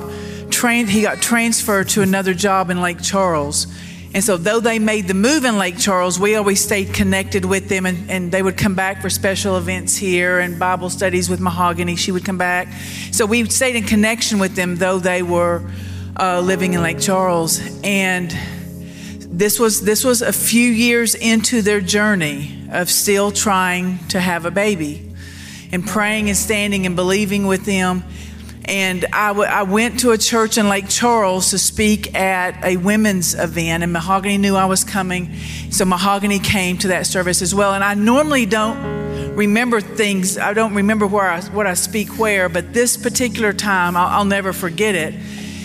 trained, 0.59 0.91
he 0.91 1.03
got 1.03 1.23
transferred 1.23 1.89
to 1.89 2.03
another 2.03 2.35
job 2.35 2.69
in 2.69 2.83
Lake 2.83 3.01
Charles. 3.01 3.69
And 4.13 4.25
so, 4.25 4.37
though 4.37 4.59
they 4.59 4.81
made 4.81 5.07
the 5.07 5.15
move 5.15 5.45
in 5.45 5.57
Lake 5.57 5.79
Charles, 5.79 6.19
we 6.19 6.35
always 6.35 6.61
stayed 6.61 6.93
connected 6.93 7.45
with 7.45 7.69
them, 7.69 7.87
and, 7.87 8.11
and 8.11 8.33
they 8.33 8.43
would 8.43 8.57
come 8.57 8.75
back 8.75 9.01
for 9.01 9.09
special 9.09 9.57
events 9.57 9.97
here 9.97 10.41
and 10.41 10.59
Bible 10.59 10.91
studies 10.91 11.31
with 11.31 11.39
Mahogany. 11.39 11.95
She 11.95 12.11
would 12.11 12.25
come 12.25 12.39
back. 12.39 12.67
So, 13.13 13.25
we 13.25 13.49
stayed 13.49 13.77
in 13.77 13.85
connection 13.85 14.41
with 14.41 14.57
them, 14.57 14.75
though 14.77 14.99
they 14.99 15.23
were 15.23 15.71
uh, 16.19 16.41
living 16.41 16.75
in 16.75 16.83
Lake 16.83 16.99
Charles. 16.99 17.61
And 17.85 18.35
this 19.29 19.61
was, 19.61 19.83
this 19.83 20.03
was 20.03 20.23
a 20.23 20.33
few 20.33 20.69
years 20.69 21.15
into 21.15 21.63
their 21.63 21.81
journey 21.81 22.67
of 22.73 22.91
still 22.91 23.31
trying 23.31 23.99
to 24.09 24.19
have 24.19 24.45
a 24.45 24.51
baby 24.51 25.15
and 25.71 25.87
praying 25.87 26.29
and 26.29 26.37
standing 26.37 26.85
and 26.85 26.97
believing 26.97 27.47
with 27.47 27.65
them. 27.65 28.03
And 28.69 29.07
I, 29.15 29.29
w- 29.29 29.49
I 29.49 29.63
went 29.63 30.01
to 30.01 30.11
a 30.11 30.19
church 30.19 30.59
in 30.59 30.69
Lake 30.69 30.91
Charles 30.91 31.51
to 31.51 31.59
speak 31.59 32.15
at 32.15 32.63
a 32.63 32.77
women's 32.77 33.35
event, 33.35 33.83
and 33.83 33.95
Mahogany 33.95 34.37
knew 34.37 34.57
I 34.57 34.67
was 34.67 34.85
coming. 34.85 35.35
So 35.71 35.87
Mahogany 35.87 36.39
came 36.39 36.77
to 36.79 36.89
that 36.89 37.07
service 37.07 37.41
as 37.41 37.55
well. 37.55 37.73
And 37.73 37.83
I 37.83 37.95
normally 37.95 38.45
don't 38.45 39.35
remember 39.35 39.81
things, 39.81 40.37
I 40.37 40.53
don't 40.53 40.75
remember 40.75 41.07
where 41.07 41.31
I, 41.31 41.41
what 41.47 41.67
I 41.67 41.73
speak 41.73 42.19
where, 42.19 42.51
but 42.51 42.75
this 42.75 42.99
particular 42.99 43.55
time, 43.55 43.97
I'll, 43.97 44.09
I'll 44.09 44.25
never 44.27 44.53
forget 44.53 44.95
it. 44.95 45.15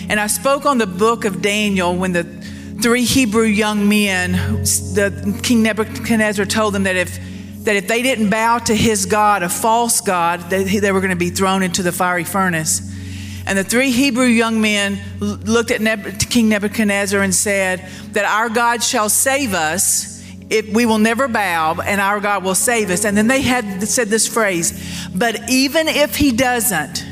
And 0.08 0.18
I 0.18 0.26
spoke 0.26 0.64
on 0.64 0.78
the 0.78 0.86
book 0.86 1.26
of 1.26 1.42
Daniel 1.42 1.94
when 1.94 2.12
the 2.12 2.24
three 2.82 3.04
Hebrew 3.04 3.44
young 3.44 3.86
men, 3.86 4.32
the 4.62 5.40
King 5.42 5.62
Nebuchadnezzar 5.62 6.46
told 6.46 6.72
them 6.72 6.84
that 6.84 6.96
if 6.96 7.18
that 7.64 7.76
if 7.76 7.88
they 7.88 8.02
didn't 8.02 8.28
bow 8.28 8.58
to 8.58 8.74
his 8.74 9.06
god, 9.06 9.42
a 9.42 9.48
false 9.48 10.02
god, 10.02 10.50
they 10.50 10.92
were 10.92 11.00
going 11.00 11.10
to 11.10 11.16
be 11.16 11.30
thrown 11.30 11.62
into 11.62 11.82
the 11.82 11.92
fiery 11.92 12.24
furnace. 12.24 12.93
And 13.46 13.58
the 13.58 13.64
three 13.64 13.90
Hebrew 13.90 14.26
young 14.26 14.60
men 14.60 14.98
looked 15.20 15.70
at 15.70 15.80
King 16.30 16.48
Nebuchadnezzar 16.48 17.20
and 17.20 17.34
said 17.34 17.86
that 18.12 18.24
our 18.24 18.48
God 18.48 18.82
shall 18.82 19.08
save 19.10 19.52
us 19.52 20.14
if 20.50 20.68
we 20.72 20.86
will 20.86 20.98
never 20.98 21.28
bow 21.28 21.80
and 21.80 22.00
our 22.00 22.20
God 22.20 22.44
will 22.44 22.54
save 22.54 22.90
us. 22.90 23.04
And 23.04 23.16
then 23.16 23.26
they 23.26 23.42
had 23.42 23.82
said 23.82 24.08
this 24.08 24.26
phrase, 24.26 25.08
but 25.14 25.50
even 25.50 25.88
if 25.88 26.16
he 26.16 26.32
doesn't, 26.32 27.04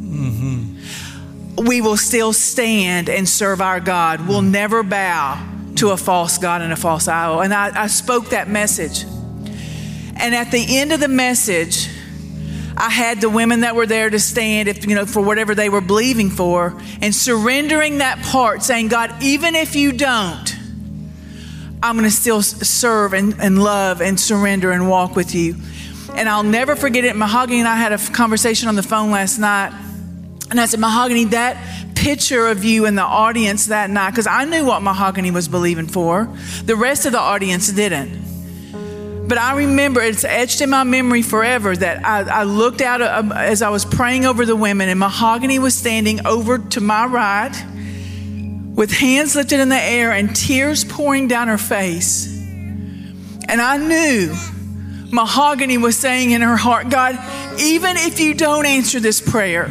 mm-hmm. 0.00 1.64
we 1.64 1.80
will 1.80 1.96
still 1.96 2.32
stand 2.32 3.08
and 3.08 3.28
serve 3.28 3.60
our 3.60 3.80
God. 3.80 4.26
We'll 4.26 4.42
never 4.42 4.82
bow 4.82 5.46
to 5.76 5.90
a 5.90 5.96
false 5.96 6.38
God 6.38 6.62
and 6.62 6.72
a 6.72 6.76
false 6.76 7.06
idol. 7.06 7.42
And 7.42 7.54
I, 7.54 7.84
I 7.84 7.86
spoke 7.86 8.30
that 8.30 8.48
message. 8.48 9.04
And 10.16 10.34
at 10.34 10.50
the 10.50 10.78
end 10.78 10.92
of 10.92 11.00
the 11.00 11.08
message, 11.08 11.88
I 12.76 12.88
had 12.88 13.20
the 13.20 13.28
women 13.28 13.60
that 13.60 13.74
were 13.74 13.86
there 13.86 14.08
to 14.08 14.18
stand, 14.18 14.68
if 14.68 14.86
you 14.86 14.94
know, 14.94 15.06
for 15.06 15.22
whatever 15.22 15.54
they 15.54 15.68
were 15.68 15.80
believing 15.80 16.30
for, 16.30 16.80
and 17.02 17.14
surrendering 17.14 17.98
that 17.98 18.22
part, 18.22 18.62
saying, 18.62 18.88
God, 18.88 19.22
even 19.22 19.54
if 19.54 19.76
you 19.76 19.92
don't, 19.92 20.56
I'm 21.82 21.96
going 21.96 22.08
to 22.08 22.14
still 22.14 22.42
serve 22.42 23.14
and, 23.14 23.34
and 23.40 23.62
love 23.62 24.02
and 24.02 24.20
surrender 24.20 24.70
and 24.70 24.88
walk 24.88 25.16
with 25.16 25.34
you. 25.34 25.56
And 26.14 26.28
I'll 26.28 26.42
never 26.42 26.76
forget 26.76 27.04
it. 27.04 27.16
Mahogany 27.16 27.60
and 27.60 27.68
I 27.68 27.76
had 27.76 27.92
a 27.92 27.98
conversation 27.98 28.68
on 28.68 28.74
the 28.74 28.82
phone 28.82 29.10
last 29.10 29.38
night 29.38 29.72
and 30.50 30.60
I 30.60 30.66
said, 30.66 30.80
Mahogany, 30.80 31.26
that 31.26 31.94
picture 31.94 32.48
of 32.48 32.64
you 32.64 32.86
in 32.86 32.96
the 32.96 33.02
audience 33.02 33.66
that 33.66 33.88
night, 33.88 34.10
because 34.10 34.26
I 34.26 34.44
knew 34.44 34.64
what 34.64 34.82
Mahogany 34.82 35.30
was 35.30 35.48
believing 35.48 35.86
for. 35.86 36.28
The 36.64 36.74
rest 36.74 37.06
of 37.06 37.12
the 37.12 37.20
audience 37.20 37.70
didn't. 37.70 38.29
But 39.26 39.38
I 39.38 39.56
remember, 39.58 40.00
it's 40.00 40.24
etched 40.24 40.60
in 40.60 40.70
my 40.70 40.84
memory 40.84 41.22
forever 41.22 41.76
that 41.76 42.04
I, 42.04 42.40
I 42.40 42.42
looked 42.44 42.80
out 42.80 43.00
uh, 43.00 43.32
as 43.34 43.62
I 43.62 43.68
was 43.70 43.84
praying 43.84 44.26
over 44.26 44.44
the 44.44 44.56
women, 44.56 44.88
and 44.88 44.98
Mahogany 44.98 45.58
was 45.58 45.74
standing 45.74 46.26
over 46.26 46.58
to 46.58 46.80
my 46.80 47.06
right 47.06 47.54
with 48.74 48.92
hands 48.92 49.36
lifted 49.36 49.60
in 49.60 49.68
the 49.68 49.80
air 49.80 50.10
and 50.12 50.34
tears 50.34 50.84
pouring 50.84 51.28
down 51.28 51.48
her 51.48 51.58
face. 51.58 52.26
And 53.48 53.60
I 53.60 53.76
knew 53.76 54.34
Mahogany 55.12 55.76
was 55.76 55.96
saying 55.96 56.30
in 56.30 56.40
her 56.40 56.56
heart, 56.56 56.88
God, 56.88 57.18
even 57.60 57.96
if 57.96 58.20
you 58.20 58.34
don't 58.34 58.64
answer 58.64 59.00
this 59.00 59.20
prayer, 59.20 59.68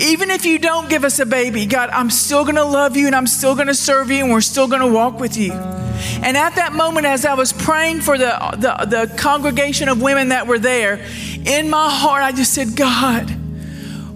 even 0.00 0.30
if 0.30 0.44
you 0.44 0.58
don't 0.58 0.88
give 0.88 1.04
us 1.04 1.18
a 1.18 1.26
baby, 1.26 1.66
God, 1.66 1.90
I'm 1.90 2.10
still 2.10 2.44
going 2.44 2.56
to 2.56 2.64
love 2.64 2.96
you 2.96 3.06
and 3.06 3.16
I'm 3.16 3.26
still 3.26 3.54
going 3.54 3.66
to 3.66 3.74
serve 3.74 4.10
you 4.10 4.24
and 4.24 4.32
we're 4.32 4.40
still 4.40 4.68
going 4.68 4.80
to 4.80 4.92
walk 4.92 5.18
with 5.18 5.36
you. 5.36 5.52
And 5.52 6.36
at 6.36 6.54
that 6.54 6.72
moment, 6.72 7.06
as 7.06 7.24
I 7.24 7.34
was 7.34 7.52
praying 7.52 8.02
for 8.02 8.16
the, 8.16 8.36
the, 8.52 8.86
the 8.86 9.16
congregation 9.16 9.88
of 9.88 10.00
women 10.00 10.28
that 10.28 10.46
were 10.46 10.58
there, 10.58 11.04
in 11.44 11.68
my 11.68 11.90
heart, 11.90 12.22
I 12.22 12.32
just 12.32 12.54
said, 12.54 12.76
God, 12.76 13.34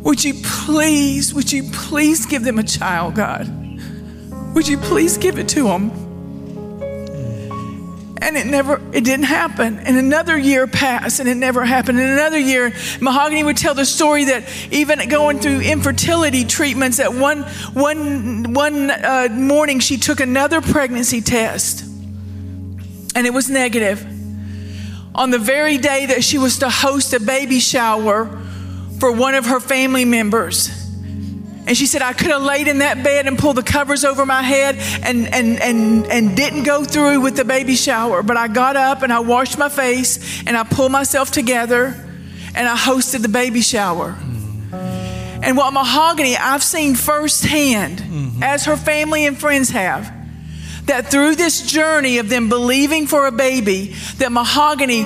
would 0.03 0.23
you 0.23 0.35
please, 0.45 1.35
would 1.35 1.51
you 1.53 1.71
please 1.73 2.27
give 2.27 2.45
them 2.45 2.59
a 2.59 2.63
child, 2.63 3.15
God? 3.15 3.49
Would 4.55 4.69
you 4.69 4.79
please 4.79 5.17
give 5.17 5.39
it 5.39 5.49
to 5.51 5.65
them? 5.65 6.12
And 8.23 8.37
it 8.37 8.47
never 8.47 8.81
it 8.93 9.05
didn't 9.05 9.25
happen. 9.27 9.79
And 9.79 9.97
another 9.97 10.39
year 10.39 10.67
passed 10.67 11.21
and 11.21 11.29
it 11.29 11.37
never 11.37 11.65
happened. 11.65 11.99
And 11.99 12.11
another 12.11 12.39
year 12.39 12.73
mahogany 13.01 13.45
would 13.45 13.57
tell 13.57 13.75
the 13.75 13.85
story 13.85 14.27
that 14.27 14.49
even 14.71 15.09
going 15.09 15.41
through 15.41 15.61
infertility 15.61 16.45
treatments 16.45 16.99
that 16.99 17.13
one 17.13 17.43
one 17.75 18.53
one 18.55 18.91
uh, 18.91 19.29
morning 19.31 19.81
she 19.81 19.97
took 19.97 20.21
another 20.21 20.61
pregnancy 20.61 21.21
test 21.21 21.83
and 23.15 23.27
it 23.27 23.35
was 23.35 23.51
negative. 23.51 24.07
On 25.15 25.31
the 25.31 25.39
very 25.39 25.77
day 25.77 26.07
that 26.07 26.25
she 26.25 26.39
was 26.39 26.59
to 26.61 26.71
host 26.71 27.13
a 27.13 27.21
baby 27.21 27.61
shower 27.61 28.27
for 28.99 29.13
one 29.13 29.35
of 29.35 29.47
her 29.47 29.61
family 29.61 30.05
members 30.05 30.82
and 31.65 31.77
she 31.77 31.87
said, 31.87 32.03
I 32.03 32.13
could 32.13 32.29
have 32.29 32.43
laid 32.43 32.67
in 32.67 32.79
that 32.79 33.05
bed 33.05 33.27
and 33.27 33.39
pulled 33.39 33.57
the 33.57 33.63
covers 33.63 34.05
over 34.05 34.27
my 34.27 34.43
head 34.43 34.77
and, 35.05 35.33
and, 35.33 35.61
and, 35.63 36.07
and 36.07 36.37
didn't 36.37 36.65
go 36.65 36.85
through 36.85 37.21
with 37.21 37.37
the 37.37 37.45
baby 37.45 37.77
shower. 37.77 38.23
But 38.23 38.37
I 38.37 38.49
got 38.49 38.77
up 38.77 39.03
and 39.03 39.13
I 39.13 39.21
washed 39.21 39.59
my 39.59 39.69
face 39.69 40.43
and 40.45 40.57
I 40.57 40.65
pulled 40.65 40.91
myself 40.91 41.31
together 41.31 41.95
and 42.55 42.69
I 42.69 42.77
hosted 42.77 43.23
the 43.23 43.29
baby 43.29 43.61
shower. 43.61 44.17
And 45.43 45.57
what 45.57 45.73
Mahogany, 45.73 46.37
I've 46.37 46.63
seen 46.63 46.95
firsthand, 46.95 47.99
mm-hmm. 47.99 48.43
as 48.43 48.65
her 48.65 48.77
family 48.77 49.27
and 49.27 49.39
friends 49.39 49.71
have, 49.71 50.13
that 50.87 51.11
through 51.11 51.37
this 51.37 51.63
journey 51.67 52.19
of 52.19 52.29
them 52.29 52.49
believing 52.49 53.07
for 53.07 53.27
a 53.27 53.33
baby, 53.33 53.95
that 54.19 54.33
Mahogany 54.33 55.05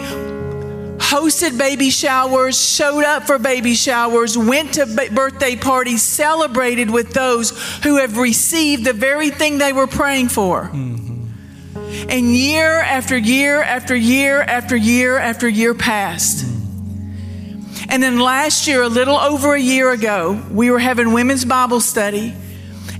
hosted 1.06 1.56
baby 1.56 1.90
showers, 1.90 2.60
showed 2.60 3.04
up 3.04 3.26
for 3.26 3.38
baby 3.38 3.74
showers, 3.74 4.36
went 4.36 4.74
to 4.74 4.86
birthday 5.12 5.54
parties, 5.54 6.02
celebrated 6.02 6.90
with 6.90 7.12
those 7.12 7.50
who 7.84 7.98
have 7.98 8.18
received 8.18 8.84
the 8.84 8.92
very 8.92 9.30
thing 9.30 9.58
they 9.58 9.72
were 9.72 9.86
praying 9.86 10.28
for. 10.28 10.64
Mm-hmm. 10.64 12.10
And 12.10 12.36
year 12.36 12.80
after 12.80 13.16
year 13.16 13.62
after 13.62 13.94
year 13.94 14.42
after 14.42 14.76
year 14.76 15.16
after 15.16 15.48
year 15.48 15.74
passed. 15.74 16.44
Mm-hmm. 16.44 17.86
And 17.88 18.02
then 18.02 18.18
last 18.18 18.66
year, 18.66 18.82
a 18.82 18.88
little 18.88 19.16
over 19.16 19.54
a 19.54 19.60
year 19.60 19.92
ago, 19.92 20.42
we 20.50 20.70
were 20.70 20.80
having 20.80 21.12
women's 21.12 21.44
Bible 21.44 21.80
study. 21.80 22.34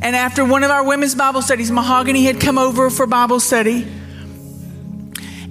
And 0.01 0.15
after 0.15 0.45
one 0.45 0.63
of 0.63 0.71
our 0.71 0.85
women's 0.85 1.17
Bible 1.17 1.43
studies, 1.43 1.73
Mahogany 1.73 2.25
had 2.25 2.41
come 2.41 2.59
over 2.59 2.89
for 2.91 3.07
Bible 3.07 3.41
study. 3.41 3.87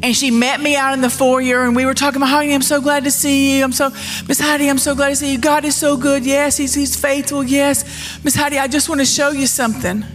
And 0.05 0.15
she 0.15 0.29
met 0.29 0.61
me 0.61 0.75
out 0.75 0.93
in 0.93 1.01
the 1.01 1.09
foyer 1.09 1.63
and 1.63 1.75
we 1.75 1.83
were 1.83 1.95
talking 1.95 2.17
about, 2.17 2.29
Heidi, 2.29 2.53
I'm 2.53 2.61
so 2.61 2.79
glad 2.79 3.05
to 3.05 3.11
see 3.11 3.57
you. 3.57 3.63
I'm 3.63 3.71
so, 3.71 3.89
Miss 4.27 4.39
Heidi, 4.39 4.69
I'm 4.69 4.77
so 4.77 4.93
glad 4.93 5.09
to 5.09 5.15
see 5.15 5.31
you. 5.31 5.39
God 5.39 5.65
is 5.65 5.75
so 5.75 5.97
good. 5.97 6.23
Yes, 6.23 6.57
He's, 6.57 6.75
he's 6.75 6.95
faithful. 6.95 7.43
Yes. 7.43 8.23
Miss 8.23 8.35
Heidi, 8.35 8.59
I 8.59 8.67
just 8.67 8.87
want 8.87 9.01
to 9.01 9.05
show 9.05 9.31
you 9.31 9.47
something. 9.47 10.05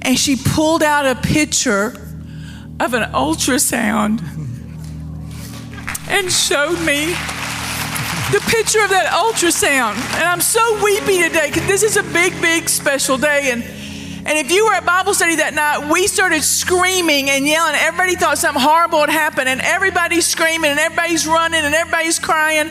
And 0.00 0.18
she 0.18 0.36
pulled 0.36 0.82
out 0.82 1.04
a 1.04 1.20
picture 1.20 1.88
of 2.80 2.94
an 2.94 3.02
ultrasound 3.12 4.22
and 6.08 6.32
showed 6.32 6.78
me 6.86 7.08
the 8.32 8.42
picture 8.48 8.82
of 8.82 8.88
that 8.88 9.10
ultrasound. 9.12 9.96
And 10.14 10.24
I'm 10.24 10.40
so 10.40 10.82
weepy 10.82 11.22
today 11.22 11.48
because 11.48 11.66
this 11.66 11.82
is 11.82 11.98
a 11.98 12.02
big, 12.04 12.40
big 12.40 12.70
special 12.70 13.18
day. 13.18 13.50
And 13.52 13.83
and 14.26 14.38
if 14.38 14.50
you 14.50 14.64
were 14.64 14.72
at 14.72 14.86
Bible 14.86 15.12
study 15.12 15.36
that 15.36 15.52
night, 15.52 15.92
we 15.92 16.06
started 16.06 16.42
screaming 16.42 17.28
and 17.28 17.46
yelling. 17.46 17.74
Everybody 17.74 18.16
thought 18.16 18.38
something 18.38 18.62
horrible 18.62 19.00
had 19.00 19.10
happened, 19.10 19.48
and 19.48 19.60
everybody's 19.60 20.26
screaming, 20.26 20.70
and 20.70 20.80
everybody's 20.80 21.26
running, 21.26 21.62
and 21.62 21.74
everybody's 21.74 22.18
crying. 22.18 22.70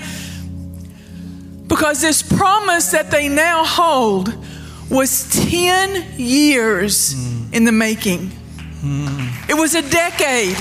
Because 1.68 2.02
this 2.02 2.24
promise 2.24 2.92
that 2.92 3.12
they 3.12 3.30
now 3.30 3.64
hold 3.64 4.34
was 4.90 5.30
10 5.50 6.20
years 6.20 7.14
hmm. 7.14 7.54
in 7.54 7.66
the 7.66 7.72
making. 7.72 8.30
Hmm. 8.82 9.28
It 9.48 9.54
was 9.54 9.76
a 9.76 9.82
decade. 9.82 10.58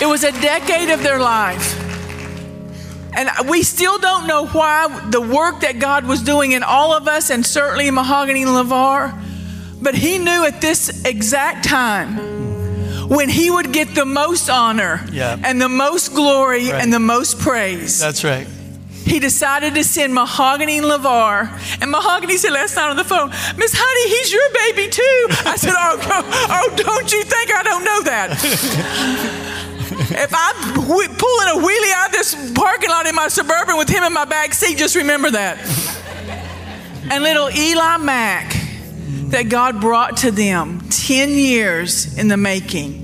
It 0.00 0.06
was 0.06 0.24
a 0.24 0.32
decade 0.40 0.90
of 0.90 1.02
their 1.02 1.18
life. 1.18 1.81
And 3.14 3.28
we 3.48 3.62
still 3.62 3.98
don't 3.98 4.26
know 4.26 4.46
why 4.46 4.88
the 5.10 5.20
work 5.20 5.60
that 5.60 5.78
God 5.78 6.06
was 6.06 6.22
doing 6.22 6.52
in 6.52 6.62
all 6.62 6.92
of 6.94 7.06
us, 7.08 7.30
and 7.30 7.44
certainly 7.44 7.88
in 7.88 7.94
Mahogany 7.94 8.42
and 8.42 8.50
LeVar, 8.52 9.12
but 9.82 9.94
He 9.94 10.18
knew 10.18 10.44
at 10.46 10.60
this 10.60 11.04
exact 11.04 11.64
time 11.64 12.16
when 13.08 13.28
He 13.28 13.50
would 13.50 13.72
get 13.72 13.94
the 13.94 14.06
most 14.06 14.48
honor 14.48 15.04
Yeah. 15.12 15.36
and 15.44 15.60
the 15.60 15.68
most 15.68 16.14
glory 16.14 16.70
Right. 16.70 16.82
and 16.82 16.92
the 16.92 16.98
most 17.00 17.38
praise. 17.38 17.98
That's 17.98 18.24
right. 18.24 18.46
he 19.04 19.18
decided 19.18 19.74
to 19.74 19.82
send 19.82 20.14
Mahogany 20.14 20.78
and 20.78 20.86
LeVar. 20.86 21.50
And 21.82 21.90
Mahogany 21.90 22.36
said 22.38 22.52
last 22.52 22.76
night 22.76 22.88
on 22.88 22.96
the 22.96 23.02
phone, 23.04 23.30
Miss 23.58 23.74
Honey, 23.76 24.08
he's 24.14 24.32
your 24.32 24.48
baby 24.62 24.88
too. 24.88 25.26
I 25.44 25.56
said, 25.56 25.74
oh, 25.76 25.98
oh, 26.70 26.76
don't 26.76 27.12
you 27.12 27.22
think 27.24 27.50
I 27.52 27.62
don't 27.64 27.84
know 27.84 28.00
that? 28.04 29.58
if 29.98 30.32
I'm 30.34 30.56
wh- 30.74 31.18
pulling 31.18 31.48
a 31.48 31.66
wheelie 31.66 31.92
out 31.94 32.06
of 32.08 32.12
this 32.12 32.52
parking 32.54 32.90
lot 32.90 33.06
in 33.06 33.14
my 33.14 33.28
Suburban 33.28 33.76
with 33.76 33.88
him 33.88 34.02
in 34.04 34.12
my 34.12 34.24
back 34.24 34.54
seat, 34.54 34.76
just 34.78 34.94
remember 34.96 35.30
that. 35.30 35.58
and 37.10 37.22
little 37.22 37.50
Eli 37.50 37.96
Mack 37.98 38.54
that 39.30 39.48
God 39.48 39.80
brought 39.80 40.18
to 40.18 40.30
them 40.30 40.80
10 40.90 41.30
years 41.30 42.16
in 42.18 42.28
the 42.28 42.36
making. 42.36 43.00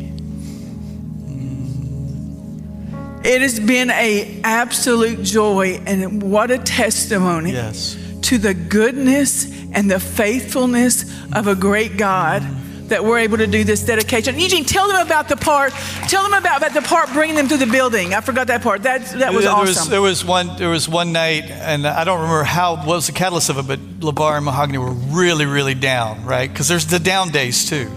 It 3.25 3.43
has 3.43 3.59
been 3.61 3.91
a 3.91 4.41
absolute 4.45 5.23
joy 5.23 5.81
and 5.87 6.23
what 6.23 6.51
a 6.51 6.59
testimony 6.59 7.53
Yes. 7.53 7.97
to 8.23 8.39
the 8.39 8.55
goodness 8.55 9.51
and 9.73 9.91
the 9.91 10.01
faithfulness 10.01 11.05
of 11.33 11.47
a 11.47 11.55
great 11.55 11.97
God 11.97 12.43
that 12.89 13.05
we're 13.05 13.19
able 13.19 13.39
to 13.39 13.47
do 13.47 13.65
this 13.65 13.85
dedication. 13.85 14.39
Eugene, 14.39 14.65
tell 14.65 14.89
them 14.89 15.05
about 15.05 15.29
the 15.29 15.37
part. 15.37 15.73
Tell 16.09 16.23
them 16.23 16.35
about, 16.35 16.59
about 16.59 16.75
the 16.75 16.83
part 16.83 17.13
bringing 17.13 17.37
them 17.37 17.49
through 17.49 17.59
the 17.59 17.67
building. 17.67 18.15
I 18.15 18.21
forgot 18.21 18.49
that 18.49 18.63
part. 18.63 18.83
That 18.83 19.05
that 19.13 19.33
was 19.33 19.45
there 19.45 19.53
awesome. 19.53 19.67
Was, 19.67 19.89
there 19.89 20.03
was 20.03 20.25
one. 20.25 20.57
There 20.57 20.71
was 20.71 20.89
one 20.89 21.13
night, 21.13 21.45
and 21.45 21.87
I 21.87 22.05
don't 22.05 22.21
remember 22.21 22.45
how 22.45 22.77
what 22.77 22.87
was 22.87 23.07
the 23.07 23.13
catalyst 23.13 23.51
of 23.51 23.59
it, 23.59 23.67
but 23.67 23.81
LeVar 24.01 24.37
and 24.37 24.45
Mahogany 24.45 24.79
were 24.79 24.93
really, 24.93 25.47
really 25.47 25.75
down, 25.75 26.25
right? 26.25 26.51
Because 26.51 26.69
there's 26.69 26.87
the 26.87 26.99
down 26.99 27.31
days 27.31 27.69
too. 27.69 27.89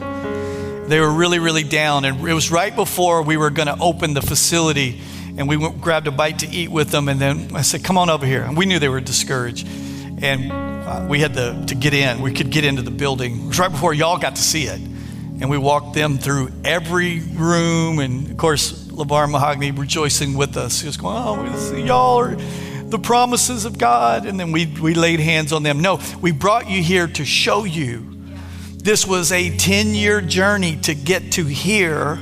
They 0.87 0.99
were 0.99 1.11
really, 1.11 1.39
really 1.39 1.63
down, 1.63 2.05
and 2.05 2.27
it 2.27 2.33
was 2.33 2.51
right 2.51 2.75
before 2.75 3.21
we 3.21 3.37
were 3.37 3.49
going 3.49 3.67
to 3.67 3.77
open 3.79 4.13
the 4.13 4.21
facility, 4.21 4.99
and 5.37 5.47
we 5.47 5.55
went, 5.55 5.79
grabbed 5.79 6.07
a 6.07 6.11
bite 6.11 6.39
to 6.39 6.49
eat 6.49 6.69
with 6.69 6.89
them, 6.89 7.07
and 7.07 7.19
then 7.19 7.55
I 7.55 7.61
said, 7.61 7.83
"Come 7.83 7.97
on 7.97 8.09
over 8.09 8.25
here." 8.25 8.43
And 8.43 8.57
we 8.57 8.65
knew 8.65 8.79
they 8.79 8.89
were 8.89 8.99
discouraged, 8.99 9.67
and 10.21 10.70
uh, 10.91 11.05
we 11.07 11.19
had 11.19 11.33
to 11.35 11.63
to 11.67 11.75
get 11.75 11.93
in. 11.93 12.21
We 12.21 12.33
could 12.33 12.49
get 12.49 12.65
into 12.65 12.81
the 12.81 12.91
building. 12.91 13.45
It 13.45 13.47
was 13.47 13.59
right 13.59 13.71
before 13.71 13.93
y'all 13.93 14.17
got 14.17 14.35
to 14.35 14.41
see 14.41 14.63
it, 14.63 14.79
and 14.79 15.49
we 15.49 15.57
walked 15.57 15.95
them 15.95 16.17
through 16.17 16.51
every 16.65 17.19
room, 17.19 17.99
and 17.99 18.29
of 18.29 18.37
course, 18.37 18.87
LeVar 18.87 19.31
Mahogany 19.31 19.71
rejoicing 19.71 20.35
with 20.35 20.57
us. 20.57 20.81
He 20.81 20.87
was 20.87 20.97
going, 20.97 21.15
"Oh, 21.17 21.75
y'all 21.77 22.19
are." 22.19 22.35
The 22.91 22.99
promises 22.99 23.63
of 23.63 23.77
God, 23.77 24.25
and 24.25 24.37
then 24.37 24.51
we, 24.51 24.65
we 24.65 24.95
laid 24.95 25.21
hands 25.21 25.53
on 25.53 25.63
them. 25.63 25.79
No, 25.79 26.01
we 26.19 26.33
brought 26.33 26.69
you 26.69 26.83
here 26.83 27.07
to 27.07 27.23
show 27.23 27.63
you 27.63 28.11
this 28.83 29.07
was 29.07 29.31
a 29.31 29.55
10 29.55 29.95
year 29.95 30.19
journey 30.19 30.75
to 30.81 30.93
get 30.93 31.31
to 31.33 31.45
here, 31.45 32.19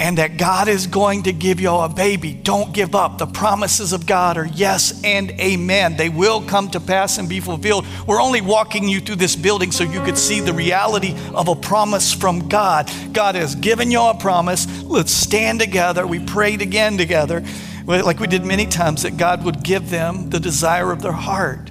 and 0.00 0.16
that 0.16 0.38
God 0.38 0.66
is 0.66 0.86
going 0.86 1.24
to 1.24 1.32
give 1.32 1.60
you 1.60 1.70
a 1.70 1.88
baby. 1.88 2.32
Don't 2.32 2.72
give 2.72 2.94
up. 2.94 3.18
The 3.18 3.26
promises 3.26 3.92
of 3.92 4.06
God 4.06 4.38
are 4.38 4.46
yes 4.46 4.98
and 5.04 5.30
amen. 5.32 5.98
They 5.98 6.08
will 6.08 6.40
come 6.40 6.70
to 6.70 6.80
pass 6.80 7.18
and 7.18 7.28
be 7.28 7.38
fulfilled. 7.38 7.84
We're 8.06 8.22
only 8.22 8.40
walking 8.40 8.88
you 8.88 9.00
through 9.00 9.16
this 9.16 9.36
building 9.36 9.70
so 9.70 9.84
you 9.84 10.02
could 10.02 10.16
see 10.16 10.40
the 10.40 10.54
reality 10.54 11.14
of 11.34 11.48
a 11.48 11.54
promise 11.54 12.14
from 12.14 12.48
God. 12.48 12.90
God 13.12 13.34
has 13.34 13.54
given 13.54 13.90
you 13.90 14.00
a 14.00 14.16
promise. 14.18 14.82
Let's 14.84 15.12
stand 15.12 15.60
together. 15.60 16.06
We 16.06 16.24
prayed 16.24 16.62
again 16.62 16.96
together, 16.96 17.44
like 17.86 18.20
we 18.20 18.26
did 18.26 18.46
many 18.46 18.64
times, 18.64 19.02
that 19.02 19.18
God 19.18 19.44
would 19.44 19.62
give 19.62 19.90
them 19.90 20.30
the 20.30 20.40
desire 20.40 20.92
of 20.92 21.02
their 21.02 21.12
heart 21.12 21.70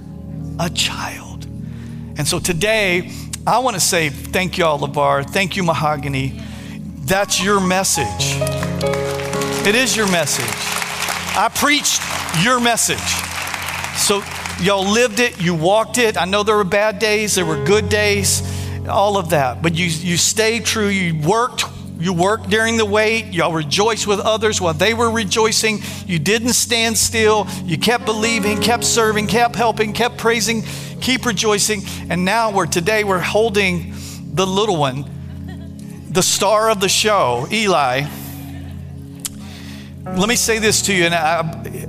a 0.60 0.70
child. 0.70 1.46
And 2.16 2.28
so 2.28 2.38
today, 2.38 3.10
I 3.44 3.58
want 3.58 3.74
to 3.74 3.80
say 3.80 4.10
thank 4.10 4.56
you 4.56 4.66
all, 4.66 4.78
LeVar. 4.78 5.28
Thank 5.28 5.56
you, 5.56 5.64
Mahogany. 5.64 6.40
That's 7.10 7.42
your 7.42 7.58
message. 7.58 8.36
It 9.66 9.74
is 9.74 9.96
your 9.96 10.08
message. 10.12 10.46
I 11.36 11.50
preached 11.52 12.00
your 12.40 12.60
message. 12.60 12.98
So 13.98 14.22
y'all 14.62 14.88
lived 14.88 15.18
it, 15.18 15.42
you 15.42 15.56
walked 15.56 15.98
it. 15.98 16.16
I 16.16 16.24
know 16.24 16.44
there 16.44 16.54
were 16.54 16.62
bad 16.62 17.00
days, 17.00 17.34
there 17.34 17.44
were 17.44 17.64
good 17.64 17.88
days, 17.88 18.44
all 18.88 19.16
of 19.16 19.30
that. 19.30 19.60
But 19.60 19.74
you 19.74 19.86
you 19.86 20.16
stayed 20.16 20.64
true, 20.64 20.86
you 20.86 21.18
worked 21.28 21.64
you 21.98 22.12
worked 22.12 22.48
during 22.48 22.76
the 22.76 22.86
wait. 22.86 23.34
Y'all 23.34 23.52
rejoiced 23.52 24.06
with 24.06 24.20
others 24.20 24.60
while 24.60 24.74
they 24.74 24.94
were 24.94 25.10
rejoicing. 25.10 25.80
You 26.06 26.20
didn't 26.20 26.52
stand 26.52 26.96
still. 26.96 27.48
You 27.64 27.76
kept 27.76 28.04
believing, 28.04 28.60
kept 28.60 28.84
serving, 28.84 29.26
kept 29.26 29.56
helping, 29.56 29.94
kept 29.94 30.16
praising, 30.16 30.62
keep 31.00 31.26
rejoicing. 31.26 31.82
And 32.08 32.24
now 32.24 32.52
we're 32.52 32.66
today 32.66 33.02
we're 33.02 33.18
holding 33.18 33.94
the 34.32 34.46
little 34.46 34.76
one, 34.76 35.10
the 36.10 36.22
star 36.22 36.70
of 36.70 36.80
the 36.80 36.88
show, 36.88 37.46
Eli. 37.52 38.04
Let 40.04 40.28
me 40.28 40.34
say 40.34 40.58
this 40.58 40.82
to 40.82 40.94
you, 40.94 41.04
and 41.04 41.14
I, 41.14 41.40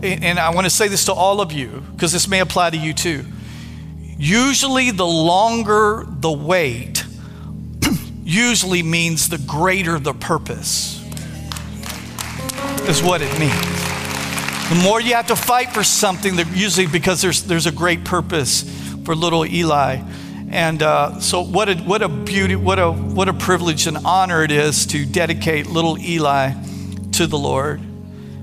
and 0.03 0.38
I 0.38 0.51
want 0.51 0.65
to 0.65 0.69
say 0.69 0.88
this 0.88 1.05
to 1.05 1.13
all 1.13 1.41
of 1.41 1.51
you 1.51 1.84
because 1.93 2.11
this 2.11 2.28
may 2.28 2.39
apply 2.39 2.69
to 2.69 2.78
you 2.78 2.93
too. 2.93 3.26
Usually, 4.17 4.91
the 4.91 5.07
longer 5.07 6.05
the 6.07 6.32
wait, 6.32 7.03
usually 8.24 8.84
means 8.84 9.30
the 9.30 9.39
greater 9.39 9.97
the 9.97 10.13
purpose, 10.13 11.01
is 12.88 13.01
what 13.01 13.22
it 13.24 13.39
means. 13.39 13.82
The 14.69 14.80
more 14.84 15.01
you 15.01 15.15
have 15.15 15.28
to 15.28 15.36
fight 15.36 15.74
for 15.74 15.84
something, 15.84 16.38
usually 16.53 16.86
because 16.86 17.22
there's, 17.22 17.43
there's 17.43 17.65
a 17.65 17.72
great 17.72 18.05
purpose 18.05 18.61
for 19.03 19.15
little 19.15 19.45
Eli. 19.45 20.01
And 20.52 20.84
uh, 20.84 21.22
so, 21.22 21.41
what 21.41 21.70
a, 21.70 21.76
what 21.76 22.02
a 22.02 22.10
beauty, 22.10 22.58
what 22.58 22.78
a, 22.78 22.91
what 22.91 23.30
a 23.30 23.34
privilege 23.34 23.88
and 23.88 23.97
honor 24.04 24.43
it 24.43 24.52
is 24.52 24.86
to 24.88 25.06
dedicate 25.06 25.68
little 25.68 25.97
Eli 25.97 26.52
to 27.14 27.26
the 27.26 27.38
Lord. 27.38 27.80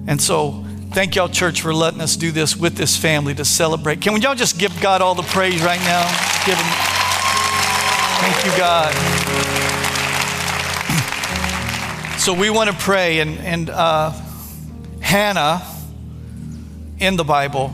And 0.06 0.18
so, 0.18 0.64
thank 0.92 1.16
y'all, 1.16 1.28
church, 1.28 1.60
for 1.60 1.74
letting 1.74 2.00
us 2.00 2.16
do 2.16 2.30
this 2.30 2.56
with 2.56 2.76
this 2.76 2.96
family 2.96 3.34
to 3.34 3.44
celebrate. 3.44 4.00
Can 4.00 4.14
we 4.14 4.20
y'all 4.20 4.34
just 4.34 4.58
give 4.58 4.80
God 4.80 5.02
all 5.02 5.14
the 5.14 5.22
praise 5.22 5.60
right 5.60 5.80
now? 5.80 6.02
Give 6.46 6.56
him. 6.56 6.66
Thank 8.20 8.46
you, 8.46 8.58
God. 8.58 8.94
So 12.18 12.34
we 12.34 12.50
want 12.50 12.68
to 12.68 12.76
pray, 12.76 13.20
and, 13.20 13.38
and 13.38 13.70
uh, 13.70 14.12
Hannah 15.00 15.62
in 16.98 17.16
the 17.16 17.24
Bible 17.24 17.72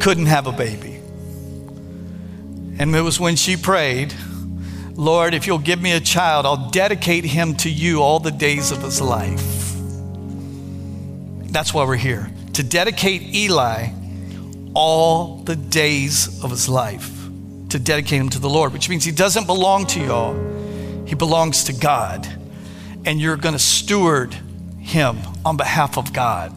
couldn't 0.00 0.26
have 0.26 0.48
a 0.48 0.52
baby. 0.52 0.91
And 2.78 2.94
it 2.94 3.00
was 3.00 3.20
when 3.20 3.36
she 3.36 3.56
prayed, 3.56 4.14
Lord, 4.94 5.34
if 5.34 5.46
you'll 5.46 5.58
give 5.58 5.80
me 5.80 5.92
a 5.92 6.00
child, 6.00 6.46
I'll 6.46 6.70
dedicate 6.70 7.24
him 7.24 7.54
to 7.56 7.70
you 7.70 8.02
all 8.02 8.18
the 8.18 8.30
days 8.30 8.70
of 8.70 8.82
his 8.82 9.00
life. 9.00 9.74
That's 11.50 11.72
why 11.74 11.84
we're 11.84 11.96
here 11.96 12.30
to 12.54 12.62
dedicate 12.62 13.34
Eli 13.34 13.88
all 14.74 15.36
the 15.36 15.56
days 15.56 16.42
of 16.42 16.50
his 16.50 16.68
life, 16.68 17.10
to 17.70 17.78
dedicate 17.78 18.20
him 18.20 18.28
to 18.30 18.38
the 18.38 18.48
Lord, 18.48 18.72
which 18.72 18.88
means 18.88 19.04
he 19.04 19.12
doesn't 19.12 19.46
belong 19.46 19.86
to 19.86 20.00
y'all, 20.00 20.34
he 21.06 21.14
belongs 21.14 21.64
to 21.64 21.72
God. 21.72 22.26
And 23.04 23.20
you're 23.20 23.36
going 23.36 23.54
to 23.54 23.58
steward 23.58 24.34
him 24.78 25.18
on 25.44 25.56
behalf 25.56 25.98
of 25.98 26.12
God. 26.12 26.52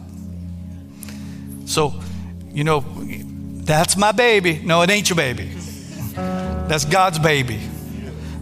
So, 1.66 1.94
you 2.52 2.62
know, 2.62 2.80
that's 2.80 3.96
my 3.96 4.12
baby. 4.12 4.60
No, 4.62 4.82
it 4.82 4.90
ain't 4.90 5.10
your 5.10 5.16
baby. 5.16 5.50
That's 6.68 6.84
God's 6.84 7.18
baby. 7.18 7.60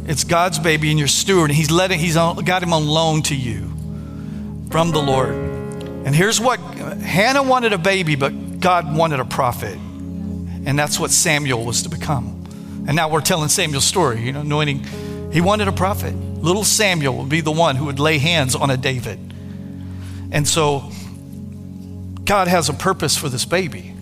It's 0.07 0.25
God's 0.25 0.59
baby, 0.59 0.91
and 0.91 0.99
you're 0.99 1.09
steward. 1.09 1.51
He's 1.51 1.71
letting. 1.71 1.99
He's 1.99 2.17
on, 2.17 2.37
got 2.45 2.63
him 2.63 2.73
on 2.73 2.87
loan 2.87 3.23
to 3.23 3.37
you 3.37 3.71
from 4.71 4.91
the 4.91 5.01
Lord. 5.01 5.35
And 5.35 6.15
here's 6.15 6.41
what 6.41 6.61
Hannah 6.61 7.43
wanted 7.43 7.73
a 7.73 7.79
baby, 7.79 8.15
but 8.15 8.61
God 8.61 8.95
wanted 8.95 9.21
a 9.21 9.25
prophet, 9.25 9.77
and 9.77 10.79
that's 10.79 11.01
what 11.01 11.11
Samuel 11.11 11.65
was 11.65 11.83
to 11.83 11.89
become. 11.89 12.45
And 12.87 12.97
now 12.97 13.09
we're 13.09 13.23
telling 13.23 13.49
Samuel's 13.49 13.85
story. 13.85 14.21
You 14.21 14.33
know, 14.33 14.41
anointing. 14.41 14.85
He 15.33 15.41
wanted 15.41 15.69
a 15.69 15.73
prophet. 15.73 16.15
Little 16.15 16.65
Samuel 16.65 17.17
would 17.19 17.31
be 17.31 17.41
the 17.41 17.53
one 17.53 17.77
who 17.77 17.87
would 17.87 17.99
lay 17.99 18.19
hands 18.19 18.55
on 18.55 18.71
a 18.71 18.77
David. 18.77 19.19
And 20.31 20.47
so, 20.47 20.91
God 22.25 22.49
has 22.49 22.69
a 22.69 22.75
purpose 22.75 23.17
for 23.17 23.29
this 23.29 23.45
baby. 23.45 23.95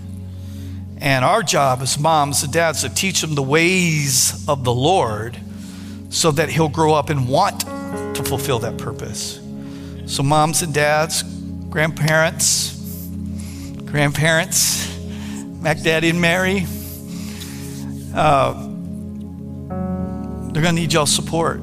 And 1.02 1.24
our 1.24 1.42
job 1.42 1.82
as 1.82 1.98
moms 1.98 2.44
and 2.44 2.52
dads 2.52 2.82
to 2.82 2.88
teach 2.88 3.22
them 3.22 3.34
the 3.34 3.42
ways 3.42 4.46
of 4.46 4.62
the 4.62 4.72
Lord 4.72 5.36
so 6.10 6.30
that 6.30 6.48
he'll 6.48 6.68
grow 6.68 6.94
up 6.94 7.10
and 7.10 7.28
want 7.28 7.62
to 8.14 8.22
fulfill 8.22 8.60
that 8.60 8.78
purpose. 8.78 9.40
So, 10.06 10.22
moms 10.22 10.62
and 10.62 10.72
dads, 10.72 11.24
grandparents, 11.70 12.76
grandparents, 13.84 14.96
Mac 15.60 15.82
Daddy 15.82 16.10
and 16.10 16.20
Mary, 16.20 16.66
Uh, 18.14 18.52
they're 20.52 20.62
going 20.62 20.76
to 20.76 20.80
need 20.80 20.92
y'all's 20.92 21.10
support. 21.10 21.60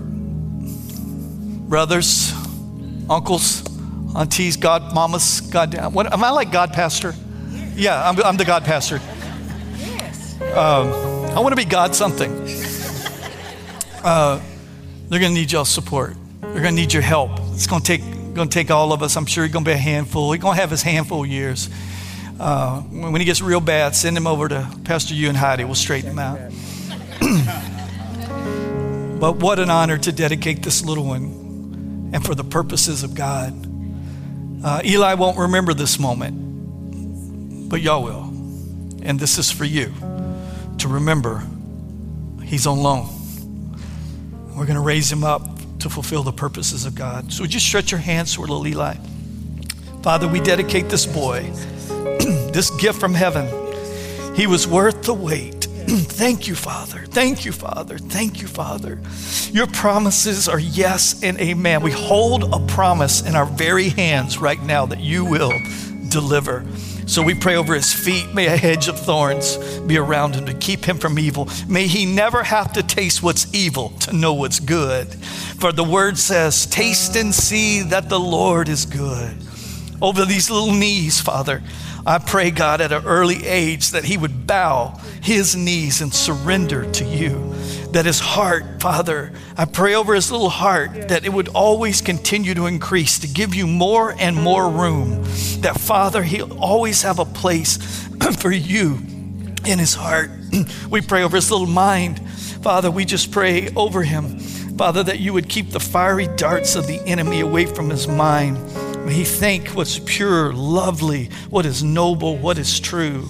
Brothers, 1.70 2.34
uncles, 3.08 3.64
aunties, 4.16 4.58
god 4.58 4.94
mamas, 4.94 5.42
god. 5.42 5.94
What, 5.94 6.12
am 6.12 6.24
I 6.24 6.32
like 6.32 6.52
God 6.52 6.74
pastor? 6.74 7.14
Yeah, 7.76 8.10
I'm, 8.10 8.20
I'm 8.24 8.36
the 8.36 8.46
God 8.46 8.66
pastor. 8.66 9.00
Um, 10.50 10.90
I 11.36 11.40
want 11.42 11.52
to 11.52 11.56
be 11.56 11.64
God 11.64 11.94
something. 11.96 12.32
Uh, 14.04 14.42
they're 15.08 15.20
going 15.20 15.34
to 15.34 15.40
need 15.40 15.52
y'all's 15.52 15.70
support. 15.70 16.16
They're 16.42 16.62
going 16.64 16.76
to 16.76 16.82
need 16.82 16.92
your 16.92 17.04
help. 17.04 17.32
It's 17.54 17.68
going 17.68 17.84
to 17.84 17.98
take 17.98 18.02
going 18.34 18.50
to 18.50 18.54
take 18.54 18.72
all 18.72 18.92
of 18.92 19.04
us. 19.04 19.16
I'm 19.16 19.28
sure 19.28 19.44
he's 19.44 19.54
going 19.54 19.64
to 19.64 19.70
be 19.70 19.76
a 19.76 19.78
handful. 19.78 20.32
He's 20.32 20.42
going 20.42 20.56
to 20.56 20.62
have 20.62 20.72
his 20.72 20.82
handful 20.82 21.24
of 21.24 21.30
years. 21.30 21.70
Uh, 22.40 22.82
when 22.82 23.22
he 23.22 23.26
gets 23.26 23.42
real 23.42 23.60
bad, 23.60 23.96
send 23.96 24.18
him 24.18 24.26
over 24.26 24.48
to 24.48 24.68
Pastor 24.86 25.14
you 25.14 25.30
and 25.30 25.38
Heidi. 25.38 25.66
We'll 25.66 25.76
straighten 25.76 26.12
him 26.12 26.20
out. 26.20 26.40
but 29.20 29.36
what 29.36 29.60
an 29.60 29.70
honor 29.70 30.00
to 30.00 30.12
dedicate 30.12 30.64
this 30.64 30.84
little 30.84 31.06
one 31.06 32.10
and 32.12 32.26
for 32.26 32.34
the 32.34 32.44
purposes 32.44 33.04
of 33.04 33.14
God. 33.14 33.54
Uh, 34.64 34.82
Eli 34.84 35.14
won't 35.14 35.38
remember 35.38 35.76
this 35.76 36.00
moment, 36.00 37.70
but 37.70 37.82
y'all 37.82 38.04
will. 38.04 38.24
And 39.04 39.20
this 39.20 39.38
is 39.38 39.52
for 39.52 39.66
you 39.66 39.94
to 40.80 40.88
remember 40.88 41.44
he's 42.44 42.66
on 42.66 42.80
loan. 42.80 43.08
We're 44.50 44.66
going 44.66 44.76
to 44.76 44.82
raise 44.82 45.12
him 45.12 45.24
up 45.24 45.60
to 45.80 45.90
fulfill 45.90 46.24
the 46.24 46.34
purposes 46.34 46.86
of 46.86 46.96
God. 46.96 47.32
So 47.32 47.44
would 47.44 47.54
you 47.54 47.60
stretch 47.60 47.92
your 47.92 48.00
hands 48.00 48.36
toward 48.36 48.50
little 48.50 48.68
Eli? 48.68 48.96
Father, 50.02 50.28
we 50.28 50.40
dedicate 50.40 50.90
this 50.90 51.06
boy, 51.06 51.44
this 52.54 52.70
gift 52.72 53.00
from 53.00 53.14
heaven. 53.14 53.48
He 54.36 54.48
was 54.48 54.68
worth 54.68 55.04
the 55.04 55.14
wait. 55.14 55.66
Thank 55.66 56.48
you, 56.48 56.56
Father. 56.56 57.06
Thank 57.06 57.46
you, 57.46 57.52
Father. 57.52 57.98
Thank 57.98 58.42
you, 58.42 58.48
Father. 58.48 59.00
Your 59.52 59.68
promises 59.68 60.48
are 60.48 60.60
yes 60.60 61.24
and 61.24 61.40
amen. 61.40 61.82
We 61.82 61.92
hold 61.92 62.54
a 62.54 62.66
promise 62.68 63.22
in 63.22 63.36
our 63.36 63.46
very 63.46 63.90
hands 63.90 64.38
right 64.38 64.62
now 64.62 64.86
that 64.88 65.00
you 65.00 65.26
will 65.26 65.54
deliver. 66.10 66.66
So 67.10 67.24
we 67.24 67.34
pray 67.34 67.56
over 67.56 67.74
his 67.74 67.92
feet. 67.92 68.36
May 68.36 68.46
a 68.46 68.56
hedge 68.56 68.88
of 68.88 69.00
thorns 69.00 69.58
be 69.80 69.98
around 69.98 70.36
him 70.36 70.46
to 70.46 70.54
keep 70.54 70.86
him 70.86 71.00
from 71.00 71.18
evil. 71.18 71.50
May 71.68 71.88
he 71.88 72.06
never 72.06 72.44
have 72.44 72.72
to 72.74 72.84
taste 72.84 73.24
what's 73.24 73.52
evil 73.52 73.90
to 74.02 74.16
know 74.16 74.36
what's 74.36 74.60
good. 74.60 75.08
For 75.58 75.72
the 75.72 75.84
word 75.84 76.20
says, 76.20 76.68
Taste 76.68 77.16
and 77.16 77.34
see 77.34 77.82
that 77.82 78.10
the 78.10 78.20
Lord 78.20 78.70
is 78.70 78.86
good. 78.86 79.36
Over 80.00 80.24
these 80.24 80.52
little 80.52 80.72
knees, 80.72 81.20
Father, 81.20 81.64
I 82.06 82.20
pray, 82.20 82.52
God, 82.52 82.80
at 82.80 82.92
an 82.92 83.04
early 83.06 83.44
age 83.44 83.90
that 83.90 84.06
he 84.06 84.16
would 84.16 84.46
bow 84.46 85.00
his 85.20 85.56
knees 85.56 86.02
and 86.02 86.14
surrender 86.14 86.90
to 86.92 87.06
you. 87.06 87.56
That 87.94 88.06
his 88.06 88.20
heart, 88.20 88.82
Father, 88.82 89.32
I 89.58 89.66
pray 89.66 89.96
over 89.96 90.14
his 90.14 90.32
little 90.32 90.50
heart 90.50 91.10
that 91.10 91.26
it 91.26 91.34
would 91.34 91.50
always 91.50 92.02
continue 92.02 92.54
to 92.54 92.68
increase, 92.68 93.20
to 93.20 93.28
give 93.28 93.56
you 93.56 93.66
more 93.66 94.16
and 94.18 94.36
more 94.36 94.64
mm. 94.64 94.80
room. 94.80 95.24
That, 95.62 95.80
Father, 95.80 96.22
he'll 96.22 96.58
always 96.60 97.02
have 97.02 97.20
a 97.20 97.26
place 97.26 97.78
for 98.40 98.52
you 98.52 99.00
in 99.66 99.80
his 99.80 99.96
heart. 99.96 100.30
we 100.90 101.02
pray 101.02 101.24
over 101.24 101.38
his 101.38 101.52
little 101.52 101.68
mind. 101.68 102.20
Father, 102.62 102.92
we 102.92 103.06
just 103.06 103.32
pray 103.32 103.70
over 103.76 104.04
him, 104.04 104.40
Father, 104.40 105.02
that 105.04 105.20
you 105.20 105.34
would 105.34 105.48
keep 105.50 105.72
the 105.72 105.80
fiery 105.80 106.28
darts 106.36 106.76
of 106.76 106.88
the 106.88 107.02
enemy 107.06 107.40
away 107.40 107.66
from 107.66 107.90
his 107.90 108.08
mind. 108.08 108.58
May 109.06 109.14
he 109.14 109.24
think 109.24 109.70
what's 109.70 110.00
pure, 110.00 110.54
lovely, 110.54 111.30
what 111.50 111.66
is 111.66 111.84
noble, 111.84 112.38
what 112.38 112.58
is 112.58 112.80
true. 112.80 113.28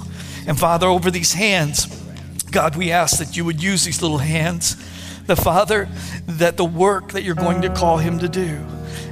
And 0.47 0.57
Father, 0.59 0.87
over 0.87 1.11
these 1.11 1.33
hands, 1.33 1.85
God, 2.49 2.75
we 2.75 2.91
ask 2.91 3.17
that 3.19 3.37
you 3.37 3.45
would 3.45 3.61
use 3.61 3.85
these 3.85 4.01
little 4.01 4.17
hands. 4.17 4.75
The 5.25 5.35
Father, 5.35 5.87
that 6.27 6.57
the 6.57 6.65
work 6.65 7.11
that 7.11 7.23
you're 7.23 7.35
going 7.35 7.61
to 7.61 7.69
call 7.69 7.97
him 7.97 8.19
to 8.19 8.27
do, 8.27 8.65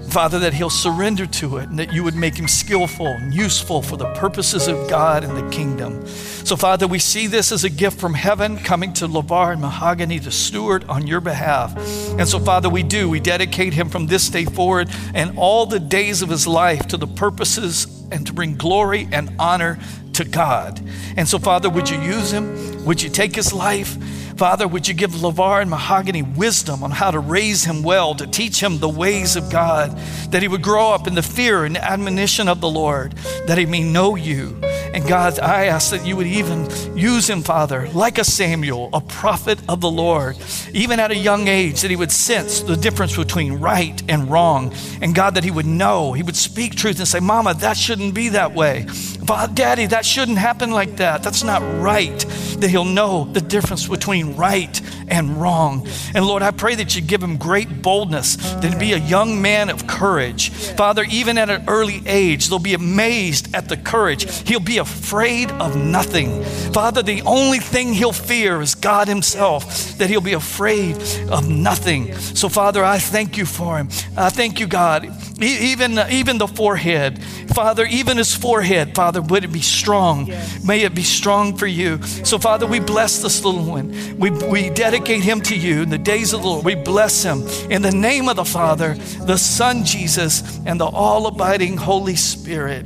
Father, 0.10 0.40
that 0.40 0.54
he'll 0.54 0.70
surrender 0.70 1.26
to 1.26 1.58
it 1.58 1.70
and 1.70 1.78
that 1.80 1.94
you 1.94 2.04
would 2.04 2.16
make 2.16 2.36
him 2.36 2.48
skillful 2.48 3.08
and 3.08 3.34
useful 3.34 3.82
for 3.82 3.98
the 3.98 4.12
purposes 4.14 4.68
of 4.68 4.90
God 4.90 5.24
and 5.24 5.36
the 5.36 5.48
kingdom. 5.56 6.08
So, 6.08 6.56
Father, 6.56 6.88
we 6.88 6.98
see 6.98 7.28
this 7.28 7.52
as 7.52 7.66
a 7.66 7.70
gift 7.70 8.00
from 8.00 8.14
heaven 8.14 8.58
coming 8.58 8.94
to 8.94 9.08
LeVar 9.08 9.52
and 9.52 9.62
Mahogany 9.62 10.20
to 10.22 10.32
steward 10.32 10.86
on 10.86 11.06
your 11.06 11.20
behalf. 11.20 11.76
And 12.18 12.28
so, 12.28 12.40
Father, 12.40 12.70
we 12.70 12.84
do. 12.84 13.10
We 13.10 13.20
dedicate 13.20 13.74
him 13.74 13.90
from 13.90 14.08
this 14.08 14.30
day 14.30 14.46
forward 14.46 14.90
and 15.14 15.38
all 15.38 15.66
the 15.66 15.80
days 15.80 16.22
of 16.22 16.30
his 16.30 16.48
life 16.48 16.88
to 16.88 16.98
the 16.98 17.08
purposes 17.08 17.86
and 18.10 18.26
to 18.28 18.34
bring 18.34 18.56
glory 18.56 19.10
and 19.12 19.36
honor 19.38 19.78
to 20.18 20.26
God. 20.26 20.82
And 21.16 21.28
so, 21.28 21.38
Father, 21.40 21.70
would 21.70 21.90
you 21.90 22.00
use 22.02 22.32
him? 22.32 22.86
Would 22.86 23.02
you 23.02 23.10
take 23.10 23.36
his 23.36 23.54
life? 23.54 23.98
Father, 24.38 24.68
would 24.68 24.88
you 24.88 24.94
give 24.94 25.12
LeVar 25.12 25.62
and 25.62 25.70
Mahogany 25.70 26.22
wisdom 26.22 26.84
on 26.84 26.92
how 26.92 27.10
to 27.10 27.20
raise 27.20 27.64
him 27.64 27.82
well, 27.82 28.14
to 28.16 28.28
teach 28.28 28.62
him 28.62 28.78
the 28.78 28.90
ways 28.90 29.36
of 29.36 29.52
God, 29.52 29.98
that 30.30 30.44
he 30.44 30.48
would 30.48 30.62
grow 30.62 30.92
up 30.92 31.08
in 31.08 31.16
the 31.16 31.24
fear 31.24 31.66
and 31.66 31.76
admonition 31.76 32.48
of 32.48 32.62
the 32.62 32.70
Lord, 32.70 33.14
that 33.48 33.58
he 33.58 33.66
may 33.66 33.82
know 33.82 34.16
you. 34.16 34.60
And 34.94 35.08
God, 35.08 35.40
I 35.40 35.66
ask 35.66 35.92
that 35.92 36.06
you 36.06 36.16
would 36.16 36.28
even 36.28 36.68
use 36.96 37.30
him, 37.30 37.42
Father, 37.42 37.88
like 37.90 38.18
a 38.18 38.24
Samuel, 38.24 38.90
a 38.94 39.02
prophet 39.02 39.60
of 39.68 39.82
the 39.82 39.90
Lord, 39.90 40.38
even 40.72 41.00
at 41.00 41.12
a 41.12 41.16
young 41.16 41.48
age, 41.48 41.82
that 41.82 41.90
he 41.90 41.98
would 41.98 42.12
sense 42.12 42.62
the 42.62 42.76
difference 42.76 43.16
between 43.16 43.54
right 43.54 44.02
and 44.08 44.30
wrong. 44.30 44.74
And 45.02 45.14
God, 45.14 45.36
that 45.36 45.44
he 45.44 45.52
would 45.52 45.66
know, 45.66 46.14
he 46.14 46.24
would 46.24 46.38
speak 46.38 46.76
truth 46.76 47.00
and 47.00 47.08
say, 47.08 47.20
Mama, 47.20 47.54
that 47.56 47.76
shouldn't 47.76 48.14
be 48.14 48.30
that 48.30 48.54
way. 48.54 48.86
Daddy, 49.28 49.88
that 49.88 50.06
shouldn't 50.06 50.38
happen 50.38 50.72
like 50.72 50.98
that. 50.98 51.22
That's 51.22 51.44
not 51.44 51.62
right. 51.82 52.18
That 52.60 52.70
he'll 52.70 52.86
know 52.86 53.26
the 53.26 53.42
difference 53.42 53.88
between 53.88 54.36
right 54.36 54.82
and 55.10 55.42
wrong. 55.42 55.88
And 56.16 56.26
Lord, 56.26 56.42
I 56.44 56.52
pray 56.52 56.76
that 56.76 56.96
you 56.96 57.02
give 57.02 57.22
him 57.22 57.38
great 57.38 57.82
boldness, 57.82 58.36
that 58.36 58.74
he 58.74 58.80
be 58.80 58.94
a 58.94 58.98
young 58.98 59.42
man 59.42 59.70
of 59.70 59.88
courage. 59.88 60.50
Father, 60.50 61.06
even 61.10 61.38
at 61.38 61.50
an 61.50 61.66
early 61.68 62.02
age, 62.06 62.48
they'll 62.48 62.60
be 62.60 62.74
amazed 62.74 63.54
at 63.54 63.70
the 63.70 63.78
courage. 63.78 64.48
He'll 64.48 64.60
be 64.60 64.78
afraid 64.78 65.52
of 65.52 65.76
nothing. 65.76 66.44
Father, 66.74 67.04
the 67.04 67.22
only 67.24 67.60
thing 67.60 67.94
he'll 67.94 68.12
fear 68.12 68.62
is 68.62 68.76
God 68.76 69.08
himself, 69.08 69.98
that 69.98 70.10
he'll 70.10 70.22
be 70.22 70.34
afraid 70.34 70.96
of 71.30 71.50
nothing. 71.50 72.14
So, 72.16 72.50
Father, 72.50 72.84
I 72.84 73.00
thank 73.00 73.38
you 73.38 73.46
for 73.46 73.78
him. 73.78 73.90
I 74.16 74.30
thank 74.30 74.60
you, 74.60 74.68
God. 74.68 75.10
Even, 75.42 76.00
even 76.10 76.38
the 76.38 76.48
forehead, 76.48 77.20
Father, 77.58 77.86
even 77.86 78.18
his 78.18 78.36
forehead, 78.36 78.94
Father, 78.94 79.20
would 79.20 79.44
it 79.44 79.52
be 79.52 79.64
strong? 79.64 80.28
Yes. 80.28 80.64
May 80.64 80.82
it 80.82 80.94
be 80.94 81.02
strong 81.02 81.58
for 81.58 81.66
you. 81.66 82.00
So, 82.04 82.38
Father, 82.38 82.68
we 82.68 82.80
bless 82.80 83.20
this 83.24 83.44
little 83.44 83.64
one. 83.64 84.20
We, 84.20 84.30
we 84.30 84.70
dedicate 84.70 85.24
him 85.24 85.42
to 85.42 85.58
you 85.58 85.82
in 85.82 85.90
the 85.90 85.98
days 85.98 86.34
of 86.34 86.44
the 86.44 86.48
Lord. 86.48 86.64
We 86.64 86.76
bless 86.76 87.24
him 87.24 87.42
in 87.72 87.82
the 87.82 87.90
name 87.90 88.30
of 88.30 88.36
the 88.36 88.46
Father, 88.46 88.94
the 88.94 89.38
Son, 89.38 89.84
Jesus, 89.84 90.60
and 90.68 90.80
the 90.80 90.86
all 90.86 91.26
abiding 91.26 91.78
Holy 91.78 92.16
Spirit. 92.16 92.86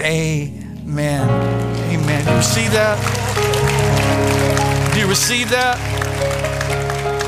Amen. 0.00 1.28
Amen. 1.28 2.24
Do 2.24 2.36
you 2.36 2.42
see 2.42 2.68
that? 2.68 2.94
Do 4.94 5.00
you 5.00 5.08
receive 5.08 5.50
that? 5.50 5.76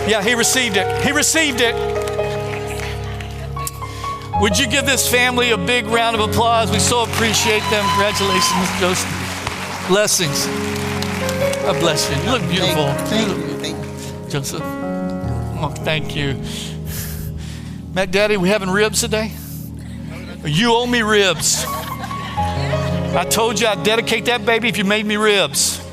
Yeah, 0.08 0.22
he 0.22 0.34
received 0.34 0.76
it. 0.76 1.02
He 1.02 1.10
received 1.10 1.62
it. 1.62 1.74
Would 4.40 4.58
you 4.58 4.66
give 4.66 4.86
this 4.86 5.06
family 5.06 5.50
a 5.50 5.58
big 5.58 5.84
round 5.84 6.16
of 6.16 6.26
applause? 6.26 6.70
We 6.70 6.78
so 6.78 7.02
appreciate 7.02 7.60
them. 7.70 7.84
Congratulations, 7.90 8.80
Joseph. 8.80 9.86
Blessings. 9.86 10.46
I 11.66 11.78
bless 11.78 12.10
you. 12.10 12.16
You 12.24 12.38
look 12.38 12.48
beautiful. 12.48 12.90
Thank, 13.04 13.28
you. 13.28 13.58
Thank 13.58 14.24
you. 14.24 14.30
Joseph. 14.30 14.62
Oh, 14.62 15.70
thank 15.84 16.16
you. 16.16 16.40
Mac 17.92 18.10
Daddy, 18.10 18.38
we 18.38 18.48
having 18.48 18.70
ribs 18.70 19.02
today? 19.02 19.30
You 20.42 20.72
owe 20.74 20.86
me 20.86 21.02
ribs. 21.02 21.66
I 21.66 23.26
told 23.28 23.60
you 23.60 23.66
I'd 23.66 23.82
dedicate 23.82 24.24
that 24.24 24.46
baby 24.46 24.70
if 24.70 24.78
you 24.78 24.84
made 24.84 25.04
me 25.04 25.16
ribs. 25.16 25.84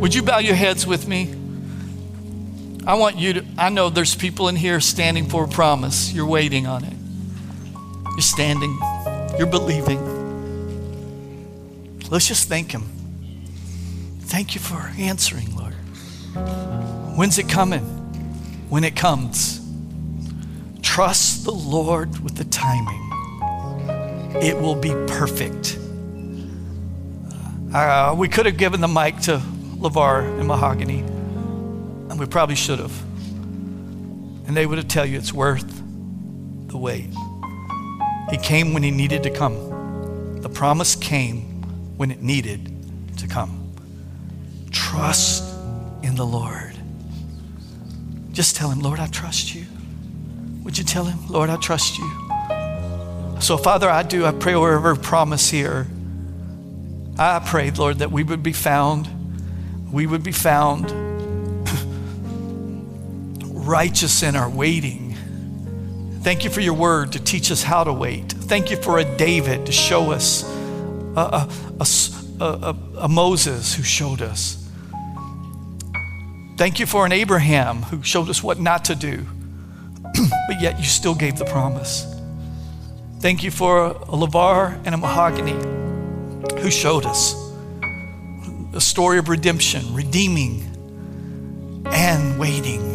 Would 0.00 0.14
you 0.14 0.22
bow 0.22 0.38
your 0.38 0.54
heads 0.54 0.86
with 0.86 1.08
me? 1.08 1.34
I 2.84 2.94
want 2.94 3.16
you 3.16 3.34
to, 3.34 3.44
I 3.56 3.68
know 3.68 3.90
there's 3.90 4.16
people 4.16 4.48
in 4.48 4.56
here 4.56 4.80
standing 4.80 5.28
for 5.28 5.44
a 5.44 5.48
promise. 5.48 6.12
You're 6.12 6.26
waiting 6.26 6.66
on 6.66 6.82
it. 6.84 6.94
You're 8.10 8.20
standing, 8.20 8.76
you're 9.38 9.46
believing. 9.46 10.00
Let's 12.10 12.26
just 12.26 12.48
thank 12.48 12.72
Him. 12.72 12.82
Thank 14.22 14.54
you 14.54 14.60
for 14.60 14.92
answering, 14.98 15.54
Lord. 15.56 15.74
When's 17.16 17.38
it 17.38 17.48
coming? 17.48 17.82
When 18.68 18.82
it 18.82 18.96
comes. 18.96 19.60
Trust 20.82 21.44
the 21.44 21.52
Lord 21.52 22.18
with 22.22 22.36
the 22.36 22.44
timing, 22.44 23.00
it 24.42 24.60
will 24.60 24.74
be 24.74 24.90
perfect. 25.06 25.78
Uh, 27.72 28.14
we 28.18 28.28
could 28.28 28.44
have 28.44 28.56
given 28.56 28.80
the 28.80 28.88
mic 28.88 29.18
to 29.20 29.38
LeVar 29.78 30.38
and 30.38 30.48
Mahogany. 30.48 31.11
And 32.12 32.20
we 32.20 32.26
probably 32.26 32.56
should 32.56 32.78
have. 32.78 32.92
And 34.46 34.54
they 34.54 34.66
would 34.66 34.76
have 34.76 34.86
tell 34.86 35.06
you 35.06 35.16
it's 35.16 35.32
worth 35.32 35.82
the 36.68 36.76
wait. 36.76 37.08
He 38.30 38.36
came 38.36 38.74
when 38.74 38.82
he 38.82 38.90
needed 38.90 39.22
to 39.22 39.30
come. 39.30 40.42
The 40.42 40.50
promise 40.50 40.94
came 40.94 41.40
when 41.96 42.10
it 42.10 42.20
needed 42.20 42.70
to 43.16 43.26
come. 43.26 43.72
trust 44.70 45.42
in 46.02 46.14
the 46.14 46.26
Lord. 46.26 46.74
Just 48.32 48.56
tell 48.56 48.68
him, 48.68 48.80
Lord, 48.80 49.00
I 49.00 49.06
trust 49.06 49.54
you. 49.54 49.64
Would 50.64 50.76
you 50.76 50.84
tell 50.84 51.06
him, 51.06 51.28
Lord, 51.28 51.48
I 51.48 51.56
trust 51.56 51.96
you? 51.96 52.10
So, 53.40 53.56
Father, 53.56 53.88
I 53.88 54.02
do. 54.02 54.26
I 54.26 54.32
pray 54.32 54.52
over 54.52 54.74
every 54.74 55.02
promise 55.02 55.48
here. 55.48 55.86
I 57.18 57.38
pray, 57.42 57.70
Lord, 57.70 58.00
that 58.00 58.12
we 58.12 58.22
would 58.22 58.42
be 58.42 58.52
found, 58.52 59.08
we 59.90 60.06
would 60.06 60.22
be 60.22 60.32
found 60.32 61.01
righteous 63.62 64.22
in 64.22 64.36
our 64.36 64.48
waiting. 64.48 65.16
Thank 66.22 66.44
you 66.44 66.50
for 66.50 66.60
your 66.60 66.74
word 66.74 67.12
to 67.12 67.22
teach 67.22 67.50
us 67.50 67.62
how 67.62 67.84
to 67.84 67.92
wait. 67.92 68.30
Thank 68.30 68.70
you 68.70 68.76
for 68.76 68.98
a 68.98 69.16
David 69.16 69.66
to 69.66 69.72
show 69.72 70.12
us, 70.12 70.44
a, 71.16 71.48
a, 71.80 71.86
a, 72.40 72.76
a 72.98 73.08
Moses 73.08 73.74
who 73.74 73.82
showed 73.82 74.22
us. 74.22 74.58
Thank 76.56 76.78
you 76.78 76.86
for 76.86 77.04
an 77.06 77.12
Abraham 77.12 77.82
who 77.82 78.02
showed 78.02 78.28
us 78.28 78.42
what 78.42 78.60
not 78.60 78.84
to 78.84 78.94
do, 78.94 79.26
but 80.48 80.60
yet 80.60 80.78
you 80.78 80.84
still 80.84 81.14
gave 81.14 81.38
the 81.38 81.44
promise. 81.44 82.06
Thank 83.18 83.42
you 83.42 83.50
for 83.50 83.86
a 83.86 83.94
LeVar 83.94 84.80
and 84.84 84.94
a 84.94 84.98
Mahogany 84.98 85.52
who 86.60 86.70
showed 86.70 87.04
us 87.04 87.34
a 88.74 88.80
story 88.80 89.18
of 89.18 89.28
redemption, 89.28 89.94
redeeming, 89.94 90.62
and 91.86 92.38
waiting. 92.38 92.91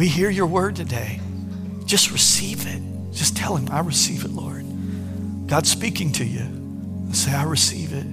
We 0.00 0.08
hear 0.08 0.30
your 0.30 0.46
word 0.46 0.76
today. 0.76 1.20
Just 1.84 2.10
receive 2.10 2.66
it. 2.66 2.80
Just 3.12 3.36
tell 3.36 3.54
him, 3.54 3.68
I 3.70 3.80
receive 3.80 4.24
it, 4.24 4.30
Lord. 4.30 4.64
God's 5.46 5.70
speaking 5.70 6.10
to 6.12 6.24
you. 6.24 7.10
Say, 7.12 7.34
I 7.34 7.42
receive 7.42 7.92
it. 7.92 8.06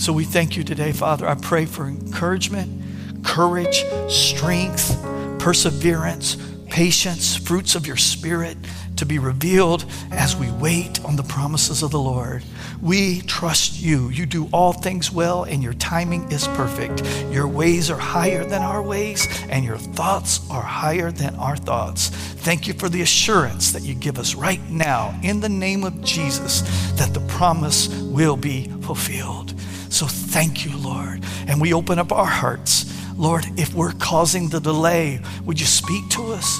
So 0.00 0.10
we 0.14 0.24
thank 0.24 0.56
you 0.56 0.64
today, 0.64 0.92
Father. 0.92 1.28
I 1.28 1.34
pray 1.34 1.66
for 1.66 1.86
encouragement, 1.86 3.22
courage, 3.22 3.84
strength, 4.08 4.98
perseverance, 5.38 6.38
patience, 6.70 7.36
fruits 7.36 7.74
of 7.74 7.86
your 7.86 7.98
spirit 7.98 8.56
to 8.96 9.04
be 9.04 9.18
revealed 9.18 9.84
as 10.10 10.34
we 10.34 10.50
wait 10.50 11.04
on 11.04 11.14
the 11.14 11.22
promises 11.24 11.82
of 11.82 11.90
the 11.90 12.00
Lord. 12.00 12.42
We 12.82 13.20
trust 13.22 13.80
you. 13.80 14.08
You 14.08 14.24
do 14.24 14.48
all 14.52 14.72
things 14.72 15.12
well, 15.12 15.44
and 15.44 15.62
your 15.62 15.74
timing 15.74 16.30
is 16.32 16.48
perfect. 16.48 17.04
Your 17.30 17.46
ways 17.46 17.90
are 17.90 17.98
higher 17.98 18.44
than 18.44 18.62
our 18.62 18.82
ways, 18.82 19.28
and 19.50 19.64
your 19.64 19.76
thoughts 19.76 20.48
are 20.50 20.62
higher 20.62 21.10
than 21.10 21.34
our 21.36 21.56
thoughts. 21.56 22.08
Thank 22.08 22.66
you 22.66 22.72
for 22.74 22.88
the 22.88 23.02
assurance 23.02 23.72
that 23.72 23.82
you 23.82 23.94
give 23.94 24.18
us 24.18 24.34
right 24.34 24.62
now 24.70 25.18
in 25.22 25.40
the 25.40 25.48
name 25.48 25.84
of 25.84 26.02
Jesus 26.02 26.62
that 26.92 27.12
the 27.12 27.20
promise 27.28 27.88
will 27.88 28.36
be 28.36 28.68
fulfilled. 28.82 29.54
So 29.90 30.06
thank 30.06 30.64
you, 30.64 30.76
Lord. 30.78 31.22
And 31.48 31.60
we 31.60 31.74
open 31.74 31.98
up 31.98 32.12
our 32.12 32.24
hearts. 32.24 32.86
Lord, 33.16 33.44
if 33.58 33.74
we're 33.74 33.92
causing 33.92 34.48
the 34.48 34.60
delay, 34.60 35.20
would 35.44 35.60
you 35.60 35.66
speak 35.66 36.08
to 36.10 36.32
us? 36.32 36.58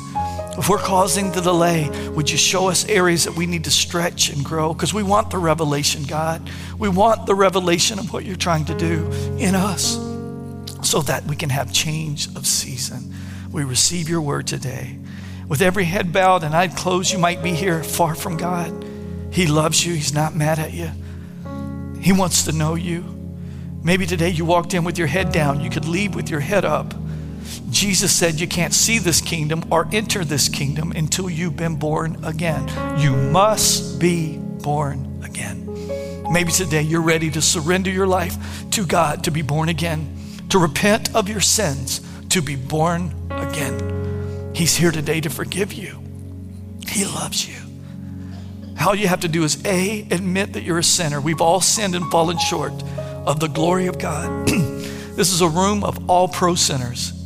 If 0.58 0.68
we're 0.68 0.78
causing 0.78 1.32
the 1.32 1.40
delay, 1.40 1.88
would 2.10 2.30
you 2.30 2.36
show 2.36 2.68
us 2.68 2.84
areas 2.88 3.24
that 3.24 3.34
we 3.34 3.46
need 3.46 3.64
to 3.64 3.70
stretch 3.70 4.30
and 4.30 4.44
grow? 4.44 4.74
Because 4.74 4.92
we 4.92 5.02
want 5.02 5.30
the 5.30 5.38
revelation, 5.38 6.04
God. 6.04 6.50
We 6.78 6.88
want 6.88 7.26
the 7.26 7.34
revelation 7.34 7.98
of 7.98 8.12
what 8.12 8.24
you're 8.24 8.36
trying 8.36 8.64
to 8.66 8.74
do 8.74 9.06
in 9.38 9.54
us 9.54 9.94
so 10.82 11.02
that 11.02 11.24
we 11.24 11.36
can 11.36 11.50
have 11.50 11.72
change 11.72 12.26
of 12.36 12.46
season. 12.46 13.14
We 13.52 13.64
receive 13.64 14.08
your 14.08 14.20
word 14.20 14.46
today. 14.46 14.98
With 15.48 15.62
every 15.62 15.84
head 15.84 16.12
bowed 16.12 16.44
and 16.44 16.54
eyes 16.54 16.74
closed, 16.74 17.12
you 17.12 17.18
might 17.18 17.42
be 17.42 17.52
here 17.52 17.82
far 17.82 18.14
from 18.14 18.36
God. 18.36 18.84
He 19.32 19.46
loves 19.46 19.84
you, 19.84 19.94
He's 19.94 20.12
not 20.12 20.34
mad 20.34 20.58
at 20.58 20.72
you. 20.72 20.90
He 22.00 22.12
wants 22.12 22.44
to 22.44 22.52
know 22.52 22.74
you. 22.74 23.04
Maybe 23.82 24.06
today 24.06 24.30
you 24.30 24.44
walked 24.44 24.74
in 24.74 24.84
with 24.84 24.98
your 24.98 25.06
head 25.06 25.32
down. 25.32 25.60
You 25.60 25.70
could 25.70 25.86
leave 25.86 26.14
with 26.14 26.30
your 26.30 26.40
head 26.40 26.64
up. 26.64 26.94
Jesus 27.70 28.12
said 28.12 28.40
you 28.40 28.48
can't 28.48 28.74
see 28.74 28.98
this 28.98 29.20
kingdom 29.20 29.64
or 29.70 29.88
enter 29.92 30.24
this 30.24 30.48
kingdom 30.48 30.92
until 30.92 31.30
you've 31.30 31.56
been 31.56 31.76
born 31.76 32.22
again. 32.24 32.68
You 32.98 33.14
must 33.14 34.00
be 34.00 34.38
born 34.38 35.22
again. 35.24 35.66
Maybe 36.30 36.52
today 36.52 36.82
you're 36.82 37.02
ready 37.02 37.30
to 37.30 37.42
surrender 37.42 37.90
your 37.90 38.06
life 38.06 38.70
to 38.70 38.86
God 38.86 39.24
to 39.24 39.30
be 39.30 39.42
born 39.42 39.68
again, 39.68 40.16
to 40.50 40.58
repent 40.58 41.14
of 41.14 41.28
your 41.28 41.40
sins, 41.40 42.00
to 42.28 42.42
be 42.42 42.56
born 42.56 43.14
again. 43.30 44.52
He's 44.54 44.76
here 44.76 44.92
today 44.92 45.20
to 45.20 45.30
forgive 45.30 45.72
you. 45.72 46.00
He 46.88 47.04
loves 47.04 47.48
you. 47.48 47.56
All 48.84 48.94
you 48.94 49.08
have 49.08 49.20
to 49.20 49.28
do 49.28 49.44
is 49.44 49.62
A, 49.64 50.06
admit 50.10 50.54
that 50.54 50.62
you're 50.62 50.78
a 50.78 50.84
sinner. 50.84 51.20
We've 51.20 51.40
all 51.40 51.60
sinned 51.60 51.94
and 51.94 52.10
fallen 52.10 52.38
short 52.38 52.72
of 53.26 53.38
the 53.38 53.48
glory 53.48 53.86
of 53.86 53.98
God. 53.98 54.48
this 54.48 55.32
is 55.32 55.40
a 55.40 55.48
room 55.48 55.84
of 55.84 56.08
all 56.08 56.28
pro 56.28 56.54
sinners 56.54 57.19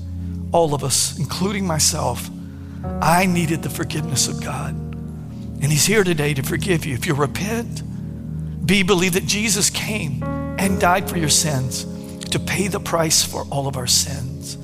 all 0.55 0.73
of 0.73 0.85
us, 0.85 1.19
including 1.19 1.67
myself, 1.67 2.31
I 3.03 3.27
needed 3.27 3.65
the 3.65 3.69
forgiveness 3.69 4.29
of 4.29 4.41
God. 4.41 4.71
And 4.71 5.65
He's 5.65 5.85
here 5.85 6.05
today 6.05 6.33
to 6.33 6.45
forgive 6.45 6.87
you. 6.87 6.95
If 6.95 7.07
you 7.07 7.15
repent, 7.15 7.83
B, 8.65 8.85
believe 8.85 9.15
that 9.15 9.27
Jesus 9.27 9.69
came 9.69 10.23
and 10.23 10.81
died 10.81 11.11
for 11.11 11.19
your 11.19 11.29
sins 11.29 11.85
to 12.27 12.39
pay 12.39 12.69
the 12.69 12.79
price 12.79 13.25
for 13.25 13.45
all 13.51 13.67
of 13.67 13.77
our 13.77 13.89
sins. 13.89 14.57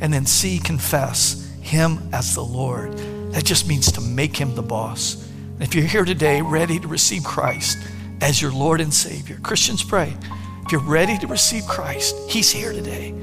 And 0.00 0.12
then 0.12 0.26
C, 0.26 0.58
confess 0.58 1.48
Him 1.60 2.00
as 2.12 2.34
the 2.34 2.44
Lord. 2.44 2.98
That 3.32 3.44
just 3.44 3.68
means 3.68 3.92
to 3.92 4.00
make 4.00 4.36
Him 4.36 4.56
the 4.56 4.62
boss. 4.62 5.24
And 5.54 5.62
if 5.62 5.72
you're 5.72 5.84
here 5.84 6.04
today 6.04 6.42
ready 6.42 6.80
to 6.80 6.88
receive 6.88 7.22
Christ 7.22 7.78
as 8.20 8.42
your 8.42 8.50
Lord 8.50 8.80
and 8.80 8.92
Savior, 8.92 9.38
Christians 9.44 9.84
pray. 9.84 10.16
If 10.64 10.72
you're 10.72 10.80
ready 10.80 11.16
to 11.18 11.28
receive 11.28 11.64
Christ, 11.68 12.16
He's 12.28 12.50
here 12.50 12.72
today. 12.72 13.14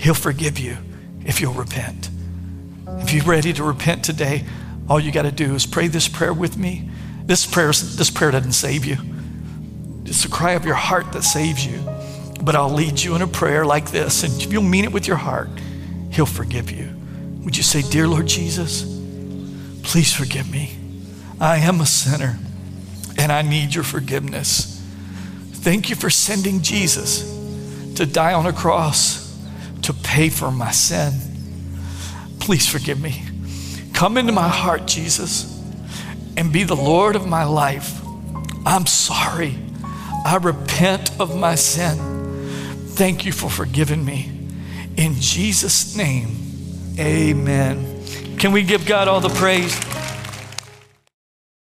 He'll 0.00 0.14
forgive 0.14 0.58
you 0.58 0.76
if 1.26 1.40
you'll 1.40 1.52
repent. 1.52 2.08
If 3.00 3.12
you're 3.12 3.24
ready 3.24 3.52
to 3.52 3.64
repent 3.64 4.04
today, 4.04 4.44
all 4.88 5.00
you 5.00 5.10
got 5.10 5.22
to 5.22 5.32
do 5.32 5.54
is 5.54 5.66
pray 5.66 5.88
this 5.88 6.08
prayer 6.08 6.32
with 6.32 6.56
me. 6.56 6.88
This 7.24 7.44
prayer, 7.44 7.68
this 7.68 8.10
prayer 8.10 8.30
doesn't 8.30 8.52
save 8.52 8.84
you. 8.84 8.96
It's 10.04 10.24
a 10.24 10.28
cry 10.28 10.52
of 10.52 10.64
your 10.64 10.76
heart 10.76 11.12
that 11.12 11.22
saves 11.24 11.66
you. 11.66 11.80
But 12.40 12.54
I'll 12.54 12.72
lead 12.72 13.02
you 13.02 13.16
in 13.16 13.22
a 13.22 13.26
prayer 13.26 13.66
like 13.66 13.90
this, 13.90 14.22
and 14.22 14.40
if 14.40 14.52
you'll 14.52 14.62
mean 14.62 14.84
it 14.84 14.92
with 14.92 15.08
your 15.08 15.16
heart, 15.16 15.48
He'll 16.12 16.26
forgive 16.26 16.70
you. 16.70 16.94
Would 17.44 17.56
you 17.56 17.62
say, 17.62 17.82
Dear 17.82 18.06
Lord 18.06 18.26
Jesus, 18.26 18.82
please 19.82 20.14
forgive 20.14 20.50
me. 20.50 20.76
I 21.40 21.56
am 21.58 21.80
a 21.80 21.86
sinner, 21.86 22.38
and 23.18 23.32
I 23.32 23.42
need 23.42 23.74
your 23.74 23.84
forgiveness. 23.84 24.80
Thank 25.52 25.90
you 25.90 25.96
for 25.96 26.10
sending 26.10 26.62
Jesus 26.62 27.22
to 27.96 28.06
die 28.06 28.34
on 28.34 28.46
a 28.46 28.52
cross 28.52 29.25
to 29.86 29.92
pay 29.92 30.28
for 30.28 30.50
my 30.50 30.72
sin. 30.72 31.12
Please 32.40 32.68
forgive 32.68 33.00
me. 33.00 33.22
Come 33.92 34.18
into 34.18 34.32
my 34.32 34.48
heart, 34.48 34.86
Jesus, 34.86 35.62
and 36.36 36.52
be 36.52 36.64
the 36.64 36.74
Lord 36.74 37.14
of 37.14 37.28
my 37.28 37.44
life. 37.44 38.00
I'm 38.66 38.86
sorry. 38.86 39.56
I 40.24 40.38
repent 40.42 41.20
of 41.20 41.38
my 41.38 41.54
sin. 41.54 41.96
Thank 42.96 43.24
you 43.24 43.30
for 43.30 43.48
forgiving 43.48 44.04
me. 44.04 44.48
In 44.96 45.14
Jesus' 45.20 45.96
name, 45.96 46.96
amen. 46.98 48.02
Can 48.38 48.50
we 48.50 48.64
give 48.64 48.86
God 48.86 49.06
all 49.06 49.20
the 49.20 49.28
praise? 49.28 49.78